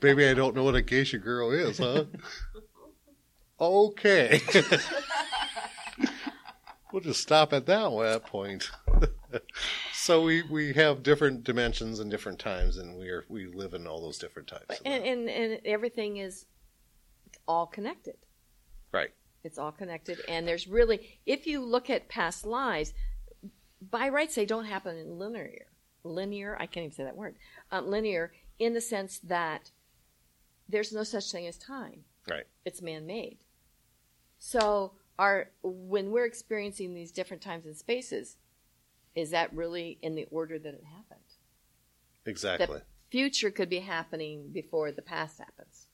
Maybe 0.01 0.27
I 0.27 0.33
don't 0.33 0.55
know 0.55 0.63
what 0.63 0.75
a 0.75 0.81
geisha 0.81 1.17
girl 1.17 1.51
is, 1.51 1.77
huh? 1.79 2.05
Okay. 3.59 4.41
we'll 6.93 7.01
just 7.01 7.21
stop 7.21 7.51
at 7.51 7.65
that 7.65 8.25
point. 8.27 8.71
so 9.93 10.23
we, 10.23 10.43
we 10.43 10.73
have 10.73 11.03
different 11.03 11.43
dimensions 11.43 11.99
and 11.99 12.09
different 12.09 12.39
times, 12.39 12.77
and 12.77 12.97
we 12.97 13.09
are 13.09 13.25
we 13.27 13.47
live 13.47 13.73
in 13.73 13.87
all 13.87 13.99
those 13.99 14.19
different 14.19 14.47
types. 14.47 14.79
And, 14.85 15.03
and 15.03 15.29
and 15.29 15.59
everything 15.65 16.17
is 16.17 16.45
all 17.45 17.65
connected. 17.65 18.15
right. 18.93 19.09
It's 19.43 19.57
all 19.57 19.73
connected, 19.73 20.19
and 20.29 20.47
there's 20.47 20.69
really, 20.69 21.19
if 21.25 21.45
you 21.45 21.59
look 21.59 21.89
at 21.89 22.07
past 22.07 22.45
lives, 22.45 22.93
by 23.81 24.07
rights 24.07 24.35
they 24.35 24.45
don't 24.45 24.63
happen 24.63 24.95
in 24.95 25.19
linear. 25.19 25.65
Linear, 26.05 26.55
I 26.57 26.65
can't 26.65 26.85
even 26.85 26.95
say 26.95 27.03
that 27.03 27.17
word. 27.17 27.35
Um, 27.69 27.89
linear, 27.89 28.31
in 28.57 28.73
the 28.73 28.79
sense 28.79 29.19
that 29.19 29.71
there's 30.69 30.93
no 30.93 31.03
such 31.03 31.29
thing 31.29 31.45
as 31.45 31.57
time. 31.57 32.05
Right. 32.29 32.45
It's 32.63 32.81
man-made. 32.81 33.39
So, 34.39 34.93
our 35.19 35.49
when 35.61 36.11
we're 36.11 36.25
experiencing 36.25 36.93
these 36.93 37.11
different 37.11 37.41
times 37.41 37.65
and 37.65 37.75
spaces, 37.75 38.37
is 39.15 39.31
that 39.31 39.53
really 39.53 39.97
in 40.01 40.15
the 40.15 40.25
order 40.31 40.57
that 40.57 40.73
it 40.73 40.83
happened? 40.83 41.19
Exactly. 42.25 42.79
The 42.79 42.83
future 43.09 43.51
could 43.51 43.69
be 43.69 43.79
happening 43.79 44.49
before 44.51 44.91
the 44.91 45.01
past 45.01 45.39
happens. 45.39 45.87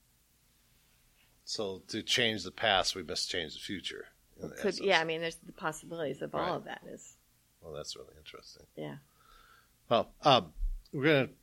So 1.44 1.82
to 1.88 2.02
change 2.02 2.44
the 2.44 2.50
past, 2.52 2.94
we 2.94 3.02
must 3.02 3.28
change 3.28 3.54
the 3.54 3.60
future. 3.60 4.06
Could, 4.60 4.78
yeah, 4.78 5.00
I 5.00 5.04
mean, 5.04 5.20
there's 5.20 5.36
the 5.36 5.52
possibilities 5.52 6.22
of 6.22 6.32
Right. 6.32 6.48
all 6.48 6.56
of 6.56 6.64
that. 6.64 6.82
Is 6.86 7.16
Well, 7.60 7.72
that's 7.72 7.94
really 7.96 8.14
interesting. 8.16 8.66
yeah. 8.76 8.96
Well, 9.90 10.14
um, 10.22 10.54
we're 10.92 11.04
going 11.04 11.28
to 11.28 11.34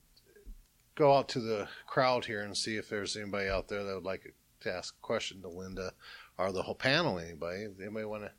go 0.95 1.13
out 1.15 1.29
to 1.29 1.39
the 1.39 1.67
crowd 1.85 2.25
here 2.25 2.41
and 2.41 2.57
see 2.57 2.75
if 2.77 2.89
there's 2.89 3.15
anybody 3.15 3.49
out 3.49 3.67
there 3.67 3.83
that 3.83 3.93
would 3.93 4.03
like 4.03 4.33
to 4.61 4.73
ask 4.73 4.95
a 4.95 5.05
question 5.05 5.41
to 5.41 5.49
Linda 5.49 5.93
or 6.37 6.51
the 6.51 6.61
whole 6.61 6.75
panel. 6.75 7.19
Anybody? 7.19 7.67
Anybody 7.81 8.05
want 8.05 8.23
to 8.23 8.31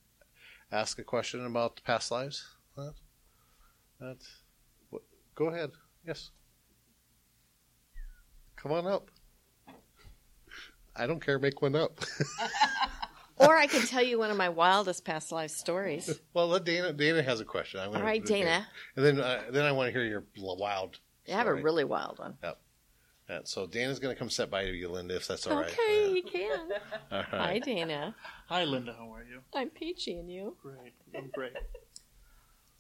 ask 0.72 0.99
a 0.99 1.05
question 1.05 1.44
about 1.46 1.76
the 1.76 1.82
past 1.82 2.11
lives? 2.11 2.46
That, 2.76 4.16
what, 4.90 5.03
go 5.34 5.46
ahead. 5.46 5.70
Yes. 6.07 6.30
Come 8.57 8.72
on 8.72 8.86
up. 8.86 9.11
I 10.94 11.07
don't 11.07 11.24
care. 11.24 11.38
Make 11.38 11.62
one 11.62 11.76
up. 11.76 12.01
Or 13.40 13.57
I 13.57 13.66
can 13.66 13.86
tell 13.86 14.03
you 14.03 14.18
one 14.18 14.30
of 14.30 14.36
my 14.36 14.49
wildest 14.49 15.05
past 15.05 15.30
life 15.30 15.51
stories. 15.53 16.18
well, 16.34 16.49
let 16.49 16.64
Dana. 16.64 16.92
Dana 16.92 17.22
has 17.22 17.40
a 17.40 17.44
question. 17.44 17.80
I'm 17.80 17.94
All 17.94 18.03
right, 18.03 18.24
do. 18.24 18.34
Dana. 18.34 18.66
And 18.96 19.05
then, 19.05 19.20
uh, 19.20 19.42
then 19.51 19.64
I 19.64 19.72
want 19.72 19.88
to 19.88 19.92
hear 19.92 20.05
your 20.05 20.24
wild. 20.36 20.99
I 21.28 21.32
have 21.32 21.46
a 21.46 21.55
really 21.55 21.84
wild 21.84 22.18
one. 22.18 22.34
Yeah, 23.28 23.40
so 23.44 23.66
Dana's 23.66 23.98
going 23.98 24.14
to 24.14 24.18
come 24.18 24.30
sit 24.30 24.50
by 24.50 24.62
you, 24.62 24.88
Linda, 24.88 25.14
if 25.16 25.26
that's 25.26 25.46
all 25.46 25.56
right. 25.60 25.70
okay, 25.70 26.12
you 26.12 26.22
can. 26.22 26.68
Yeah. 27.10 27.18
All 27.18 27.22
Hi. 27.40 27.58
Dana. 27.58 28.14
Hi, 28.48 28.64
Linda. 28.64 28.94
How 28.98 29.12
are 29.12 29.22
you? 29.22 29.40
I'm 29.54 29.68
peachy, 29.68 30.18
and 30.18 30.30
you? 30.30 30.56
Great. 30.62 30.94
I'm 31.14 31.30
great. 31.34 31.52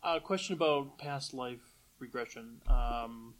A 0.02 0.06
uh, 0.08 0.20
question 0.20 0.54
about 0.54 0.98
past 0.98 1.34
life 1.34 1.60
regression. 1.98 2.60
Um, 2.66 3.34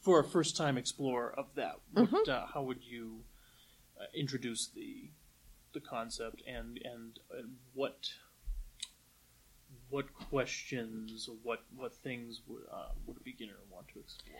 for 0.00 0.20
a 0.20 0.24
first-time 0.24 0.78
explorer 0.78 1.34
of 1.36 1.46
that, 1.56 1.76
what, 1.92 2.28
uh, 2.28 2.46
how 2.52 2.62
would 2.62 2.84
you 2.84 3.20
uh, 4.00 4.04
introduce 4.14 4.66
the 4.68 5.10
the 5.72 5.80
concept 5.80 6.40
and 6.46 6.78
and 6.84 7.18
uh, 7.32 7.42
what 7.72 8.10
what 9.94 10.12
questions, 10.28 11.30
what 11.44 11.60
what 11.76 11.94
things 11.94 12.40
would 12.48 12.62
uh, 12.72 12.88
would 13.06 13.16
a 13.16 13.20
beginner 13.20 13.60
want 13.70 13.86
to 13.86 14.00
explore? 14.00 14.36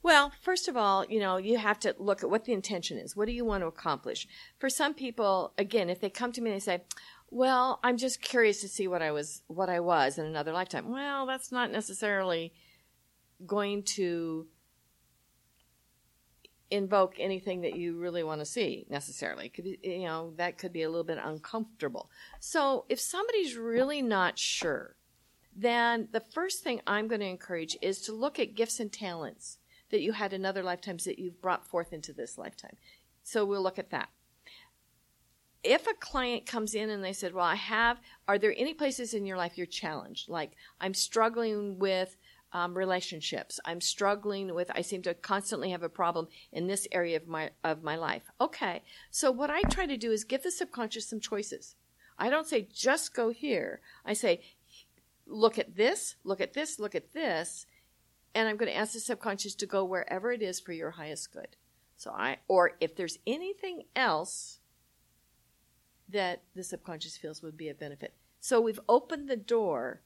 Well, 0.00 0.32
first 0.40 0.68
of 0.68 0.76
all, 0.76 1.04
you 1.06 1.18
know, 1.18 1.38
you 1.38 1.58
have 1.58 1.80
to 1.80 1.96
look 1.98 2.22
at 2.22 2.30
what 2.30 2.44
the 2.44 2.52
intention 2.52 2.98
is. 2.98 3.16
What 3.16 3.26
do 3.26 3.32
you 3.32 3.44
want 3.44 3.64
to 3.64 3.66
accomplish? 3.66 4.28
For 4.60 4.70
some 4.70 4.94
people, 4.94 5.54
again, 5.58 5.90
if 5.90 6.00
they 6.00 6.08
come 6.08 6.30
to 6.32 6.40
me 6.40 6.50
and 6.50 6.60
they 6.60 6.64
say, 6.64 6.84
"Well, 7.30 7.80
I'm 7.82 7.96
just 7.96 8.22
curious 8.22 8.60
to 8.60 8.68
see 8.68 8.86
what 8.86 9.02
I 9.02 9.10
was 9.10 9.42
what 9.48 9.68
I 9.68 9.80
was 9.80 10.18
in 10.18 10.24
another 10.24 10.52
lifetime." 10.52 10.88
Well, 10.88 11.26
that's 11.26 11.50
not 11.50 11.72
necessarily 11.72 12.52
going 13.44 13.82
to 13.82 14.46
invoke 16.72 17.16
anything 17.18 17.60
that 17.60 17.76
you 17.76 17.98
really 17.98 18.22
want 18.22 18.40
to 18.40 18.46
see 18.46 18.86
necessarily. 18.88 19.50
Could 19.50 19.64
be, 19.64 19.78
you 19.82 20.04
know 20.04 20.32
that 20.36 20.56
could 20.56 20.72
be 20.72 20.82
a 20.82 20.88
little 20.88 21.04
bit 21.04 21.18
uncomfortable. 21.22 22.10
So 22.40 22.86
if 22.88 22.98
somebody's 22.98 23.56
really 23.56 24.00
not 24.00 24.38
sure, 24.38 24.96
then 25.54 26.08
the 26.12 26.20
first 26.20 26.64
thing 26.64 26.80
I'm 26.86 27.08
going 27.08 27.20
to 27.20 27.26
encourage 27.26 27.76
is 27.82 28.00
to 28.02 28.12
look 28.12 28.38
at 28.38 28.54
gifts 28.54 28.80
and 28.80 28.90
talents 28.90 29.58
that 29.90 30.00
you 30.00 30.12
had 30.12 30.32
in 30.32 30.46
other 30.46 30.62
lifetimes 30.62 31.04
that 31.04 31.18
you've 31.18 31.42
brought 31.42 31.66
forth 31.66 31.92
into 31.92 32.14
this 32.14 32.38
lifetime. 32.38 32.76
So 33.22 33.44
we'll 33.44 33.62
look 33.62 33.78
at 33.78 33.90
that. 33.90 34.08
If 35.62 35.86
a 35.86 35.94
client 35.94 36.46
comes 36.46 36.74
in 36.74 36.90
and 36.90 37.04
they 37.04 37.12
said, 37.12 37.34
"Well, 37.34 37.44
I 37.44 37.54
have," 37.54 38.00
are 38.26 38.38
there 38.38 38.54
any 38.56 38.74
places 38.74 39.14
in 39.14 39.26
your 39.26 39.36
life 39.36 39.56
you're 39.56 39.66
challenged? 39.66 40.28
Like 40.28 40.52
I'm 40.80 40.94
struggling 40.94 41.78
with 41.78 42.16
um, 42.52 42.76
relationships. 42.76 43.58
I'm 43.64 43.80
struggling 43.80 44.54
with. 44.54 44.70
I 44.74 44.82
seem 44.82 45.02
to 45.02 45.14
constantly 45.14 45.70
have 45.70 45.82
a 45.82 45.88
problem 45.88 46.28
in 46.52 46.66
this 46.66 46.86
area 46.92 47.16
of 47.16 47.26
my 47.26 47.50
of 47.64 47.82
my 47.82 47.96
life. 47.96 48.30
Okay, 48.40 48.82
so 49.10 49.30
what 49.30 49.50
I 49.50 49.62
try 49.62 49.86
to 49.86 49.96
do 49.96 50.12
is 50.12 50.24
give 50.24 50.42
the 50.42 50.50
subconscious 50.50 51.08
some 51.08 51.20
choices. 51.20 51.74
I 52.18 52.30
don't 52.30 52.46
say 52.46 52.68
just 52.72 53.14
go 53.14 53.30
here. 53.30 53.80
I 54.04 54.12
say, 54.12 54.42
look 55.26 55.58
at 55.58 55.76
this, 55.76 56.16
look 56.24 56.40
at 56.40 56.52
this, 56.52 56.78
look 56.78 56.94
at 56.94 57.12
this, 57.12 57.66
and 58.34 58.48
I'm 58.48 58.56
going 58.56 58.70
to 58.70 58.76
ask 58.76 58.92
the 58.92 59.00
subconscious 59.00 59.54
to 59.56 59.66
go 59.66 59.84
wherever 59.84 60.30
it 60.30 60.42
is 60.42 60.60
for 60.60 60.72
your 60.72 60.92
highest 60.92 61.32
good. 61.32 61.56
So 61.96 62.10
I, 62.10 62.38
or 62.48 62.72
if 62.80 62.96
there's 62.96 63.18
anything 63.26 63.84
else 63.96 64.58
that 66.08 66.42
the 66.54 66.62
subconscious 66.62 67.16
feels 67.16 67.42
would 67.42 67.56
be 67.56 67.68
a 67.68 67.74
benefit. 67.74 68.12
So 68.40 68.60
we've 68.60 68.80
opened 68.88 69.28
the 69.28 69.36
door 69.36 70.02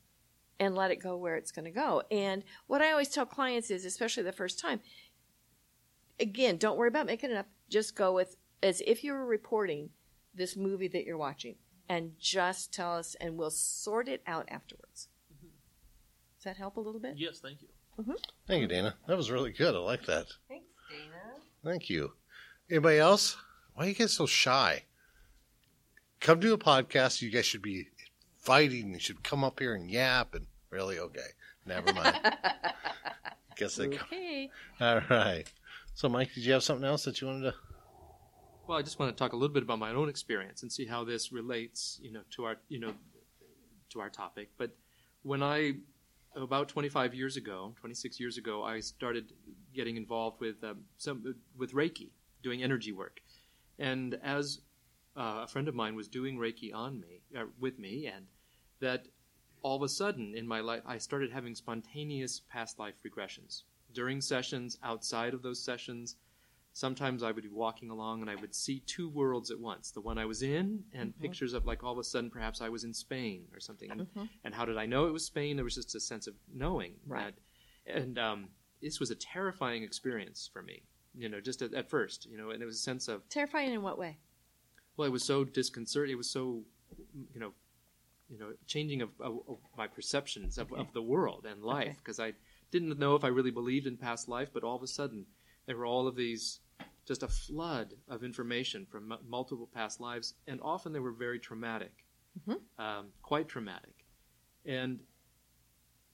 and 0.58 0.74
let 0.74 0.90
it 0.90 0.96
go 0.96 1.16
where 1.16 1.36
it's 1.36 1.52
going 1.52 1.64
to 1.64 1.70
go. 1.70 2.02
And 2.10 2.42
what 2.66 2.82
I 2.82 2.90
always 2.90 3.08
tell 3.08 3.26
clients 3.26 3.70
is, 3.70 3.84
especially 3.84 4.22
the 4.22 4.32
first 4.32 4.58
time, 4.58 4.80
again, 6.18 6.56
don't 6.56 6.78
worry 6.78 6.88
about 6.88 7.06
making 7.06 7.30
it 7.30 7.36
up. 7.36 7.46
Just 7.68 7.96
go 7.96 8.12
with 8.12 8.36
as 8.62 8.82
if 8.86 9.04
you 9.04 9.12
were 9.12 9.26
reporting 9.26 9.90
this 10.34 10.56
movie 10.56 10.88
that 10.88 11.04
you're 11.04 11.18
watching 11.18 11.56
and 11.88 12.12
just 12.18 12.72
tell 12.72 12.94
us 12.94 13.16
and 13.20 13.36
we'll 13.36 13.50
sort 13.50 14.08
it 14.08 14.22
out 14.26 14.46
afterwards. 14.48 15.08
Mm-hmm. 15.32 15.48
Does 16.36 16.44
that 16.44 16.56
help 16.56 16.76
a 16.76 16.80
little 16.80 17.00
bit? 17.00 17.14
Yes, 17.16 17.40
thank 17.40 17.62
you. 17.62 17.68
Mm-hmm. 18.00 18.12
Thank 18.46 18.62
you, 18.62 18.68
Dana. 18.68 18.94
That 19.06 19.16
was 19.16 19.30
really 19.30 19.52
good. 19.52 19.74
I 19.74 19.78
like 19.78 20.04
that. 20.06 20.26
Thanks, 20.48 20.66
Dana. 20.90 21.40
Thank 21.64 21.88
you. 21.88 22.12
Anybody 22.70 22.98
else? 22.98 23.36
Why 23.74 23.84
do 23.84 23.88
you 23.90 23.94
get 23.94 24.10
so 24.10 24.26
shy? 24.26 24.84
Come 26.20 26.40
to 26.40 26.52
a 26.52 26.58
podcast. 26.58 27.22
You 27.22 27.30
guys 27.30 27.46
should 27.46 27.62
be 27.62 27.88
fighting. 28.46 28.94
You 28.94 29.00
should 29.00 29.22
come 29.22 29.44
up 29.44 29.58
here 29.58 29.74
and 29.74 29.90
yap. 29.90 30.34
And 30.34 30.46
really, 30.70 30.98
okay, 30.98 31.28
never 31.66 31.92
mind. 31.92 32.16
Guess 33.56 33.76
they. 33.76 33.88
Okay. 33.88 34.50
All 34.80 35.00
right. 35.10 35.44
So, 35.94 36.08
Mike, 36.08 36.32
did 36.34 36.44
you 36.44 36.52
have 36.52 36.62
something 36.62 36.86
else 36.86 37.04
that 37.04 37.20
you 37.20 37.26
wanted 37.26 37.50
to? 37.50 37.54
Well, 38.66 38.78
I 38.78 38.82
just 38.82 38.98
want 38.98 39.16
to 39.16 39.18
talk 39.18 39.32
a 39.32 39.36
little 39.36 39.52
bit 39.52 39.62
about 39.62 39.78
my 39.78 39.90
own 39.90 40.08
experience 40.08 40.62
and 40.62 40.70
see 40.70 40.86
how 40.86 41.04
this 41.04 41.32
relates, 41.32 41.98
you 42.02 42.12
know, 42.12 42.20
to 42.32 42.44
our, 42.44 42.56
you 42.68 42.80
know, 42.80 42.92
to 43.90 44.00
our 44.00 44.10
topic. 44.10 44.50
But 44.58 44.70
when 45.22 45.42
I, 45.42 45.74
about 46.34 46.68
25 46.68 47.14
years 47.14 47.36
ago, 47.36 47.74
26 47.80 48.20
years 48.20 48.38
ago, 48.38 48.62
I 48.62 48.80
started 48.80 49.32
getting 49.74 49.96
involved 49.96 50.40
with 50.40 50.62
um, 50.64 50.80
some 50.98 51.34
with 51.56 51.72
Reiki, 51.72 52.10
doing 52.42 52.62
energy 52.62 52.92
work, 52.92 53.20
and 53.78 54.18
as 54.22 54.60
uh, 55.16 55.42
a 55.44 55.46
friend 55.46 55.68
of 55.68 55.74
mine 55.74 55.94
was 55.94 56.08
doing 56.08 56.36
Reiki 56.36 56.74
on 56.74 57.00
me, 57.00 57.22
uh, 57.38 57.44
with 57.58 57.78
me, 57.78 58.06
and 58.06 58.26
that 58.80 59.08
all 59.62 59.76
of 59.76 59.82
a 59.82 59.88
sudden 59.88 60.34
in 60.34 60.46
my 60.46 60.60
life, 60.60 60.82
I 60.86 60.98
started 60.98 61.32
having 61.32 61.54
spontaneous 61.54 62.40
past 62.48 62.78
life 62.78 62.96
regressions 63.06 63.62
during 63.92 64.20
sessions, 64.20 64.78
outside 64.82 65.34
of 65.34 65.42
those 65.42 65.62
sessions 65.62 66.16
sometimes 66.76 67.22
I 67.22 67.32
would 67.32 67.42
be 67.42 67.48
walking 67.48 67.88
along 67.88 68.20
and 68.20 68.28
I 68.28 68.34
would 68.34 68.54
see 68.54 68.80
two 68.80 69.08
worlds 69.08 69.50
at 69.50 69.58
once 69.58 69.90
the 69.92 70.02
one 70.02 70.18
I 70.18 70.26
was 70.26 70.42
in 70.42 70.84
and 70.92 71.18
pictures 71.18 71.54
of 71.54 71.64
like 71.64 71.82
all 71.82 71.92
of 71.92 71.98
a 71.98 72.04
sudden 72.04 72.28
perhaps 72.28 72.60
I 72.60 72.68
was 72.68 72.84
in 72.84 72.92
Spain 72.92 73.46
or 73.54 73.60
something. 73.60 73.90
And, 73.90 74.06
and 74.44 74.54
how 74.54 74.66
did 74.66 74.76
I 74.76 74.84
know 74.84 75.06
it 75.06 75.12
was 75.12 75.24
Spain? 75.24 75.56
There 75.56 75.64
was 75.64 75.76
just 75.76 75.94
a 75.94 76.00
sense 76.00 76.26
of 76.26 76.34
knowing. 76.54 76.92
Right. 77.06 77.32
That, 77.86 77.96
and 77.96 78.18
um, 78.18 78.48
this 78.82 79.00
was 79.00 79.10
a 79.10 79.14
terrifying 79.14 79.84
experience 79.84 80.50
for 80.52 80.62
me, 80.62 80.82
you 81.14 81.30
know, 81.30 81.40
just 81.40 81.62
at, 81.62 81.72
at 81.72 81.88
first, 81.88 82.26
you 82.26 82.36
know, 82.36 82.50
and 82.50 82.62
it 82.62 82.66
was 82.66 82.76
a 82.76 82.82
sense 82.82 83.08
of, 83.08 83.26
Terrifying 83.30 83.72
in 83.72 83.80
what 83.80 83.96
way? 83.96 84.18
well, 84.98 85.08
it 85.08 85.12
was 85.12 85.24
so 85.24 85.44
disconcerting. 85.44 86.12
It 86.12 86.18
was 86.18 86.28
so, 86.28 86.60
you 87.32 87.40
know, 87.40 87.52
you 88.28 88.38
know, 88.38 88.52
changing 88.66 89.02
of, 89.02 89.10
of, 89.20 89.38
of 89.48 89.58
my 89.76 89.86
perceptions 89.86 90.58
of, 90.58 90.72
of 90.72 90.92
the 90.92 91.02
world 91.02 91.46
and 91.48 91.62
life 91.62 91.88
Okay. 91.88 91.96
because 91.98 92.20
I 92.20 92.32
didn't 92.70 92.98
know 92.98 93.14
if 93.14 93.24
I 93.24 93.28
really 93.28 93.50
believed 93.50 93.86
in 93.86 93.96
past 93.96 94.28
life, 94.28 94.48
but 94.52 94.64
all 94.64 94.76
of 94.76 94.82
a 94.82 94.88
sudden 94.88 95.26
there 95.66 95.76
were 95.76 95.86
all 95.86 96.08
of 96.08 96.16
these, 96.16 96.60
just 97.06 97.22
a 97.22 97.28
flood 97.28 97.94
of 98.08 98.24
information 98.24 98.86
from 98.86 99.08
mu- 99.08 99.16
multiple 99.26 99.68
past 99.72 100.00
lives, 100.00 100.34
and 100.46 100.60
often 100.62 100.92
they 100.92 100.98
were 100.98 101.12
very 101.12 101.38
traumatic, 101.38 102.04
mm-hmm. 102.40 102.84
um, 102.84 103.06
quite 103.22 103.48
traumatic, 103.48 104.04
and 104.64 105.00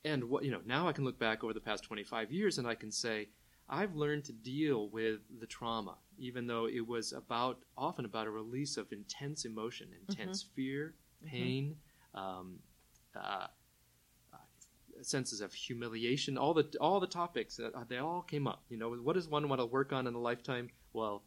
and 0.05 0.25
what 0.25 0.45
you 0.45 0.51
know 0.51 0.61
now 0.67 0.89
I 0.89 0.93
can 0.93 1.05
look 1.05 1.19
back 1.19 1.45
over 1.45 1.53
the 1.53 1.61
past 1.61 1.85
25 1.85 2.33
years 2.33 2.59
and 2.59 2.67
I 2.67 2.75
can 2.75 2.91
say 2.91 3.29
I've 3.69 3.95
learned 3.95 4.25
to 4.25 4.33
deal 4.33 4.89
with 4.91 5.21
the 5.41 5.47
trauma, 5.47 5.97
even 6.19 6.47
though 6.47 6.67
it 6.67 6.87
was 6.87 7.13
about 7.13 7.61
often 7.77 8.05
about 8.05 8.27
a 8.27 8.31
release 8.31 8.77
of 8.77 8.93
intense 8.93 9.45
emotion, 9.45 9.89
intense 10.09 10.43
mm-hmm. 10.43 10.55
fear, 10.55 10.95
mm-hmm. 11.25 11.37
pain, 11.37 11.77
um, 12.15 12.59
uh, 13.17 13.47
uh, 14.33 14.37
senses 15.03 15.41
of 15.41 15.53
humiliation. 15.53 16.39
All 16.39 16.55
the 16.55 16.67
all 16.81 17.01
the 17.01 17.07
topics 17.07 17.57
that 17.57 17.75
uh, 17.75 17.85
they 17.89 17.99
all 17.99 18.23
came 18.23 18.47
up. 18.47 18.63
You 18.69 18.79
know, 18.79 18.91
what 18.91 19.15
does 19.15 19.29
one 19.29 19.49
want 19.49 19.61
to 19.61 19.67
work 19.67 19.93
on 19.93 20.07
in 20.07 20.15
a 20.15 20.21
lifetime? 20.21 20.71
Well, 20.93 21.23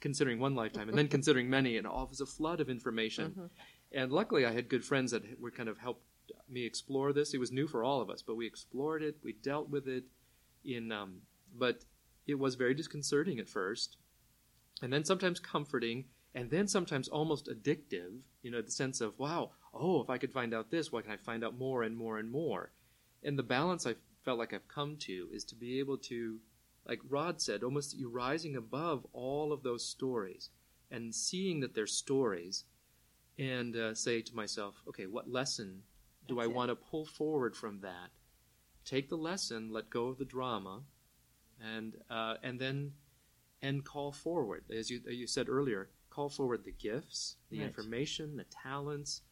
considering 0.00 0.38
one 0.38 0.54
lifetime, 0.54 0.88
and 0.88 0.96
then 0.96 1.08
considering 1.16 1.50
many, 1.50 1.76
and 1.76 1.86
all 1.86 2.06
was 2.06 2.20
a 2.20 2.26
flood 2.26 2.60
of 2.60 2.68
information. 2.70 3.50
And 3.92 4.10
luckily, 4.10 4.46
I 4.46 4.52
had 4.52 4.68
good 4.68 4.84
friends 4.84 5.10
that 5.10 5.40
were 5.40 5.50
kind 5.50 5.68
of 5.68 5.78
helped 5.78 6.04
me 6.48 6.64
explore 6.64 7.12
this. 7.12 7.34
It 7.34 7.38
was 7.38 7.52
new 7.52 7.66
for 7.66 7.84
all 7.84 8.00
of 8.00 8.10
us, 8.10 8.22
but 8.22 8.36
we 8.36 8.46
explored 8.46 9.02
it. 9.02 9.16
We 9.22 9.34
dealt 9.34 9.68
with 9.68 9.88
it 9.88 10.04
in, 10.64 10.92
um, 10.92 11.22
but 11.56 11.84
it 12.26 12.38
was 12.38 12.54
very 12.54 12.74
disconcerting 12.74 13.38
at 13.38 13.48
first, 13.48 13.96
and 14.80 14.92
then 14.92 15.04
sometimes 15.04 15.40
comforting, 15.40 16.06
and 16.34 16.50
then 16.50 16.68
sometimes 16.68 17.08
almost 17.08 17.48
addictive. 17.48 18.20
You 18.42 18.50
know, 18.50 18.62
the 18.62 18.70
sense 18.70 19.00
of 19.00 19.18
wow, 19.18 19.50
oh, 19.74 20.00
if 20.02 20.10
I 20.10 20.18
could 20.18 20.32
find 20.32 20.54
out 20.54 20.70
this, 20.70 20.92
why 20.92 21.02
can 21.02 21.12
I 21.12 21.16
find 21.16 21.44
out 21.44 21.58
more 21.58 21.82
and 21.82 21.96
more 21.96 22.18
and 22.18 22.30
more? 22.30 22.72
And 23.22 23.38
the 23.38 23.42
balance 23.42 23.86
I 23.86 23.94
felt 24.24 24.38
like 24.38 24.52
I've 24.52 24.68
come 24.68 24.96
to 24.98 25.28
is 25.32 25.44
to 25.44 25.54
be 25.54 25.78
able 25.78 25.98
to, 25.98 26.38
like 26.86 27.00
Rod 27.08 27.40
said, 27.40 27.62
almost 27.62 27.96
you 27.96 28.08
rising 28.10 28.56
above 28.56 29.06
all 29.12 29.52
of 29.52 29.62
those 29.62 29.84
stories 29.86 30.50
and 30.90 31.14
seeing 31.14 31.60
that 31.60 31.74
they're 31.74 31.86
stories 31.86 32.64
and 33.38 33.76
uh, 33.76 33.94
say 33.94 34.20
to 34.22 34.34
myself, 34.36 34.82
okay, 34.88 35.06
what 35.06 35.30
lesson 35.30 35.82
do 36.28 36.38
I 36.40 36.44
That's 36.44 36.50
it. 36.50 36.54
want 36.56 36.68
to 36.70 36.76
pull 36.76 37.04
forward 37.06 37.56
from 37.56 37.80
that? 37.80 38.10
Take 38.84 39.08
the 39.08 39.16
lesson, 39.16 39.72
let 39.72 39.90
go 39.90 40.08
of 40.08 40.18
the 40.18 40.24
drama, 40.24 40.82
and 41.60 41.96
uh, 42.10 42.34
and 42.42 42.58
then 42.60 42.92
and 43.62 43.84
call 43.84 44.12
forward, 44.12 44.64
as 44.70 44.90
you 44.90 45.00
you 45.08 45.26
said 45.26 45.48
earlier, 45.48 45.90
call 46.10 46.28
forward 46.28 46.64
the 46.64 46.72
gifts, 46.72 47.36
the 47.50 47.58
Right. 47.58 47.66
information, 47.68 48.36
the 48.36 48.44
talents, 48.44 49.22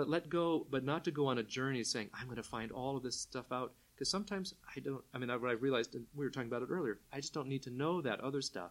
but 0.00 0.08
let 0.08 0.30
go, 0.30 0.66
but 0.70 0.82
not 0.82 1.04
to 1.04 1.10
go 1.10 1.26
on 1.26 1.36
a 1.36 1.42
journey 1.42 1.84
saying 1.84 2.08
I'm 2.14 2.24
going 2.24 2.38
to 2.38 2.42
find 2.42 2.72
all 2.72 2.96
of 2.96 3.02
this 3.02 3.20
stuff 3.20 3.52
out. 3.52 3.74
Because 3.94 4.08
sometimes 4.08 4.54
I 4.74 4.80
don't. 4.80 5.04
I 5.12 5.18
mean, 5.18 5.28
I, 5.28 5.36
what 5.36 5.50
I 5.50 5.52
realized, 5.52 5.94
and 5.94 6.06
we 6.14 6.24
were 6.24 6.30
talking 6.30 6.48
about 6.48 6.62
it 6.62 6.70
earlier. 6.70 7.00
I 7.12 7.20
just 7.20 7.34
don't 7.34 7.48
need 7.48 7.64
to 7.64 7.70
know 7.70 8.00
that 8.00 8.18
other 8.20 8.40
stuff. 8.40 8.70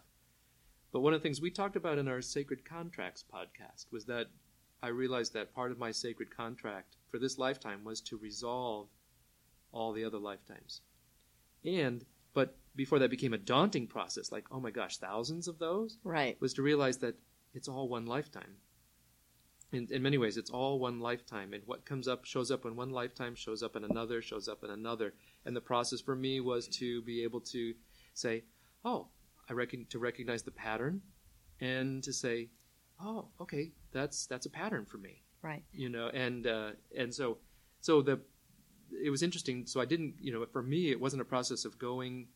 But 0.92 1.02
one 1.02 1.14
of 1.14 1.20
the 1.20 1.24
things 1.24 1.40
we 1.40 1.52
talked 1.52 1.76
about 1.76 2.00
in 2.00 2.08
our 2.08 2.24
Sacred 2.24 2.66
Contracts 2.66 3.24
podcast 3.32 3.86
was 3.92 4.06
that 4.06 4.26
I 4.82 4.88
realized 4.88 5.34
that 5.34 5.54
part 5.54 5.72
of 5.72 5.78
my 5.78 5.92
sacred 5.92 6.36
contract 6.36 6.96
for 7.10 7.20
this 7.20 7.38
lifetime 7.38 7.84
was 7.84 8.02
to 8.02 8.18
resolve 8.18 8.88
all 9.72 9.94
the 9.94 10.06
other 10.06 10.18
lifetimes. 10.18 10.82
And, 11.64 12.04
but 12.34 12.58
before 12.76 12.98
that 12.98 13.12
became 13.12 13.36
a 13.36 13.38
daunting 13.38 13.86
process, 13.86 14.32
like, 14.32 14.46
oh 14.52 14.60
my 14.60 14.72
gosh, 14.72 14.98
thousands 14.98 15.48
of 15.48 15.60
those, 15.60 16.00
Right. 16.04 16.42
was 16.42 16.56
to 16.56 16.64
realize 16.64 16.98
that 16.98 17.20
it's 17.54 17.68
all 17.68 17.88
one 17.88 18.08
lifetime. 18.08 18.56
In, 19.72 19.88
in 19.92 20.02
many 20.02 20.18
ways, 20.18 20.38
it's 20.38 20.50
all 20.50 20.80
one 20.80 21.00
lifetime, 21.00 21.54
and 21.54 21.62
what 21.68 21.86
comes 21.86 22.08
up 22.08 22.26
shows 22.26 22.50
up 22.50 22.66
in 22.66 22.76
one 22.76 22.90
lifetime, 22.90 23.36
shows 23.36 23.62
up 23.62 23.76
in 23.76 23.84
another, 23.84 24.22
shows 24.22 24.48
up 24.48 24.64
in 24.64 24.72
another. 24.72 25.14
And 25.46 25.56
the 25.56 25.62
process 25.62 26.02
for 26.02 26.16
me 26.16 26.40
was 26.40 26.68
to 26.80 27.02
be 27.04 27.24
able 27.24 27.42
to 27.42 27.74
say, 28.16 28.44
"Oh, 28.84 29.10
I 29.48 29.54
reckon 29.54 29.86
to 29.90 30.00
recognize 30.00 30.42
the 30.42 30.52
pattern, 30.52 31.02
and 31.60 32.04
to 32.04 32.12
say, 32.12 32.50
oh, 33.00 33.28
okay, 33.40 33.72
that's 33.92 34.26
that's 34.26 34.48
a 34.48 34.50
pattern 34.50 34.86
for 34.86 34.98
me." 34.98 35.24
Right. 35.42 35.64
you 35.72 35.88
know 35.88 36.10
and 36.10 36.46
uh, 36.48 36.72
and 36.98 37.14
so 37.14 37.38
so 37.80 38.02
the 38.02 38.20
it 39.06 39.10
was 39.10 39.24
interesting 39.24 39.66
so 39.66 39.80
i 39.80 39.86
didn't 39.86 40.16
you 40.20 40.34
know 40.34 40.46
for 40.52 40.62
me 40.62 40.92
it 40.92 41.00
wasn't 41.00 41.22
a 41.22 41.26
process 41.26 41.64
of 41.64 41.78
going 41.80 42.28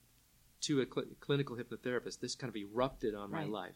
to 0.61 0.79
a 0.81 0.85
cl- 0.85 1.07
clinical 1.19 1.57
hypnotherapist 1.57 2.21
this 2.21 2.33
kind 2.35 2.47
of 2.49 2.55
erupted 2.55 3.13
on 3.13 3.29
my 3.29 3.43
life 3.43 3.75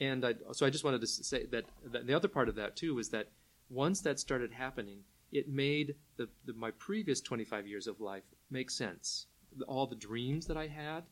and 0.00 0.24
I, 0.24 0.34
so 0.52 0.66
i 0.66 0.70
just 0.70 0.84
wanted 0.84 1.00
to 1.00 1.06
say 1.06 1.46
that, 1.46 1.64
that 1.92 2.06
the 2.06 2.14
other 2.14 2.28
part 2.28 2.48
of 2.48 2.54
that 2.56 2.76
too 2.76 2.94
was 2.94 3.10
that 3.10 3.28
once 3.70 4.00
that 4.02 4.18
started 4.18 4.52
happening 4.52 5.00
it 5.30 5.48
made 5.48 5.94
the, 6.16 6.28
the 6.46 6.54
my 6.54 6.70
previous 6.72 7.20
25 7.20 7.66
years 7.66 7.86
of 7.86 8.00
life 8.00 8.24
make 8.50 8.70
sense 8.70 9.26
all 9.66 9.86
the 9.86 9.96
dreams 9.96 10.46
that 10.46 10.56
i 10.56 10.66
had 10.66 11.04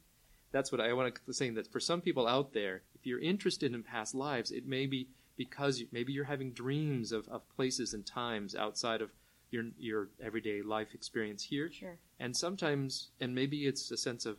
that's 0.52 0.72
what 0.72 0.80
I 0.80 0.92
want 0.92 1.14
to 1.14 1.32
saying 1.32 1.54
that 1.54 1.70
for 1.70 1.80
some 1.80 2.00
people 2.00 2.26
out 2.26 2.52
there, 2.52 2.82
if 2.94 3.04
you're 3.04 3.20
interested 3.20 3.74
in 3.74 3.82
past 3.82 4.14
lives, 4.14 4.50
it 4.50 4.66
may 4.66 4.86
be 4.86 5.08
because 5.36 5.80
you, 5.80 5.86
maybe 5.92 6.12
you're 6.12 6.24
having 6.24 6.52
dreams 6.52 7.12
of, 7.12 7.28
of 7.28 7.48
places 7.54 7.92
and 7.92 8.06
times 8.06 8.54
outside 8.54 9.02
of 9.02 9.10
your 9.50 9.64
your 9.78 10.08
everyday 10.22 10.62
life 10.62 10.94
experience 10.94 11.42
here. 11.42 11.70
Sure. 11.70 11.98
And 12.18 12.34
sometimes, 12.34 13.10
and 13.20 13.34
maybe 13.34 13.66
it's 13.66 13.90
a 13.90 13.96
sense 13.96 14.24
of 14.24 14.38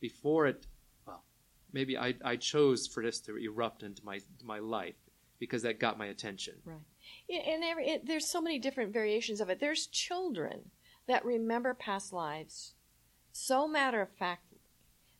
before 0.00 0.46
it, 0.46 0.66
maybe 1.78 1.96
I, 1.96 2.14
I 2.24 2.34
chose 2.34 2.88
for 2.88 3.04
this 3.04 3.20
to 3.20 3.36
erupt 3.36 3.84
into 3.84 4.04
my 4.04 4.18
my 4.42 4.58
life 4.58 4.96
because 5.38 5.62
that 5.62 5.78
got 5.78 5.96
my 5.96 6.06
attention. 6.06 6.54
Right. 6.64 6.78
And 7.30 7.62
every, 7.62 7.88
it, 7.88 8.06
there's 8.06 8.26
so 8.26 8.40
many 8.40 8.58
different 8.58 8.92
variations 8.92 9.40
of 9.40 9.48
it. 9.48 9.60
There's 9.60 9.86
children 9.86 10.72
that 11.06 11.24
remember 11.24 11.72
past 11.74 12.12
lives 12.12 12.74
so 13.30 13.68
matter 13.68 14.02
of 14.02 14.08
fact 14.18 14.42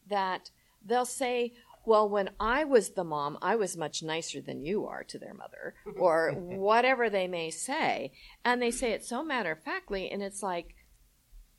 that 0.09 0.51
they'll 0.85 1.05
say, 1.05 1.53
well, 1.87 2.09
when 2.09 2.31
I 2.41 2.65
was 2.65 2.91
the 2.91 3.05
mom, 3.05 3.39
I 3.41 3.55
was 3.55 3.77
much 3.77 4.03
nicer 4.03 4.41
than 4.41 4.65
you 4.65 4.87
are 4.87 5.05
to 5.05 5.19
their 5.19 5.35
mother, 5.35 5.75
or 5.97 6.33
whatever 6.33 7.09
they 7.09 7.29
may 7.29 7.51
say. 7.51 8.13
And 8.45 8.61
they 8.61 8.73
say 8.73 8.91
it 8.91 9.05
so 9.05 9.23
matter 9.23 9.53
of 9.53 9.63
factly, 9.63 10.11
and 10.11 10.21
it's 10.21 10.43
like 10.43 10.75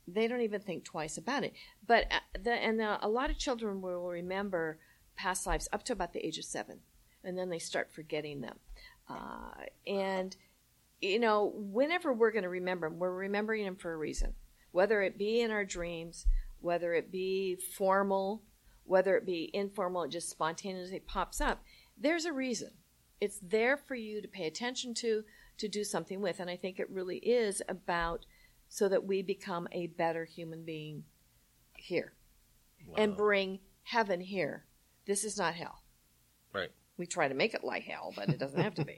they 0.05 0.27
don't 0.27 0.41
even 0.41 0.61
think 0.61 0.83
twice 0.83 1.17
about 1.17 1.43
it. 1.43 1.53
But, 1.85 2.05
uh, 2.11 2.39
the, 2.43 2.51
and 2.51 2.79
the, 2.79 3.05
a 3.05 3.07
lot 3.07 3.29
of 3.29 3.37
children 3.37 3.81
will 3.81 4.07
remember 4.07 4.79
past 5.19 5.45
lives 5.45 5.67
up 5.73 5.83
to 5.83 5.93
about 5.93 6.13
the 6.13 6.25
age 6.25 6.37
of 6.37 6.45
seven, 6.45 6.79
and 7.23 7.37
then 7.37 7.49
they 7.49 7.59
start 7.59 7.91
forgetting 7.91 8.41
them. 8.41 8.57
Uh, 9.09 9.65
and, 9.85 10.37
you 11.01 11.19
know, 11.19 11.51
whenever 11.55 12.13
we're 12.13 12.31
going 12.31 12.43
to 12.43 12.49
remember 12.49 12.89
them, 12.89 12.99
we're 12.99 13.11
remembering 13.11 13.65
them 13.65 13.75
for 13.75 13.91
a 13.91 13.97
reason, 13.97 14.33
whether 14.71 15.01
it 15.01 15.17
be 15.17 15.41
in 15.41 15.51
our 15.51 15.65
dreams, 15.65 16.25
whether 16.61 16.93
it 16.93 17.11
be 17.11 17.55
formal, 17.55 18.43
whether 18.85 19.17
it 19.17 19.25
be 19.25 19.49
informal, 19.53 20.03
it 20.03 20.11
just 20.11 20.29
spontaneously 20.29 20.99
pops 20.99 21.41
up. 21.41 21.61
There's 21.97 22.25
a 22.25 22.33
reason. 22.33 22.71
It's 23.19 23.39
there 23.41 23.77
for 23.77 23.95
you 23.95 24.21
to 24.21 24.27
pay 24.27 24.47
attention 24.47 24.93
to, 24.95 25.23
to 25.57 25.67
do 25.67 25.83
something 25.83 26.21
with. 26.21 26.39
And 26.39 26.49
I 26.49 26.55
think 26.55 26.79
it 26.79 26.89
really 26.89 27.17
is 27.17 27.61
about 27.67 28.25
so 28.69 28.87
that 28.87 29.05
we 29.05 29.21
become 29.21 29.67
a 29.71 29.87
better 29.87 30.25
human 30.25 30.63
being 30.63 31.03
here 31.75 32.13
and 32.95 33.17
bring 33.17 33.59
heaven 33.83 34.21
here. 34.21 34.65
This 35.09 35.23
is 35.23 35.39
not 35.39 35.55
hell. 35.55 35.81
Right. 36.53 36.69
We 36.97 37.07
try 37.07 37.27
to 37.27 37.33
make 37.33 37.55
it 37.55 37.63
like 37.63 37.81
hell, 37.81 38.13
but 38.15 38.29
it 38.29 38.37
doesn't 38.37 38.61
have 38.61 38.75
to 38.75 38.85
be. 38.85 38.95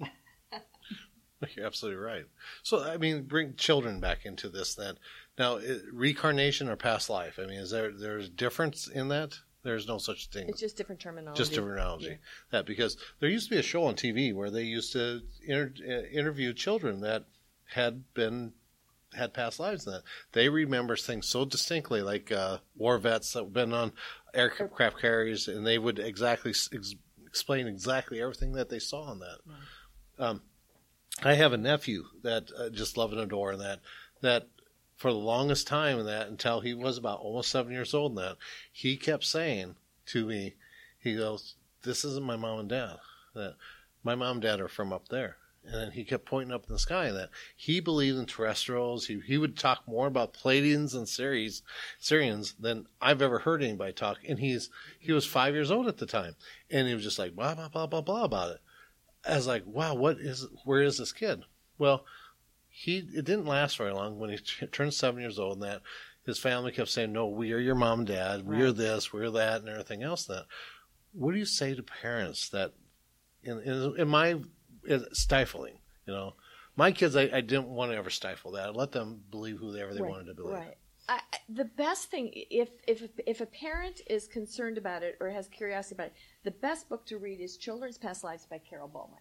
You're 1.55 1.66
absolutely 1.66 2.01
right. 2.03 2.26
So, 2.64 2.84
I 2.84 2.97
mean, 2.97 3.24
bring 3.24 3.55
children 3.55 4.01
back 4.01 4.26
into 4.26 4.49
this 4.49 4.76
then. 4.76 4.95
Now, 5.39 5.57
i- 5.59 5.78
reincarnation 5.93 6.68
or 6.68 6.76
past 6.76 7.09
life? 7.09 7.39
I 7.41 7.45
mean, 7.45 7.59
is 7.59 7.72
there 7.72 7.93
there's 7.93 8.28
difference 8.30 8.89
in 8.89 9.07
that? 9.07 9.39
There's 9.64 9.88
no 9.88 9.99
such 9.99 10.28
thing. 10.28 10.49
it's 10.49 10.59
just 10.59 10.76
different 10.76 10.99
terminology. 10.99 11.38
just 11.41 11.53
terminology. 11.55 12.07
Yeah. 12.09 12.16
That 12.51 12.66
because 12.66 12.97
there 13.22 13.30
used 13.30 13.47
to 13.47 13.55
be 13.55 13.59
a 13.59 13.64
show 13.64 13.86
on 13.86 13.95
TV 13.95 14.34
where 14.36 14.49
they 14.51 14.64
used 14.64 14.91
to 14.93 15.22
inter- 15.47 15.74
uh, 15.88 16.07
interview 16.12 16.51
children 16.53 16.99
that 17.01 17.24
had 17.66 18.03
been 18.14 18.51
had 19.14 19.34
past 19.34 19.59
lives 19.59 19.86
in 19.86 19.93
that 19.93 20.03
they 20.32 20.49
remember 20.49 20.95
things 20.95 21.28
so 21.28 21.45
distinctly, 21.45 22.01
like 22.01 22.32
uh, 22.32 22.57
war 22.76 22.97
vets 22.97 23.34
that 23.34 23.43
have 23.43 23.53
been 23.53 23.74
on 23.74 23.91
aircraft 24.34 24.99
carriers, 24.99 25.47
and 25.47 25.66
they 25.66 25.78
would 25.78 25.99
exactly 25.99 26.51
ex- 26.51 26.95
explain 27.26 27.68
exactly 27.68 28.22
everything 28.22 28.53
that 28.53 28.70
they 28.70 28.80
saw 28.80 29.03
on 29.03 29.20
that. 29.20 29.38
Um, 30.20 30.41
I 31.24 31.34
have 31.34 31.53
a 31.53 31.57
nephew 31.57 32.05
that 32.24 32.51
uh, 32.57 32.70
just 32.70 32.97
love 32.97 33.12
and 33.12 33.22
adore, 33.22 33.55
that 33.57 33.80
that 34.22 34.47
for 34.95 35.12
the 35.12 35.18
longest 35.18 35.68
time, 35.68 35.99
in 35.99 36.05
that 36.05 36.28
until 36.28 36.62
he 36.62 36.74
was 36.74 36.97
about 36.97 37.20
almost 37.20 37.49
seven 37.49 37.72
years 37.72 37.93
old, 37.93 38.12
and 38.12 38.20
that 38.20 38.38
he 38.72 38.95
kept 38.95 39.24
saying 39.24 39.76
to 40.07 40.26
me, 40.26 40.55
he 40.99 41.16
goes, 41.16 41.55
"This 41.84 42.05
isn't 42.05 42.26
my 42.26 42.36
mom 42.36 42.59
and 42.59 42.70
dad. 42.70 42.97
That 43.34 43.55
my 44.03 44.16
mom 44.16 44.38
and 44.38 44.41
dad 44.41 44.62
are 44.62 44.68
from 44.68 44.93
up 44.93 45.09
there." 45.09 45.38
And 45.64 45.76
then 45.76 45.91
he 45.91 46.03
kept 46.03 46.26
pointing 46.26 46.53
up 46.53 46.66
in 46.68 46.74
the 46.74 46.80
sky. 46.80 47.05
And 47.05 47.18
that 47.18 47.30
he 47.55 47.80
believed 47.80 48.18
in 48.18 48.26
terrestrials. 48.26 49.05
He 49.05 49.20
he 49.20 49.38
would 49.38 49.57
talk 49.57 49.88
more 49.88 50.07
about 50.07 50.34
Pleiadians 50.34 50.95
and 50.95 51.05
Sirians, 51.05 51.62
Sirians 52.01 52.53
than 52.59 52.88
I've 52.99 53.22
ever 53.22 53.39
heard 53.39 53.62
anybody 53.62 53.93
talk. 53.93 54.18
And 54.28 54.39
he's 54.39 54.70
he 54.99 55.12
was 55.12 55.26
five 55.26 55.53
years 55.53 55.70
old 55.70 55.88
at 55.88 55.97
the 55.97 56.05
time, 56.07 56.36
and 56.72 56.88
he 56.88 56.95
was 56.95 57.03
just 57.03 57.20
like 57.20 57.36
blah 57.36 57.53
blah 57.53 57.70
blah 57.70 57.86
blah 57.86 58.01
blah 58.01 58.24
about 58.24 58.51
it. 58.51 58.62
I 59.28 59.36
was 59.36 59.45
like, 59.45 59.64
wow, 59.68 59.93
what 59.93 60.18
is 60.20 60.47
where 60.66 60.82
is 60.82 60.97
this 60.97 61.14
kid? 61.14 61.43
Well, 61.78 62.05
he 62.68 62.97
it 62.97 63.26
didn't 63.26 63.45
last 63.45 63.78
very 63.78 63.93
long 63.93 64.18
when 64.18 64.32
he 64.32 64.38
t- 64.38 64.66
turned 64.72 64.93
seven 64.95 65.22
years 65.22 65.38
old, 65.38 65.53
and 65.62 65.64
that 65.64 65.82
his 66.26 66.39
family 66.39 66.72
kept 66.72 66.89
saying, 66.89 67.12
"No, 67.12 67.28
we 67.28 67.53
are 67.53 67.59
your 67.59 67.76
mom 67.76 67.99
and 67.99 68.07
dad. 68.07 68.47
We 68.47 68.62
are 68.62 68.66
Right. 68.68 68.76
this, 68.76 69.14
we're 69.14 69.30
that, 69.32 69.62
and 69.62 69.70
everything 69.70 70.01
else." 70.01 70.26
That 70.26 70.45
what 71.14 71.34
do 71.34 71.38
you 71.38 71.45
say 71.45 71.76
to 71.76 71.84
parents 71.84 72.49
that 72.49 72.74
in 73.43 73.59
in, 73.62 73.95
in 73.99 74.07
my 74.07 74.39
stifling? 75.14 75.76
You 76.06 76.14
know, 76.14 76.34
my 76.76 76.92
kids, 76.92 77.16
I, 77.16 77.24
I 77.24 77.42
didn't 77.42 77.68
want 77.68 77.92
to 77.92 77.98
ever 77.98 78.10
stifle 78.10 78.52
that. 78.54 78.68
I 78.68 78.70
let 78.70 78.92
them 78.92 79.22
believe 79.30 79.58
whoever 79.58 79.94
they 79.94 80.02
Right, 80.02 80.10
wanted 80.10 80.26
to 80.26 80.34
believe. 80.34 80.56
Right. 80.56 80.78
I, 81.10 81.20
the 81.50 81.66
best 81.66 82.10
thing, 82.10 82.32
if 82.34 82.70
if 82.88 83.04
if 83.26 83.42
a 83.42 83.46
parent 83.46 84.02
is 84.08 84.28
concerned 84.28 84.78
about 84.78 85.04
it 85.04 85.18
or 85.20 85.30
has 85.30 85.48
curiosity 85.48 85.96
about 85.96 86.08
it, 86.08 86.14
the 86.44 86.52
best 86.52 86.88
book 86.90 87.06
to 87.08 87.18
read 87.18 87.42
is 87.42 87.58
Children's 87.58 87.98
Past 87.98 88.24
Lives 88.24 88.46
by 88.50 88.60
Carol 88.60 88.88
Bowman. 88.88 89.20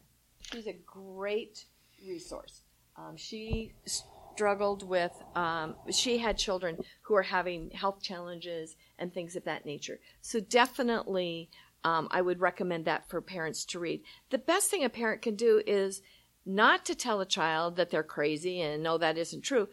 She's 0.53 0.67
a 0.67 0.77
great 0.87 1.65
resource. 2.07 2.63
Um, 2.97 3.17
she 3.17 3.73
struggled 3.87 4.87
with. 4.89 5.13
Um, 5.35 5.75
she 5.91 6.19
had 6.19 6.39
children 6.39 6.79
who 7.03 7.15
are 7.15 7.23
having 7.23 7.71
health 7.71 8.03
challenges 8.03 8.77
and 8.99 9.13
things 9.13 9.35
of 9.35 9.45
that 9.45 9.65
nature. 9.65 10.01
So 10.21 10.39
definitely, 10.39 11.51
um, 11.85 12.09
I 12.11 12.20
would 12.20 12.41
recommend 12.41 12.85
that 12.85 13.09
for 13.09 13.20
parents 13.20 13.64
to 13.66 13.78
read. 13.78 14.03
The 14.31 14.39
best 14.39 14.70
thing 14.70 14.85
a 14.85 14.89
parent 14.89 15.22
can 15.22 15.37
do 15.37 15.62
is 15.66 16.03
not 16.45 16.85
to 16.87 16.95
tell 16.95 17.20
a 17.20 17.26
child 17.26 17.76
that 17.76 17.91
they're 17.91 18.03
crazy 18.03 18.61
and 18.61 18.83
no, 18.83 18.99
that 18.99 19.18
isn't 19.18 19.43
true. 19.43 19.68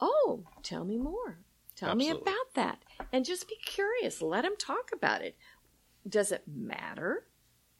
Oh, 0.00 0.44
tell 0.62 0.84
me 0.84 0.98
more. 0.98 1.38
Tell 1.76 1.94
me 1.94 2.08
about 2.08 2.54
that. 2.54 2.78
And 3.12 3.24
just 3.24 3.48
be 3.48 3.56
curious. 3.64 4.22
Let 4.22 4.42
them 4.42 4.54
talk 4.58 4.90
about 4.94 5.22
it. 5.22 5.36
Does 6.08 6.32
it 6.32 6.42
matter? 6.46 7.24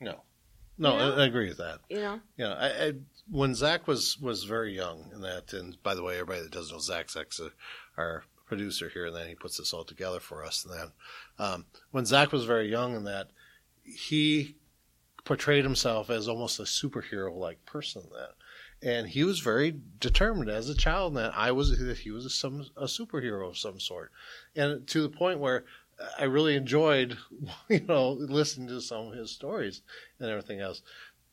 No, 0.01 0.23
no, 0.79 0.93
You 0.93 0.99
know? 0.99 1.17
I, 1.17 1.23
I 1.23 1.27
agree 1.27 1.49
with 1.49 1.59
that. 1.59 1.81
You 1.89 2.01
know? 2.01 2.21
Yeah, 2.37 2.53
I, 2.53 2.67
I, 2.69 2.93
when 3.31 3.55
Zach 3.55 3.87
was 3.87 4.19
was 4.21 4.45
very 4.45 4.75
young, 4.75 5.11
and 5.15 5.25
that, 5.25 5.53
and 5.53 5.83
by 5.83 5.95
the 5.95 6.03
way, 6.03 6.15
everybody 6.15 6.43
that 6.43 6.53
doesn't 6.53 6.75
know 6.75 6.81
Zach, 6.81 7.11
Zach's 7.11 7.41
a, 7.41 7.51
our 7.97 8.25
producer 8.47 8.89
here, 8.89 9.07
and 9.07 9.17
then 9.17 9.29
he 9.29 9.35
puts 9.35 9.57
this 9.57 9.73
all 9.73 9.85
together 9.85 10.21
for 10.21 10.45
us. 10.45 10.65
And 10.65 10.79
then, 10.79 10.93
um, 11.39 11.67
when 11.91 12.05
Zach 12.05 12.33
was 12.33 12.45
very 12.45 12.71
young, 12.71 12.95
and 12.95 13.07
that 13.07 13.31
he 13.87 14.57
portrayed 15.25 15.65
himself 15.65 16.11
as 16.11 16.29
almost 16.29 16.61
a 16.61 16.65
superhero 16.65 17.35
like 17.37 17.65
person. 17.67 18.03
That, 18.13 18.35
and 18.87 19.09
he 19.09 19.25
was 19.25 19.41
very 19.41 19.79
determined 19.99 20.51
as 20.51 20.69
a 20.69 20.75
child 20.75 21.15
that 21.17 21.33
I 21.37 21.53
was 21.53 21.79
that 21.79 21.99
he 21.99 22.11
was 22.11 22.27
a, 22.27 22.31
some 22.31 22.67
a 22.77 22.85
superhero 22.85 23.49
of 23.49 23.59
some 23.59 23.81
sort, 23.81 24.13
and 24.55 24.87
to 24.89 25.03
the 25.03 25.11
point 25.11 25.41
where. 25.41 25.65
I 26.19 26.25
really 26.25 26.57
enjoyed, 26.57 27.17
you 27.71 27.81
know, 27.89 28.11
listening 28.11 28.69
to 28.69 28.83
some 28.83 29.07
of 29.07 29.15
his 29.15 29.31
stories 29.31 29.81
and 30.21 30.29
everything 30.29 30.61
else 30.61 30.83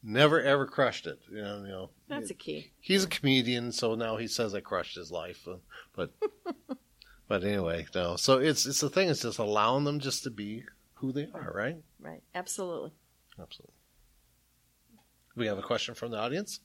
never 0.04 0.42
ever 0.42 0.66
crushed 0.66 1.08
it. 1.08 1.20
You 1.32 1.42
know, 1.42 1.64
you 1.64 1.72
know. 1.72 1.90
That's 2.08 2.30
a 2.30 2.36
key. 2.36 2.72
He's 2.80 3.06
a 3.06 3.08
comedian, 3.08 3.72
so 3.72 3.96
now 3.96 4.18
he 4.18 4.28
says 4.28 4.54
I 4.54 4.60
crushed 4.60 4.96
his 4.96 5.12
life, 5.12 5.48
but 5.96 6.12
but 7.28 7.44
anyway, 7.44 7.88
no. 7.96 8.18
So 8.18 8.38
it's 8.40 8.66
it's 8.66 8.82
the 8.82 8.90
thing. 8.90 9.10
It's 9.10 9.22
just 9.22 9.40
allowing 9.40 9.86
them 9.86 10.00
just 10.00 10.24
to 10.24 10.30
be 10.30 10.66
who 11.04 11.12
they 11.12 11.28
are, 11.34 11.52
right? 11.54 11.76
Right. 12.00 12.24
Absolutely. 12.34 12.94
Absolutely. 13.38 13.76
We 15.36 15.48
have 15.48 15.58
a 15.58 15.62
question 15.62 15.96
from 15.96 16.12
the 16.12 16.18
audience. 16.18 16.62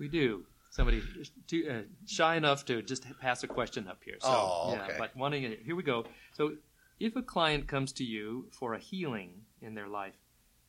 We 0.00 0.08
do. 0.08 0.44
Somebody 0.70 1.02
too, 1.46 1.68
uh, 1.70 1.82
shy 2.04 2.34
enough 2.34 2.64
to 2.64 2.82
just 2.82 3.06
pass 3.20 3.44
a 3.44 3.46
question 3.46 3.86
up 3.86 4.00
here. 4.04 4.16
So, 4.18 4.28
Oh, 4.28 4.72
yeah, 4.72 4.96
but 4.98 5.16
wanting 5.16 5.44
it, 5.44 5.60
here 5.64 5.76
we 5.76 5.84
go. 5.84 6.04
So, 6.32 6.54
if 6.98 7.14
a 7.14 7.22
client 7.22 7.68
comes 7.68 7.92
to 7.92 8.04
you 8.04 8.48
for 8.50 8.74
a 8.74 8.78
healing 8.80 9.42
in 9.62 9.74
their 9.74 9.86
life, 9.86 10.14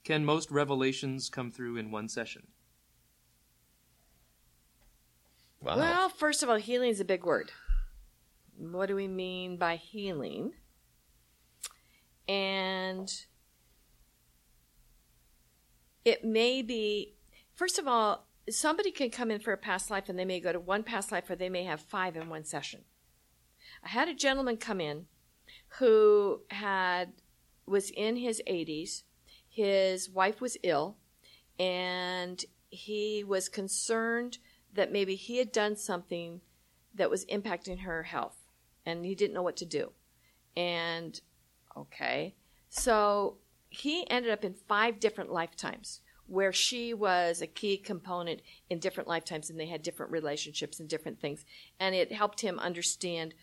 can 0.04 0.24
most 0.24 0.52
revelations 0.52 1.28
come 1.28 1.50
through 1.52 1.78
in 1.78 1.90
one 1.90 2.10
session? 2.10 2.46
Wow. 5.60 5.78
Well, 5.78 6.10
first 6.10 6.44
of 6.44 6.50
all, 6.50 6.58
healing 6.58 6.92
is 6.92 7.00
a 7.00 7.06
big 7.06 7.26
word. 7.26 7.52
What 8.58 8.86
do 8.86 8.96
we 8.96 9.08
mean 9.08 9.58
by 9.58 9.76
healing? 9.78 10.54
And 12.28 13.10
it 16.04 16.24
may 16.24 16.62
be, 16.62 17.16
first 17.54 17.80
of 17.80 17.88
all, 17.88 18.28
somebody 18.50 18.92
can 18.92 19.10
come 19.10 19.32
in 19.32 19.40
for 19.40 19.54
a 19.54 19.58
past 19.58 19.90
life 19.90 20.10
and 20.10 20.18
they 20.18 20.26
may 20.26 20.40
go 20.40 20.52
to 20.52 20.60
one 20.60 20.84
past 20.84 21.12
life 21.12 21.30
or 21.30 21.36
they 21.36 21.50
may 21.50 21.64
have 21.64 21.82
five 21.82 22.16
in 22.16 22.30
one 22.30 22.44
session. 22.44 22.82
I 23.84 23.90
had 23.90 24.08
a 24.08 24.14
gentleman 24.14 24.58
come 24.58 24.82
in 24.82 25.06
who 25.80 26.42
had 26.50 27.14
was 27.66 27.92
in 27.92 28.16
his 28.16 28.42
80s. 28.48 29.04
His 29.50 30.10
wife 30.10 30.40
was 30.40 30.58
ill 30.64 30.98
and 31.60 32.44
he 32.70 33.24
was 33.24 33.50
concerned 33.50 34.38
that 34.74 34.92
maybe 34.92 35.16
he 35.16 35.38
had 35.38 35.52
done 35.52 35.76
something 35.76 36.42
that 36.94 37.10
was 37.10 37.26
impacting 37.26 37.82
her 37.82 38.04
health 38.04 38.46
and 38.86 39.06
he 39.06 39.16
didn't 39.16 39.34
know 39.34 39.44
what 39.44 39.58
to 39.58 39.66
do. 39.66 39.92
And 40.56 41.20
okay, 41.78 42.36
So 42.70 43.38
he 43.70 44.10
ended 44.10 44.32
up 44.32 44.44
in 44.44 44.54
five 44.54 45.00
different 45.00 45.32
lifetimes 45.32 46.02
where 46.28 46.52
she 46.52 46.94
was 46.94 47.42
a 47.42 47.48
key 47.48 47.78
component 47.78 48.42
in 48.70 48.80
different 48.80 49.08
lifetimes 49.08 49.50
and 49.50 49.60
they 49.60 49.68
had 49.68 49.82
different 49.82 50.12
relationships 50.12 50.80
and 50.80 50.90
different 50.90 51.20
things. 51.20 51.46
And 51.80 51.96
it 51.96 52.12
helped 52.12 52.42
him 52.42 52.60
understand 52.60 53.34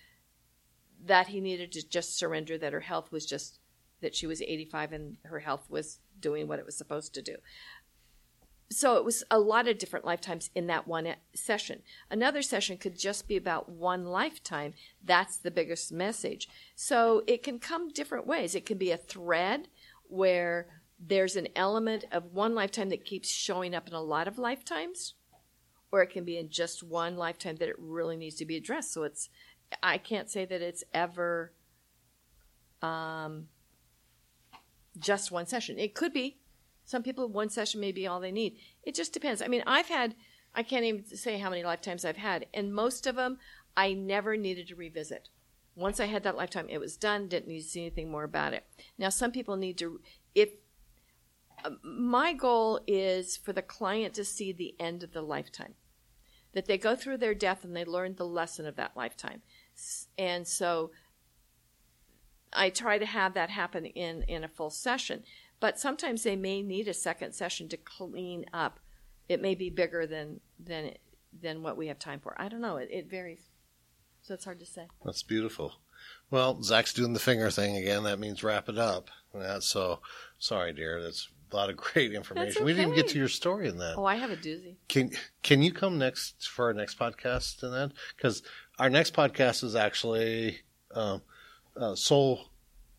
that 1.04 1.28
he 1.28 1.40
needed 1.40 1.72
to 1.72 1.86
just 1.86 2.18
surrender 2.18 2.58
that 2.58 2.72
her 2.72 2.80
health 2.80 3.10
was 3.10 3.26
just 3.26 3.58
that 4.00 4.14
she 4.14 4.26
was 4.26 4.42
85 4.42 4.92
and 4.92 5.16
her 5.24 5.38
health 5.38 5.70
was 5.70 6.00
doing 6.20 6.46
what 6.46 6.58
it 6.58 6.66
was 6.66 6.76
supposed 6.76 7.14
to 7.14 7.22
do. 7.22 7.36
So 8.70 8.96
it 8.96 9.04
was 9.04 9.22
a 9.30 9.38
lot 9.38 9.68
of 9.68 9.78
different 9.78 10.04
lifetimes 10.04 10.50
in 10.54 10.66
that 10.68 10.88
one 10.88 11.14
session. 11.34 11.82
Another 12.10 12.42
session 12.42 12.76
could 12.76 12.98
just 12.98 13.28
be 13.28 13.36
about 13.36 13.68
one 13.68 14.04
lifetime. 14.04 14.74
That's 15.04 15.36
the 15.36 15.50
biggest 15.50 15.92
message. 15.92 16.48
So 16.74 17.22
it 17.26 17.42
can 17.42 17.58
come 17.58 17.90
different 17.90 18.26
ways. 18.26 18.54
It 18.54 18.66
can 18.66 18.78
be 18.78 18.90
a 18.90 18.96
thread 18.96 19.68
where 20.08 20.66
there's 20.98 21.36
an 21.36 21.48
element 21.54 22.04
of 22.10 22.32
one 22.32 22.54
lifetime 22.54 22.88
that 22.88 23.04
keeps 23.04 23.28
showing 23.28 23.74
up 23.74 23.86
in 23.86 23.94
a 23.94 24.02
lot 24.02 24.26
of 24.26 24.38
lifetimes, 24.38 25.14
or 25.92 26.02
it 26.02 26.10
can 26.10 26.24
be 26.24 26.38
in 26.38 26.48
just 26.48 26.82
one 26.82 27.16
lifetime 27.16 27.56
that 27.56 27.68
it 27.68 27.76
really 27.78 28.16
needs 28.16 28.36
to 28.36 28.46
be 28.46 28.56
addressed. 28.56 28.92
So 28.92 29.02
it's, 29.02 29.28
I 29.82 29.98
can't 29.98 30.30
say 30.30 30.44
that 30.46 30.62
it's 30.62 30.84
ever 30.92 31.52
um, 32.80 33.48
just 34.98 35.30
one 35.30 35.46
session. 35.46 35.78
It 35.78 35.94
could 35.94 36.12
be. 36.12 36.38
Some 36.84 37.02
people, 37.02 37.28
one 37.28 37.48
session 37.48 37.80
may 37.80 37.92
be 37.92 38.06
all 38.06 38.20
they 38.20 38.32
need. 38.32 38.58
It 38.82 38.94
just 38.94 39.12
depends. 39.12 39.40
I 39.40 39.48
mean, 39.48 39.62
I've 39.66 39.88
had, 39.88 40.14
I 40.54 40.62
can't 40.62 40.84
even 40.84 41.04
say 41.04 41.38
how 41.38 41.50
many 41.50 41.64
lifetimes 41.64 42.04
I've 42.04 42.16
had, 42.16 42.46
and 42.52 42.74
most 42.74 43.06
of 43.06 43.16
them 43.16 43.38
I 43.76 43.92
never 43.92 44.36
needed 44.36 44.68
to 44.68 44.76
revisit. 44.76 45.28
Once 45.74 45.98
I 45.98 46.06
had 46.06 46.22
that 46.22 46.36
lifetime, 46.36 46.68
it 46.68 46.78
was 46.78 46.96
done, 46.96 47.26
didn't 47.26 47.48
need 47.48 47.62
to 47.62 47.68
see 47.68 47.80
anything 47.80 48.10
more 48.10 48.24
about 48.24 48.52
it. 48.52 48.64
Now, 48.96 49.08
some 49.08 49.32
people 49.32 49.56
need 49.56 49.76
to, 49.78 50.00
if 50.34 50.50
um, 51.64 51.78
my 51.82 52.32
goal 52.32 52.80
is 52.86 53.36
for 53.36 53.52
the 53.52 53.62
client 53.62 54.14
to 54.14 54.24
see 54.24 54.52
the 54.52 54.74
end 54.78 55.02
of 55.02 55.12
the 55.12 55.22
lifetime, 55.22 55.74
that 56.52 56.66
they 56.66 56.78
go 56.78 56.94
through 56.94 57.16
their 57.16 57.34
death 57.34 57.64
and 57.64 57.74
they 57.74 57.84
learn 57.84 58.14
the 58.14 58.26
lesson 58.26 58.66
of 58.66 58.76
that 58.76 58.96
lifetime. 58.96 59.42
And 60.16 60.46
so 60.46 60.92
I 62.52 62.70
try 62.70 62.98
to 62.98 63.06
have 63.06 63.34
that 63.34 63.50
happen 63.50 63.86
in, 63.86 64.22
in 64.28 64.44
a 64.44 64.48
full 64.48 64.70
session. 64.70 65.24
But 65.64 65.80
sometimes 65.80 66.24
they 66.24 66.36
may 66.36 66.60
need 66.60 66.88
a 66.88 66.92
second 66.92 67.32
session 67.32 67.70
to 67.70 67.78
clean 67.78 68.44
up. 68.52 68.80
It 69.30 69.40
may 69.40 69.54
be 69.54 69.70
bigger 69.70 70.06
than 70.06 70.40
than 70.62 70.90
than 71.40 71.62
what 71.62 71.78
we 71.78 71.86
have 71.86 71.98
time 71.98 72.20
for. 72.20 72.36
I 72.38 72.48
don't 72.48 72.60
know. 72.60 72.76
It, 72.76 72.90
it 72.90 73.08
varies. 73.08 73.48
So 74.20 74.34
it's 74.34 74.44
hard 74.44 74.60
to 74.60 74.66
say. 74.66 74.88
That's 75.06 75.22
beautiful. 75.22 75.76
Well, 76.30 76.62
Zach's 76.62 76.92
doing 76.92 77.14
the 77.14 77.18
finger 77.18 77.50
thing 77.50 77.78
again. 77.78 78.02
That 78.02 78.18
means 78.18 78.44
wrap 78.44 78.68
it 78.68 78.76
up. 78.76 79.08
That's 79.32 79.64
so 79.64 80.00
sorry, 80.38 80.74
dear. 80.74 81.02
That's 81.02 81.30
a 81.50 81.56
lot 81.56 81.70
of 81.70 81.76
great 81.78 82.12
information. 82.12 82.58
okay. 82.58 82.64
We 82.66 82.74
didn't 82.74 82.92
even 82.92 82.96
get 82.96 83.08
to 83.12 83.18
your 83.18 83.28
story 83.28 83.66
in 83.66 83.78
that. 83.78 83.94
Oh, 83.96 84.04
I 84.04 84.16
have 84.16 84.30
a 84.30 84.36
doozy. 84.36 84.74
Can 84.88 85.12
can 85.42 85.62
you 85.62 85.72
come 85.72 85.96
next 85.96 86.46
for 86.46 86.66
our 86.66 86.74
next 86.74 86.98
podcast 86.98 87.62
and 87.62 87.72
then 87.72 87.94
because 88.14 88.42
our 88.78 88.90
next 88.90 89.14
podcast 89.14 89.64
is 89.64 89.74
actually 89.74 90.58
um, 90.94 91.22
uh, 91.74 91.94
soul. 91.94 92.50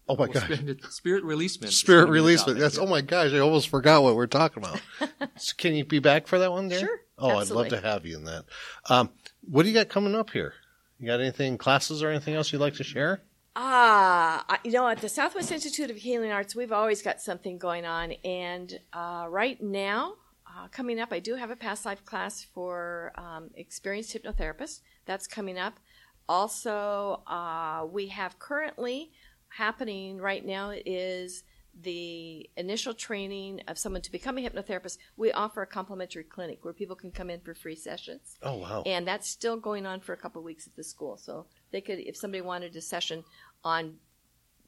Oh 0.07 0.15
my 0.15 0.25
Well, 0.25 0.33
gosh, 0.33 0.43
spirit, 0.43 0.83
spirit 0.91 1.23
releasement. 1.23 1.73
spirit 1.73 2.01
gonna 2.05 2.11
be 2.13 2.19
the 2.19 2.23
release. 2.25 2.39
topic, 2.41 2.57
That's 2.59 2.77
yeah. 2.77 2.83
oh 2.83 2.87
my 2.87 3.01
gosh, 3.01 3.33
I 3.33 3.39
almost 3.39 3.69
forgot 3.69 4.03
what 4.03 4.15
we're 4.15 4.27
talking 4.27 4.63
about. 4.63 4.81
So 5.37 5.53
can 5.57 5.73
you 5.75 5.83
be 5.83 5.99
back 5.99 6.27
for 6.27 6.37
that 6.39 6.51
one, 6.51 6.69
dear? 6.69 6.79
Sure, 6.79 6.99
Oh, 7.17 7.37
I'd 7.39 7.49
love 7.49 7.69
to 7.69 7.81
have 7.81 8.05
you 8.05 8.17
in 8.17 8.25
that. 8.25 8.45
Um, 8.89 9.09
what 9.41 9.63
do 9.63 9.69
you 9.69 9.73
got 9.75 9.89
coming 9.89 10.13
up 10.15 10.29
here? 10.29 10.53
You 10.99 11.07
got 11.07 11.19
anything 11.19 11.57
classes 11.57 12.01
or 12.03 12.09
anything 12.09 12.35
else 12.35 12.51
you'd 12.53 12.59
like 12.59 12.75
to 12.75 12.83
share? 12.83 13.21
Ah, 13.55 14.45
I- 14.47 14.59
you 14.63 14.71
know, 14.71 14.87
at 14.87 14.99
the 15.01 15.09
Southwest 15.09 15.51
Institute 15.51 15.89
of 15.89 15.97
Healing 15.97 16.31
Arts, 16.31 16.55
we've 16.55 16.71
always 16.71 17.01
got 17.01 17.19
something 17.21 17.57
going 17.57 17.85
on. 17.85 18.11
And 18.23 18.79
uh, 18.93 19.25
right 19.29 19.61
now, 19.61 20.15
uh, 20.47 20.67
coming 20.69 20.99
up, 20.99 21.11
I 21.11 21.19
do 21.19 21.35
have 21.35 21.49
a 21.51 21.55
past 21.55 21.85
life 21.85 22.03
class 22.05 22.43
for 22.53 23.11
um, 23.17 23.49
experienced 23.55 24.13
hypnotherapists. 24.13 24.81
That's 25.05 25.25
coming 25.27 25.57
up. 25.57 25.79
Also, 26.27 27.21
uh, 27.27 27.85
we 27.89 28.07
have 28.07 28.39
currently 28.39 29.11
happening 29.57 30.17
right 30.17 30.45
now 30.45 30.71
is 30.85 31.43
the 31.81 32.49
initial 32.55 32.93
training 32.93 33.61
of 33.67 33.77
someone 33.77 34.01
to 34.01 34.11
become 34.11 34.37
a 34.37 34.41
hypnotherapist. 34.41 34.97
We 35.17 35.31
offer 35.33 35.61
a 35.61 35.67
complimentary 35.67 36.23
clinic 36.23 36.63
where 36.63 36.73
people 36.73 36.95
can 36.95 37.11
come 37.11 37.29
in 37.29 37.41
for 37.41 37.53
free 37.53 37.75
sessions 37.75 38.37
Oh 38.41 38.57
wow, 38.57 38.83
and 38.85 39.05
that's 39.07 39.27
still 39.29 39.57
going 39.57 39.85
on 39.85 39.99
for 39.99 40.13
a 40.13 40.17
couple 40.17 40.41
weeks 40.41 40.67
at 40.67 40.75
the 40.75 40.83
school. 40.83 41.17
So 41.17 41.47
they 41.71 41.81
could, 41.81 41.99
if 41.99 42.15
somebody 42.15 42.41
wanted 42.41 42.75
a 42.75 42.81
session 42.81 43.23
on 43.63 43.95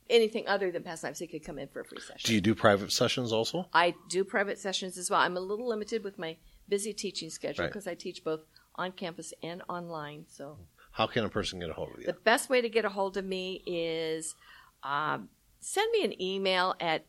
anything 0.09 0.47
other 0.47 0.71
than 0.71 0.83
past 0.83 1.03
lives, 1.03 1.19
they 1.19 1.27
could 1.27 1.43
come 1.45 1.59
in 1.59 1.67
for 1.69 1.81
a 1.81 1.85
free 1.85 1.99
session. 2.01 2.27
do 2.27 2.33
you 2.33 2.41
do 2.41 2.55
private 2.55 2.91
sessions 2.91 3.31
also? 3.33 3.67
I 3.73 3.93
do 4.09 4.23
private 4.23 4.57
sessions 4.57 4.97
as 4.97 5.09
well. 5.09 5.19
I'm 5.19 5.37
a 5.37 5.41
little 5.41 5.67
limited 5.67 6.03
with 6.03 6.17
my 6.17 6.37
busy 6.67 6.93
teaching 6.93 7.29
schedule 7.29 7.63
Right. 7.63 7.69
because 7.71 7.87
I 7.87 7.93
teach 7.95 8.23
both 8.23 8.41
on 8.75 8.91
campus 8.91 9.33
and 9.43 9.61
online. 9.69 10.25
So 10.29 10.57
How 10.91 11.07
can 11.07 11.23
a 11.25 11.29
person 11.29 11.59
get 11.59 11.69
a 11.69 11.73
hold 11.73 11.89
of 11.93 11.99
you? 11.99 12.05
the 12.05 12.13
best 12.13 12.49
way 12.49 12.59
to 12.61 12.69
get 12.69 12.83
a 12.85 12.89
hold 12.89 13.15
of 13.17 13.25
me 13.25 13.63
is 13.65 14.35
um, 14.83 15.29
send 15.59 15.91
me 15.91 16.03
an 16.03 16.19
email 16.21 16.75
at 16.79 17.05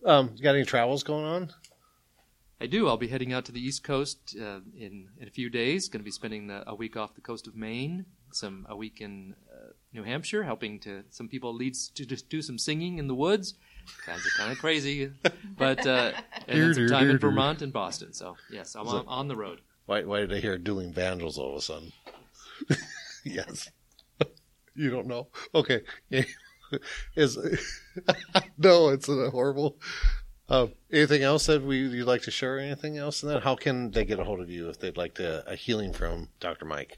um, 0.05 0.31
you 0.35 0.43
got 0.43 0.55
any 0.55 0.65
travels 0.65 1.03
going 1.03 1.25
on? 1.25 1.51
I 2.59 2.67
do. 2.67 2.87
I'll 2.87 2.97
be 2.97 3.07
heading 3.07 3.33
out 3.33 3.45
to 3.45 3.51
the 3.51 3.59
East 3.59 3.83
Coast 3.83 4.35
uh, 4.39 4.59
in 4.77 5.09
in 5.19 5.27
a 5.27 5.31
few 5.31 5.49
days. 5.49 5.89
Going 5.89 6.01
to 6.01 6.05
be 6.05 6.11
spending 6.11 6.47
the, 6.47 6.63
a 6.69 6.75
week 6.75 6.95
off 6.95 7.15
the 7.15 7.21
coast 7.21 7.47
of 7.47 7.55
Maine, 7.55 8.05
some 8.31 8.65
a 8.69 8.75
week 8.75 9.01
in 9.01 9.35
uh, 9.51 9.71
New 9.93 10.03
Hampshire, 10.03 10.43
helping 10.43 10.79
to 10.81 11.03
some 11.09 11.27
people 11.27 11.53
leads 11.53 11.89
to 11.89 12.05
just 12.05 12.29
do 12.29 12.41
some 12.41 12.57
singing 12.57 12.97
in 12.97 13.07
the 13.07 13.15
woods. 13.15 13.55
Guys 14.05 14.19
are 14.25 14.37
kind 14.37 14.51
of 14.51 14.57
crazy, 14.57 15.11
but 15.57 15.85
uh, 15.85 16.11
and 16.47 16.61
then 16.61 16.73
some 16.73 16.87
time 16.87 17.09
in 17.09 17.17
Vermont 17.17 17.61
and 17.61 17.73
Boston. 17.73 18.13
So 18.13 18.35
yes, 18.51 18.75
I'm 18.75 18.87
on, 18.87 19.05
on 19.07 19.27
the 19.27 19.35
road. 19.35 19.61
Why, 19.85 20.03
why 20.03 20.21
did 20.21 20.33
I 20.33 20.39
hear 20.39 20.57
dueling 20.57 20.93
vandals 20.93 21.37
all 21.37 21.51
of 21.51 21.57
a 21.57 21.61
sudden? 21.61 21.91
yes. 23.23 23.69
you 24.75 24.89
don't 24.89 25.07
know? 25.07 25.27
Okay. 25.53 25.81
Is 27.15 27.37
no, 28.57 28.89
it's 28.89 29.07
a 29.07 29.29
horrible. 29.29 29.77
Uh, 30.49 30.67
anything 30.91 31.23
else 31.23 31.45
that 31.45 31.63
we 31.63 31.77
you'd 31.77 32.07
like 32.07 32.23
to 32.23 32.31
share? 32.31 32.59
Anything 32.59 32.97
else? 32.97 33.23
And 33.23 33.31
then 33.31 33.41
how 33.41 33.55
can 33.55 33.91
they 33.91 34.05
get 34.05 34.19
a 34.19 34.23
hold 34.23 34.41
of 34.41 34.49
you 34.49 34.69
if 34.69 34.79
they'd 34.79 34.97
like 34.97 35.15
to 35.15 35.47
a 35.49 35.55
healing 35.55 35.93
from 35.93 36.29
Dr. 36.39 36.65
Mike? 36.65 36.97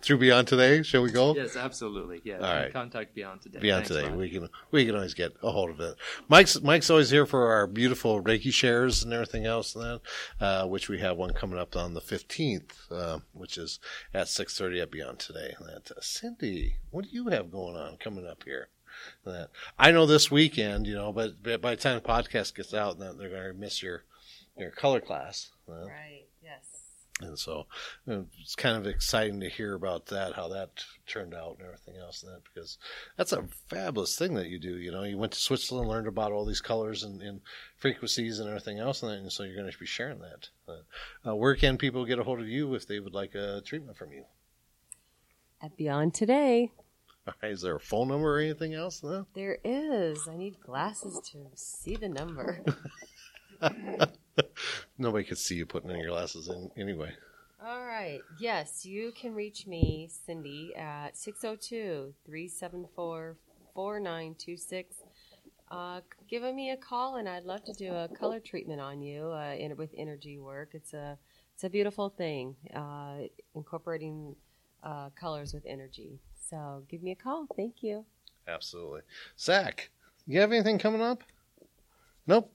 Through 0.00 0.18
Beyond 0.18 0.46
Today, 0.46 0.82
shall 0.82 1.02
we 1.02 1.10
go? 1.10 1.34
Yes, 1.34 1.56
absolutely. 1.56 2.20
Yeah, 2.24 2.36
All 2.36 2.42
right. 2.42 2.72
contact 2.72 3.14
Beyond 3.14 3.42
today. 3.42 3.58
Beyond 3.58 3.86
Thanks, 3.86 3.96
today, 4.00 4.08
Rod. 4.08 4.18
we 4.18 4.30
can 4.30 4.48
we 4.70 4.86
can 4.86 4.94
always 4.94 5.14
get 5.14 5.32
a 5.42 5.50
hold 5.50 5.70
of 5.70 5.80
it. 5.80 5.96
Mike's 6.28 6.60
Mike's 6.62 6.88
always 6.88 7.10
here 7.10 7.26
for 7.26 7.52
our 7.52 7.66
beautiful 7.66 8.22
Reiki 8.22 8.52
shares 8.52 9.02
and 9.02 9.12
everything 9.12 9.44
else, 9.44 9.74
and 9.74 9.84
then 9.84 10.00
uh, 10.40 10.66
which 10.66 10.88
we 10.88 11.00
have 11.00 11.16
one 11.16 11.32
coming 11.32 11.58
up 11.58 11.74
on 11.76 11.94
the 11.94 12.00
fifteenth, 12.00 12.78
uh, 12.92 13.18
which 13.32 13.58
is 13.58 13.80
at 14.14 14.28
six 14.28 14.56
thirty 14.56 14.80
at 14.80 14.90
Beyond 14.90 15.18
today. 15.18 15.54
And 15.58 15.68
that 15.68 15.90
uh, 15.90 16.00
Cindy, 16.00 16.76
what 16.90 17.04
do 17.06 17.10
you 17.10 17.28
have 17.28 17.50
going 17.50 17.76
on 17.76 17.96
coming 17.96 18.26
up 18.26 18.44
here? 18.44 18.68
That 19.24 19.50
I 19.78 19.90
know 19.90 20.06
this 20.06 20.30
weekend, 20.30 20.86
you 20.86 20.94
know, 20.94 21.12
but 21.12 21.42
by 21.42 21.56
by 21.56 21.74
the 21.74 21.80
time 21.80 21.96
the 21.96 22.08
podcast 22.08 22.54
gets 22.54 22.72
out, 22.72 23.00
then 23.00 23.18
they're 23.18 23.30
going 23.30 23.52
to 23.52 23.58
miss 23.58 23.82
your 23.82 24.04
your 24.56 24.70
color 24.70 25.00
class. 25.00 25.50
Right. 25.66 26.27
And 27.20 27.38
so 27.38 27.66
you 28.06 28.12
know, 28.12 28.26
it's 28.40 28.54
kind 28.54 28.76
of 28.76 28.86
exciting 28.86 29.40
to 29.40 29.48
hear 29.48 29.74
about 29.74 30.06
that, 30.06 30.34
how 30.34 30.48
that 30.48 30.84
turned 31.06 31.34
out 31.34 31.56
and 31.58 31.66
everything 31.66 31.96
else 31.96 32.22
and 32.22 32.32
that, 32.32 32.42
because 32.44 32.78
that's 33.16 33.32
a 33.32 33.44
fabulous 33.68 34.16
thing 34.16 34.34
that 34.34 34.48
you 34.48 34.58
do. 34.58 34.76
You 34.76 34.92
know, 34.92 35.02
you 35.02 35.18
went 35.18 35.32
to 35.32 35.38
Switzerland, 35.38 35.88
learned 35.88 36.06
about 36.06 36.32
all 36.32 36.44
these 36.44 36.60
colors 36.60 37.02
and, 37.02 37.20
and 37.22 37.40
frequencies 37.76 38.38
and 38.38 38.48
everything 38.48 38.78
else. 38.78 39.02
And, 39.02 39.12
and 39.12 39.32
so 39.32 39.42
you're 39.42 39.56
going 39.56 39.70
to 39.70 39.78
be 39.78 39.86
sharing 39.86 40.20
that. 40.20 40.48
Uh, 41.26 41.34
where 41.34 41.56
can 41.56 41.78
people 41.78 42.04
get 42.04 42.18
a 42.18 42.24
hold 42.24 42.40
of 42.40 42.48
you 42.48 42.74
if 42.74 42.86
they 42.86 43.00
would 43.00 43.14
like 43.14 43.34
a 43.34 43.62
treatment 43.64 43.96
from 43.96 44.12
you? 44.12 44.24
At 45.60 45.76
Beyond 45.76 46.14
Today. 46.14 46.72
Right, 47.42 47.52
is 47.52 47.60
there 47.60 47.76
a 47.76 47.80
phone 47.80 48.08
number 48.08 48.36
or 48.36 48.40
anything 48.40 48.74
else? 48.74 49.02
No? 49.02 49.26
There 49.34 49.58
is. 49.62 50.26
I 50.30 50.36
need 50.36 50.60
glasses 50.60 51.20
to 51.32 51.46
see 51.54 51.96
the 51.96 52.08
number. 52.08 52.64
Nobody 54.98 55.24
could 55.24 55.38
see 55.38 55.56
you 55.56 55.66
putting 55.66 55.90
in 55.90 55.98
your 55.98 56.10
glasses 56.10 56.48
in 56.48 56.70
anyway. 56.76 57.12
All 57.64 57.84
right. 57.84 58.20
Yes, 58.38 58.86
you 58.86 59.12
can 59.12 59.34
reach 59.34 59.66
me, 59.66 60.08
Cindy, 60.26 60.74
at 60.76 61.16
602 61.16 62.14
374 62.24 63.36
4926. 63.74 64.96
Uh, 65.70 66.00
give 66.28 66.42
me 66.54 66.70
a 66.70 66.76
call, 66.76 67.16
and 67.16 67.28
I'd 67.28 67.44
love 67.44 67.64
to 67.64 67.72
do 67.72 67.92
a 67.92 68.08
color 68.08 68.40
treatment 68.40 68.80
on 68.80 69.02
you 69.02 69.26
uh, 69.26 69.54
in, 69.58 69.76
with 69.76 69.90
energy 69.96 70.38
work. 70.38 70.70
It's 70.72 70.94
a 70.94 71.18
it's 71.54 71.64
a 71.64 71.68
beautiful 71.68 72.08
thing, 72.08 72.54
uh, 72.74 73.16
incorporating 73.56 74.36
uh, 74.84 75.10
colors 75.18 75.52
with 75.52 75.64
energy. 75.66 76.20
So 76.48 76.84
give 76.88 77.02
me 77.02 77.10
a 77.10 77.16
call. 77.16 77.46
Thank 77.56 77.82
you. 77.82 78.04
Absolutely, 78.46 79.00
Zach. 79.38 79.90
You 80.26 80.40
have 80.40 80.52
anything 80.52 80.78
coming 80.78 81.02
up? 81.02 81.22
Nope. 82.26 82.52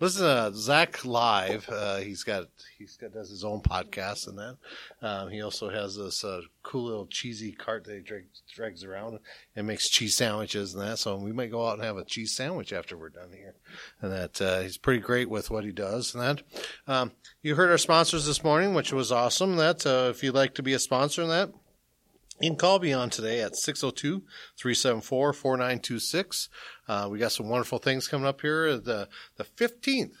Listen 0.00 0.22
to 0.22 0.56
Zach 0.56 1.04
live. 1.04 1.68
Uh, 1.68 1.98
he's 1.98 2.24
got 2.24 2.46
he's 2.78 2.96
got 2.96 3.12
does 3.12 3.30
his 3.30 3.44
own 3.44 3.60
podcast 3.60 4.26
and 4.26 4.38
that. 4.38 4.56
Um, 5.00 5.30
he 5.30 5.42
also 5.42 5.68
has 5.68 5.96
this 5.96 6.24
uh, 6.24 6.40
cool 6.62 6.84
little 6.84 7.06
cheesy 7.06 7.52
cart 7.52 7.84
that 7.84 7.94
he 7.94 8.00
drags, 8.00 8.42
drags 8.52 8.84
around 8.84 9.18
and 9.54 9.66
makes 9.66 9.88
cheese 9.88 10.16
sandwiches 10.16 10.74
and 10.74 10.82
that. 10.82 10.98
So 10.98 11.16
we 11.16 11.32
might 11.32 11.50
go 11.50 11.66
out 11.66 11.74
and 11.74 11.84
have 11.84 11.96
a 11.96 12.04
cheese 12.04 12.34
sandwich 12.34 12.72
after 12.72 12.96
we're 12.96 13.10
done 13.10 13.30
here. 13.32 13.54
And 14.00 14.12
that 14.12 14.40
uh, 14.40 14.60
he's 14.60 14.78
pretty 14.78 15.00
great 15.00 15.30
with 15.30 15.50
what 15.50 15.64
he 15.64 15.72
does 15.72 16.14
and 16.14 16.22
that. 16.22 16.42
Um, 16.86 17.12
you 17.42 17.54
heard 17.54 17.70
our 17.70 17.78
sponsors 17.78 18.26
this 18.26 18.42
morning, 18.42 18.74
which 18.74 18.92
was 18.92 19.12
awesome. 19.12 19.56
That 19.56 19.86
uh, 19.86 20.08
if 20.10 20.22
you'd 20.22 20.34
like 20.34 20.54
to 20.54 20.62
be 20.62 20.72
a 20.72 20.78
sponsor 20.78 21.22
in 21.22 21.28
that, 21.28 21.50
you 22.42 22.50
can 22.50 22.58
call 22.58 22.78
Beyond 22.78 23.12
today 23.12 23.40
at 23.40 23.56
602 23.56 24.24
374 24.56 25.32
4926. 25.32 26.48
Uh, 26.88 27.08
we 27.10 27.18
got 27.18 27.32
some 27.32 27.48
wonderful 27.48 27.78
things 27.78 28.08
coming 28.08 28.26
up 28.26 28.40
here. 28.40 28.76
The, 28.76 29.08
the 29.36 29.44
15th 29.44 30.12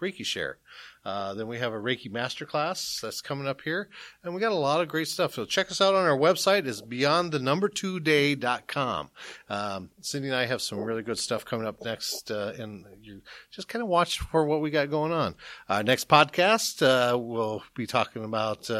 Reiki 0.00 0.24
Share. 0.24 0.58
Uh, 1.04 1.34
then 1.34 1.46
we 1.46 1.58
have 1.58 1.72
a 1.74 1.78
Reiki 1.78 2.10
Masterclass 2.10 3.00
that's 3.00 3.20
coming 3.20 3.46
up 3.46 3.60
here. 3.60 3.90
And 4.22 4.34
we 4.34 4.40
got 4.40 4.52
a 4.52 4.56
lot 4.56 4.80
of 4.80 4.88
great 4.88 5.08
stuff. 5.08 5.34
So 5.34 5.44
check 5.44 5.70
us 5.70 5.80
out 5.80 5.94
on 5.94 6.06
our 6.06 6.16
website 6.16 6.66
is 6.66 6.80
beyond 6.80 7.30
the 7.30 7.38
number 7.38 7.68
two 7.68 8.00
day.com. 8.00 9.10
Um, 9.50 9.90
Cindy 10.00 10.28
and 10.28 10.36
I 10.36 10.46
have 10.46 10.62
some 10.62 10.78
really 10.78 11.02
good 11.02 11.18
stuff 11.18 11.44
coming 11.44 11.66
up 11.66 11.84
next. 11.84 12.30
Uh, 12.30 12.54
and 12.58 12.86
you 13.02 13.20
just 13.50 13.68
kind 13.68 13.82
of 13.82 13.88
watch 13.88 14.18
for 14.18 14.46
what 14.46 14.62
we 14.62 14.70
got 14.70 14.90
going 14.90 15.12
on. 15.12 15.34
Our 15.68 15.82
next 15.82 16.08
podcast, 16.08 16.82
uh, 16.82 17.18
we'll 17.18 17.62
be 17.74 17.86
talking 17.86 18.24
about, 18.24 18.70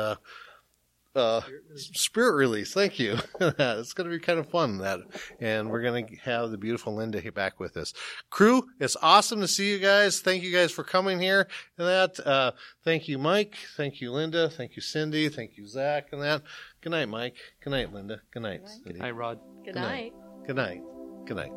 uh, 1.14 1.40
spirit 1.74 2.34
release. 2.34 2.72
Thank 2.72 2.98
you. 2.98 3.18
it's 3.40 3.92
going 3.92 4.10
to 4.10 4.16
be 4.16 4.20
kind 4.20 4.38
of 4.38 4.48
fun 4.48 4.78
that, 4.78 5.00
and 5.40 5.70
we're 5.70 5.82
going 5.82 6.06
to 6.06 6.16
have 6.16 6.50
the 6.50 6.58
beautiful 6.58 6.94
Linda 6.94 7.20
back 7.32 7.60
with 7.60 7.76
us. 7.76 7.92
Crew, 8.30 8.64
it's 8.80 8.96
awesome 9.02 9.40
to 9.40 9.48
see 9.48 9.70
you 9.70 9.78
guys. 9.78 10.20
Thank 10.20 10.42
you 10.42 10.52
guys 10.52 10.72
for 10.72 10.84
coming 10.84 11.20
here 11.20 11.48
and 11.78 11.86
that. 11.86 12.26
Uh, 12.26 12.52
thank 12.84 13.08
you, 13.08 13.18
Mike. 13.18 13.56
Thank 13.76 14.00
you, 14.00 14.12
Linda. 14.12 14.48
Thank 14.50 14.76
you, 14.76 14.82
Cindy. 14.82 15.28
Thank 15.28 15.56
you, 15.56 15.66
Zach, 15.66 16.08
and 16.12 16.22
that. 16.22 16.42
Good 16.80 16.90
night, 16.90 17.08
Mike. 17.08 17.36
Good 17.62 17.70
night, 17.70 17.92
Linda. 17.92 18.20
Good 18.32 18.42
night, 18.42 18.62
Cindy. 18.84 19.00
Hi, 19.00 19.10
Rod. 19.10 19.38
Good 19.64 19.74
Good 19.74 19.80
night. 19.80 20.12
night. 20.12 20.46
Good 20.46 20.56
night. 20.56 20.80
Good 21.26 21.36
night. 21.36 21.52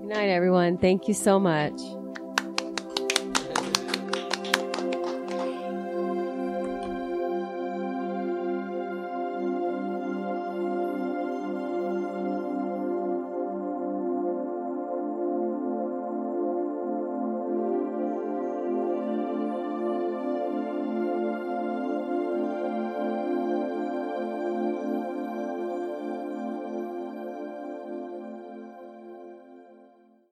Good 0.00 0.08
night, 0.08 0.28
everyone. 0.28 0.78
Thank 0.78 1.06
you 1.06 1.14
so 1.14 1.38
much. 1.38 1.80